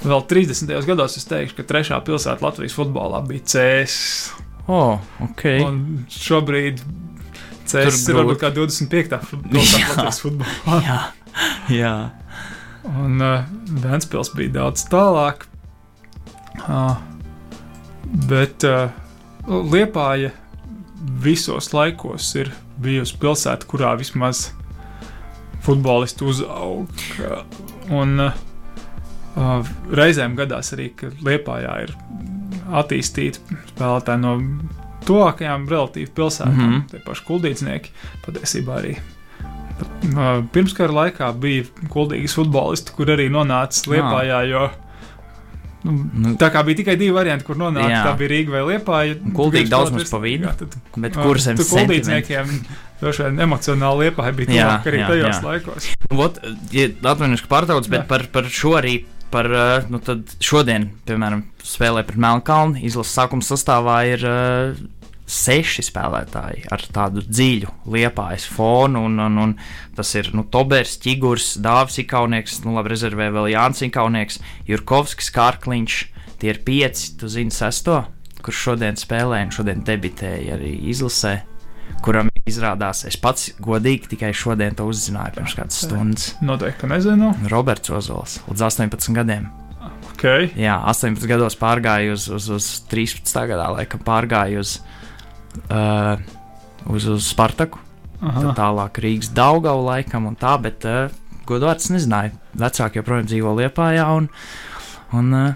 Vēl 0.00 0.22
30. 0.24 0.70
gados 0.88 1.18
es 1.20 1.26
teikšu, 1.28 1.58
ka 1.58 1.66
trešā 1.68 1.98
pilsēta 2.06 2.40
Latvijas 2.46 2.76
futbolā 2.76 3.20
bija 3.26 3.44
CS. 3.52 3.98
Oh, 4.70 4.96
okay. 5.26 5.60
Un 5.60 6.06
šobrīd 6.08 6.80
CS 7.68 8.06
ir 8.08 8.16
varbūt 8.16 8.40
kā 8.40 8.52
25. 8.56 9.18
pilsēta 9.50 9.90
Latvijas 9.92 10.22
futbolā. 10.24 10.80
jā, 10.86 10.98
jā. 11.74 11.94
Un 12.88 13.20
uh, 13.20 13.44
Vēnspils 13.82 14.32
bija 14.38 14.56
daudz 14.56 14.86
tālāk. 14.88 15.44
Uh, 16.64 16.96
bet 18.30 18.64
uh, 18.64 18.88
Liepāja 19.44 20.32
visos 21.20 21.70
laikos 21.76 22.32
ir 22.40 22.54
bijusi 22.80 23.20
pilsēta, 23.20 23.68
kurā 23.68 23.92
vismaz 24.00 24.48
futbolisti 25.64 26.24
uzaug. 26.24 26.88
Un 27.92 28.30
uh, 28.30 28.46
reizēm 29.94 30.36
gadās 30.38 30.72
arī, 30.76 30.90
ka 30.96 31.12
Liepājā 31.26 31.76
ir 31.84 31.94
attīstīti 32.80 33.58
spēlētāji 33.72 34.22
no 34.22 34.34
tuvākajām 35.06 35.64
relatīvi 35.70 36.10
pilsētām, 36.14 36.54
mm 36.54 36.68
-hmm. 36.68 36.84
tie 36.90 37.00
paši 37.06 37.26
kuldīdznieki 37.28 37.96
patiesībā 38.26 38.76
arī. 38.82 38.98
Uh, 39.80 40.44
Pirmskara 40.52 40.92
laikā 40.92 41.32
bija 41.40 41.64
kuldīgas 41.88 42.36
futbolisti, 42.36 42.92
kur 42.96 43.12
arī 43.14 43.30
nonāca 43.32 43.90
Liepājā, 43.90 44.44
jo 44.50 44.68
Nu, 45.80 45.94
nu, 46.12 46.34
tā 46.36 46.50
kā 46.52 46.60
bija 46.66 46.82
tikai 46.82 46.96
divi 47.00 47.14
varianti, 47.16 47.46
kur 47.46 47.56
nonākt. 47.56 47.88
Jā. 47.88 48.02
Tā 48.04 48.12
bija 48.20 48.28
Rīga 48.34 48.52
vai 48.52 48.60
Liepaņa. 48.68 49.32
Kuldīgi 49.36 49.72
daudz 49.72 49.94
mums 49.94 50.10
pa 50.12 50.18
vidu. 50.20 50.44
Jā, 50.44 50.52
tad, 50.60 50.76
bet 51.00 51.16
kurš 51.16 51.46
ir 51.54 51.62
kuldīdzniekiem? 51.62 52.50
Droši 53.00 53.24
vien 53.24 53.40
emocionāli 53.46 54.08
Liepaņa 54.08 54.34
bija 54.36 54.50
tuvāk 54.50 54.90
arī 54.92 55.00
jā, 55.00 55.06
tajos 55.08 55.38
jā. 55.38 55.40
laikos. 55.46 55.88
Vot, 56.20 56.36
ja 56.76 56.90
atvainojos, 57.14 57.46
ka 57.46 57.52
pārtrauc, 57.54 57.88
bet 57.88 58.02
jā. 58.02 58.08
par, 58.12 58.26
par 58.34 58.50
šo 58.52 58.74
arī. 58.82 58.98
Par, 59.30 59.46
nu, 59.92 60.00
šodien, 60.42 60.88
piemēram, 61.06 61.44
spēlē 61.62 62.02
pret 62.06 62.18
Melnkalnu. 62.18 62.80
Izlases 62.82 63.14
sākuma 63.14 63.46
sastāvā 63.46 64.00
ir 64.10 64.24
uh, 64.26 64.80
seši 65.30 65.84
spēlētāji 65.86 66.64
ar 66.74 66.82
tādu 66.92 67.22
dziļu 67.24 67.70
liepājas 67.94 68.46
fonu. 68.50 69.04
Un, 69.06 69.18
un, 69.22 69.38
un 69.44 69.54
tas 69.96 70.10
ir 70.18 70.32
nu, 70.34 70.44
Tobers, 70.50 70.96
Čigurs, 71.02 71.52
Dāvis 71.62 72.00
Ikaunieks, 72.02 72.60
nu 72.66 72.74
labi, 72.76 72.92
rezervē 72.94 73.30
vēl 73.36 73.52
Jānis 73.54 73.84
Ikaunieks, 73.86 74.40
Jurkovskis, 74.70 75.30
Kārkliņš. 75.36 76.00
Tie 76.40 76.50
ir 76.54 76.62
pieci, 76.66 77.12
tu 77.20 77.30
zini, 77.30 77.52
sesto, 77.54 78.00
kurš 78.40 78.66
šodien 78.70 78.98
spēlē 78.98 79.44
un 79.46 79.54
šodien 79.54 79.84
debitēja 79.86 80.56
arī 80.56 80.74
izlasē. 80.90 81.36
Kuram 82.00 82.29
izrādās, 82.50 83.04
es 83.08 83.16
pats 83.20 83.50
godīgi 83.62 84.12
tikai 84.14 84.32
šodien 84.36 84.76
to 84.78 84.88
uzzināju 84.90 85.38
pirms 85.38 85.56
kādas 85.58 85.80
stundas. 85.86 86.28
Noteikti 86.44 86.90
nezinu. 86.90 87.32
Roberts 87.52 87.92
Ozols, 87.94 88.40
līdz 88.50 88.66
18 88.68 89.16
gadiem. 89.16 89.48
Okay. 90.20 90.50
Jā, 90.60 90.74
18 90.90 91.24
gados 91.30 91.56
pārgāju 91.56 92.12
uz, 92.12 92.26
uz, 92.28 92.50
uz 92.52 92.66
13. 92.90 93.30
gadā, 93.48 93.70
laikam 93.72 94.02
pārgāju 94.04 94.60
uz, 94.60 94.74
uh, 95.70 96.20
uz, 96.92 97.08
uz 97.08 97.30
Spartaku. 97.30 97.80
Tad 98.20 98.50
tālāk 98.58 99.00
Rīgas 99.00 99.30
Daugavu 99.32 99.86
laikam 99.86 100.28
un 100.28 100.36
tā, 100.36 100.52
bet 100.60 100.84
uh, 100.84 101.08
godvārds 101.48 101.88
nezināju. 101.94 102.36
Vecāki 102.60 103.00
joprojām 103.00 103.30
dzīvo 103.30 103.54
Liepājā 103.62 104.04
un, 104.18 104.28
un 105.16 105.32
uh, 105.38 105.48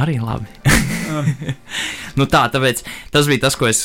arī 0.00 0.16
labi. 0.22 0.48
nu 2.18 2.26
tā, 2.30 2.44
tāpēc 2.52 2.84
tas 3.14 3.30
bija 3.30 3.46
tas, 3.46 3.56
ko 3.58 3.70
es, 3.70 3.82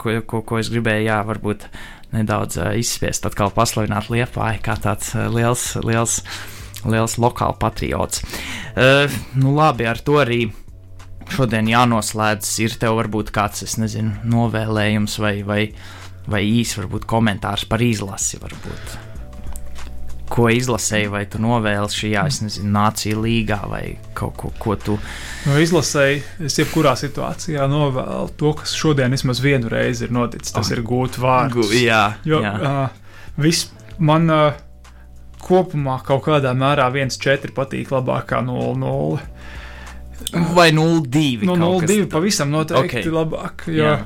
ko, 0.00 0.18
ko, 0.28 0.42
ko 0.46 0.60
es 0.60 0.70
gribēju, 0.72 1.08
jā, 1.08 1.18
varbūt 1.28 1.66
nedaudz 2.14 2.60
uh, 2.60 2.70
izspiest, 2.78 3.26
atkal 3.28 3.52
paslavināt 3.54 4.08
Liepāju 4.12 4.62
kā 4.64 4.78
tāds 4.80 5.12
uh, 5.16 5.26
liels, 5.32 5.70
liels, 5.84 6.20
liels 6.88 7.18
lokāls 7.20 7.60
patriots. 7.60 8.24
Uh, 8.74 9.10
nu 9.40 9.52
labi, 9.56 9.88
ar 9.88 10.00
to 10.04 10.20
arī 10.22 10.46
šodien 11.34 11.68
jānoslēdz, 11.68 12.54
ir 12.64 12.78
tev 12.80 12.96
varbūt 13.02 13.32
kāds, 13.34 13.66
es 13.66 13.76
nezinu, 13.80 14.14
novēlējums 14.32 15.18
vai, 15.20 15.34
vai, 15.44 15.60
vai 16.28 16.46
īsi 16.48 16.80
varbūt 16.82 17.08
komentārs 17.10 17.68
par 17.68 17.84
izlasi. 17.84 18.40
Varbūt. 18.40 19.07
Ko 20.28 20.50
izlasēji, 20.52 21.08
vai 21.12 21.22
tu 21.30 21.40
novēli 21.40 21.88
šajā, 21.94 22.26
es 22.28 22.42
nezinu, 22.44 22.68
nācija 22.74 23.16
līgā 23.16 23.62
vai 23.70 23.82
kaut 24.18 24.36
ko, 24.36 24.52
ko 24.60 24.76
tu. 24.76 24.98
No 25.48 25.56
izlasēji, 25.60 26.20
es 26.44 26.58
jebkurā 26.60 26.92
situācijā 27.00 27.64
novēlu 27.70 28.28
to, 28.38 28.52
kas 28.60 28.76
šodien 28.76 29.16
vismaz 29.16 29.40
vienu 29.44 29.72
reizi 29.72 30.04
ir 30.06 30.14
noticis. 30.14 30.52
Tas 30.52 30.68
oh. 30.68 30.76
ir 30.76 30.84
gūt 30.86 31.16
vārdu. 31.22 31.64
Jā, 31.72 32.18
jo 32.28 32.42
jā. 32.44 32.54
Uh, 32.60 33.32
viss 33.40 33.70
man 33.98 34.28
uh, 34.28 34.60
kopumā 35.42 35.98
kaut 36.06 36.26
kādā 36.26 36.52
mērā 36.56 36.88
1-4 36.92 37.54
patīk 37.56 37.92
labāk 37.94 38.30
kā 38.32 38.42
0-0. 38.44 39.18
Vai 40.54 40.70
0,2? 40.74 41.46
Nu, 41.46 41.56
0,2 41.56 42.06
pavisam 42.10 42.50
noteikti 42.52 43.04
okay. 43.06 43.12
labāk. 43.14 43.66
Jo 43.70 43.86
Jā. 43.86 43.96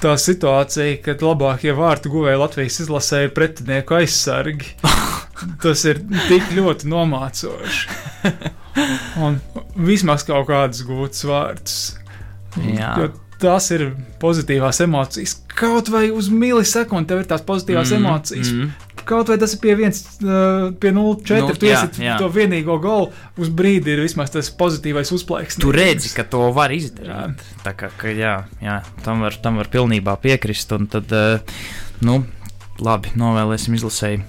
tā 0.00 0.14
situācija, 0.20 1.00
kad 1.04 1.24
labākie 1.24 1.74
vārtu 1.76 2.12
guvēji 2.14 2.40
Latvijas 2.40 2.80
izlasē 2.86 3.26
ir 3.26 3.34
pretinieku 3.36 3.98
aizsargi, 3.98 4.76
tas 5.62 5.84
ir 5.88 6.02
tik 6.28 6.50
ļoti 6.56 6.90
nomācoši. 6.90 8.00
Un 9.24 9.38
vismaz 9.88 10.26
kaut 10.28 10.48
kādas 10.50 10.82
gūtas 10.86 11.24
vārds. 11.28 11.78
Jā. 12.60 12.92
Tas 13.40 13.68
ir 13.74 13.90
pozitīvās 14.20 14.80
emocijas. 14.84 15.36
Kaut 15.56 15.90
vai 15.92 16.08
uz 16.12 16.30
milisekundi 16.32 17.10
tev 17.10 17.22
ir 17.22 17.28
tās 17.28 17.44
pozitīvās 17.44 17.92
mm, 17.92 18.04
emocijas. 18.04 18.52
Mm 18.52 18.86
kaut 19.06 19.30
vai 19.30 19.38
tas 19.40 19.54
ir 19.54 19.62
pie 19.62 19.74
1, 19.76 19.98
uh, 20.26 20.74
pie 20.80 20.90
0,4. 20.90 21.40
Nu, 21.46 21.54
tu 21.54 21.70
esi 21.70 22.10
to 22.18 22.28
vienīgo 22.32 22.78
golu 22.82 23.10
uz 23.40 23.50
brīdi, 23.54 23.94
ir 23.94 24.02
vismaz 24.04 24.32
tas 24.34 24.50
pozitīvais 24.58 25.12
uzplaiks. 25.14 25.60
Tu 25.62 25.72
redzi, 25.74 26.12
ka 26.16 26.26
to 26.28 26.48
var 26.56 26.74
izdarīt. 26.74 27.12
Jā. 27.12 27.60
Tā 27.64 27.74
kā 27.78 27.90
ka, 27.94 28.10
jā, 28.10 28.36
jā, 28.62 28.80
tam, 29.06 29.22
var, 29.26 29.38
tam 29.42 29.60
var 29.62 29.70
pilnībā 29.72 30.16
piekrist. 30.22 30.74
Un 30.76 30.90
tad, 30.90 31.12
nu, 32.04 32.22
labi, 32.82 33.14
novēlēsim 33.18 33.78
izlasēji 33.78 34.24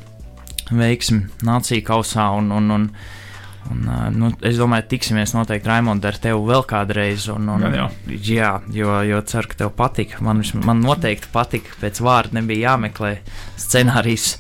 veiksmi 0.72 1.26
nāciju 1.48 1.86
kausā 1.88 2.32
un, 2.40 2.52
un, 2.56 2.76
un 2.76 2.92
Un, 3.68 3.88
nu, 4.16 4.30
es 4.48 4.56
domāju, 4.60 4.86
tiksimies 4.94 5.34
noteikti 5.36 5.68
Raimonda 5.68 6.12
ar 6.12 6.20
tevi 6.24 6.40
vēl 6.48 6.64
kādreiz. 6.68 7.28
Un, 7.34 7.50
un, 7.52 7.66
jā, 7.68 7.88
jā. 8.08 8.20
jā 8.38 8.52
jo, 8.74 8.94
jo 9.08 9.20
ceru, 9.28 9.52
ka 9.52 9.60
tev 9.64 9.74
patika. 9.76 10.22
Man, 10.24 10.40
man 10.68 10.84
noteikti 10.84 11.32
patika. 11.34 11.76
Pēc 11.82 12.02
vārda 12.04 12.40
nebija 12.40 12.72
jāmeklē 12.72 13.18
scenārijs. 13.60 14.38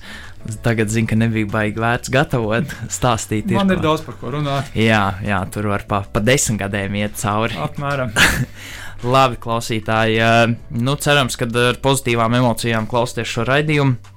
Tagad 0.63 0.91
zinu, 0.93 1.09
ka 1.09 1.17
nebija 1.19 1.49
baigi 1.51 1.81
vērts 1.83 2.11
gatavot, 2.13 2.71
stāstīt. 2.93 3.49
Man 3.51 3.73
ir, 3.73 3.81
ir 3.81 3.83
daudz 3.83 4.05
par 4.05 4.15
ko 4.21 4.31
runāt. 4.37 4.69
Jā, 4.79 5.17
jā 5.25 5.41
tur 5.51 5.67
var 5.73 5.83
pa, 5.89 6.05
pa 6.07 6.21
desmit 6.23 6.61
gadiem 6.61 6.95
iet 7.01 7.17
cauri. 7.19 7.57
Apmēram. 7.59 8.13
Labi, 9.13 9.35
klausītāji. 9.43 10.21
Nu, 10.79 10.95
cerams, 11.03 11.35
ka 11.37 11.49
ar 11.67 11.81
pozitīvām 11.83 12.37
emocijām 12.39 12.87
klausieties 12.87 13.33
šo 13.33 13.43
raidījumu. 13.49 14.15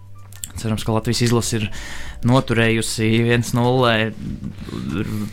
Cerams, 0.60 0.84
ka 0.86 0.94
Latvijas 0.94 1.22
izlase 1.26 1.60
ir 1.60 1.66
noturējusi 2.28 3.08
1-0 3.32 4.12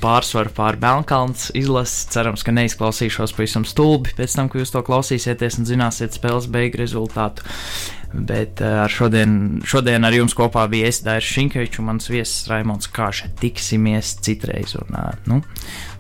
pārsvaru 0.03 0.53
pār 0.55 0.79
Melnkalnas 0.81 1.49
izlasi. 1.57 2.07
Cerams, 2.13 2.45
ka 2.47 2.55
neizklausīšos 2.55 3.35
pavisam 3.37 3.67
stulbi 3.67 4.15
pēc 4.17 4.37
tam, 4.39 4.49
kad 4.51 4.63
jūs 4.63 4.73
to 4.75 4.83
klausīsieties 4.87 5.59
un 5.61 5.69
zināsiet 5.69 6.15
spēles 6.15 6.49
beigu 6.51 6.81
rezultātu. 6.83 7.45
Bet 8.13 8.61
uh, 8.63 8.85
ar 8.85 8.91
šodien, 8.91 9.59
šodien 9.67 10.07
ar 10.07 10.15
jums 10.15 10.35
kopā 10.37 10.63
bija 10.71 10.87
Dairis 11.03 11.27
Šinkevičs 11.27 11.81
un 11.81 11.89
mans 11.89 12.07
viesis 12.07 12.47
Raimons 12.47 12.87
Kāša. 12.95 13.33
Tiksimies 13.41 14.15
citreiz. 14.23 14.77
Un, 14.79 14.95
uh, 14.95 15.11
nu, 15.27 15.41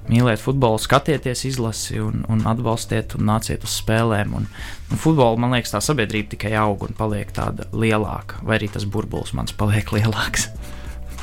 mīliet 0.09 0.41
futbolu, 0.41 0.79
skatieties, 0.81 1.45
izlasi 1.49 2.01
un, 2.03 2.23
un 2.31 2.43
atbalstiet, 2.49 3.15
un 3.17 3.27
nāciet 3.29 3.65
uz 3.67 3.77
spēlēm. 3.81 4.35
Un, 4.39 4.49
nu, 4.91 4.99
futbolu, 4.99 5.39
man 5.41 5.55
liekas, 5.55 5.75
tā 5.75 5.81
sabiedrība 5.83 6.35
tikai 6.35 6.53
aug 6.59 6.87
un 6.87 6.97
paliek 6.97 7.31
tāda 7.35 7.69
lielāka, 7.75 8.41
vai 8.47 8.59
arī 8.59 8.71
tas 8.73 8.87
burbulis 8.89 9.35
mans 9.37 9.55
paliek 9.57 9.93
lielāks. 9.95 10.49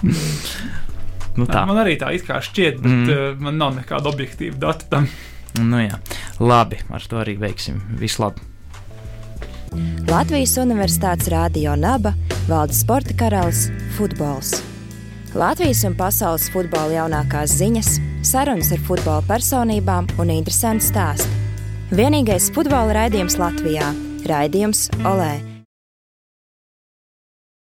nu, 1.39 1.47
tā. 1.49 1.65
man 1.69 1.81
arī 1.85 1.99
tā 2.01 2.13
šķiet, 2.15 2.81
bet 2.81 2.91
mm. 2.93 3.13
uh, 3.13 3.29
man 3.41 3.61
nav 3.61 3.79
nekāda 3.79 4.13
objektīva 4.13 4.61
data 4.69 4.91
tam. 4.97 5.09
Nu, 5.61 5.79
jā. 5.79 6.01
Labi, 6.43 6.81
ar 6.91 7.07
to 7.07 7.23
arī 7.23 7.39
veiksim. 7.39 7.79
Vislabāk! 8.01 8.51
Latvijas 10.07 10.55
Universitātes 10.63 11.31
Rādio 11.33 11.75
Naba 11.79 12.15
valda 12.47 12.77
sporta 12.77 13.17
karalis- 13.19 13.67
futbols. 13.97 14.74
Latvijas 15.35 15.81
un 15.83 15.97
pasaules 15.99 16.45
futbola 16.55 16.93
jaunākās 16.95 17.57
ziņas, 17.59 17.89
sarunas 18.23 18.71
ar 18.75 18.83
futbola 18.87 19.25
personībām 19.27 20.07
un 20.23 20.31
interesanti 20.31 20.87
stāsti. 20.87 21.41
Vienīgais 21.91 22.53
futbola 22.55 22.95
raidījums 23.01 23.41
Latvijā- 23.43 23.91
Raidījums 24.31 24.87
Olē! 25.03 25.54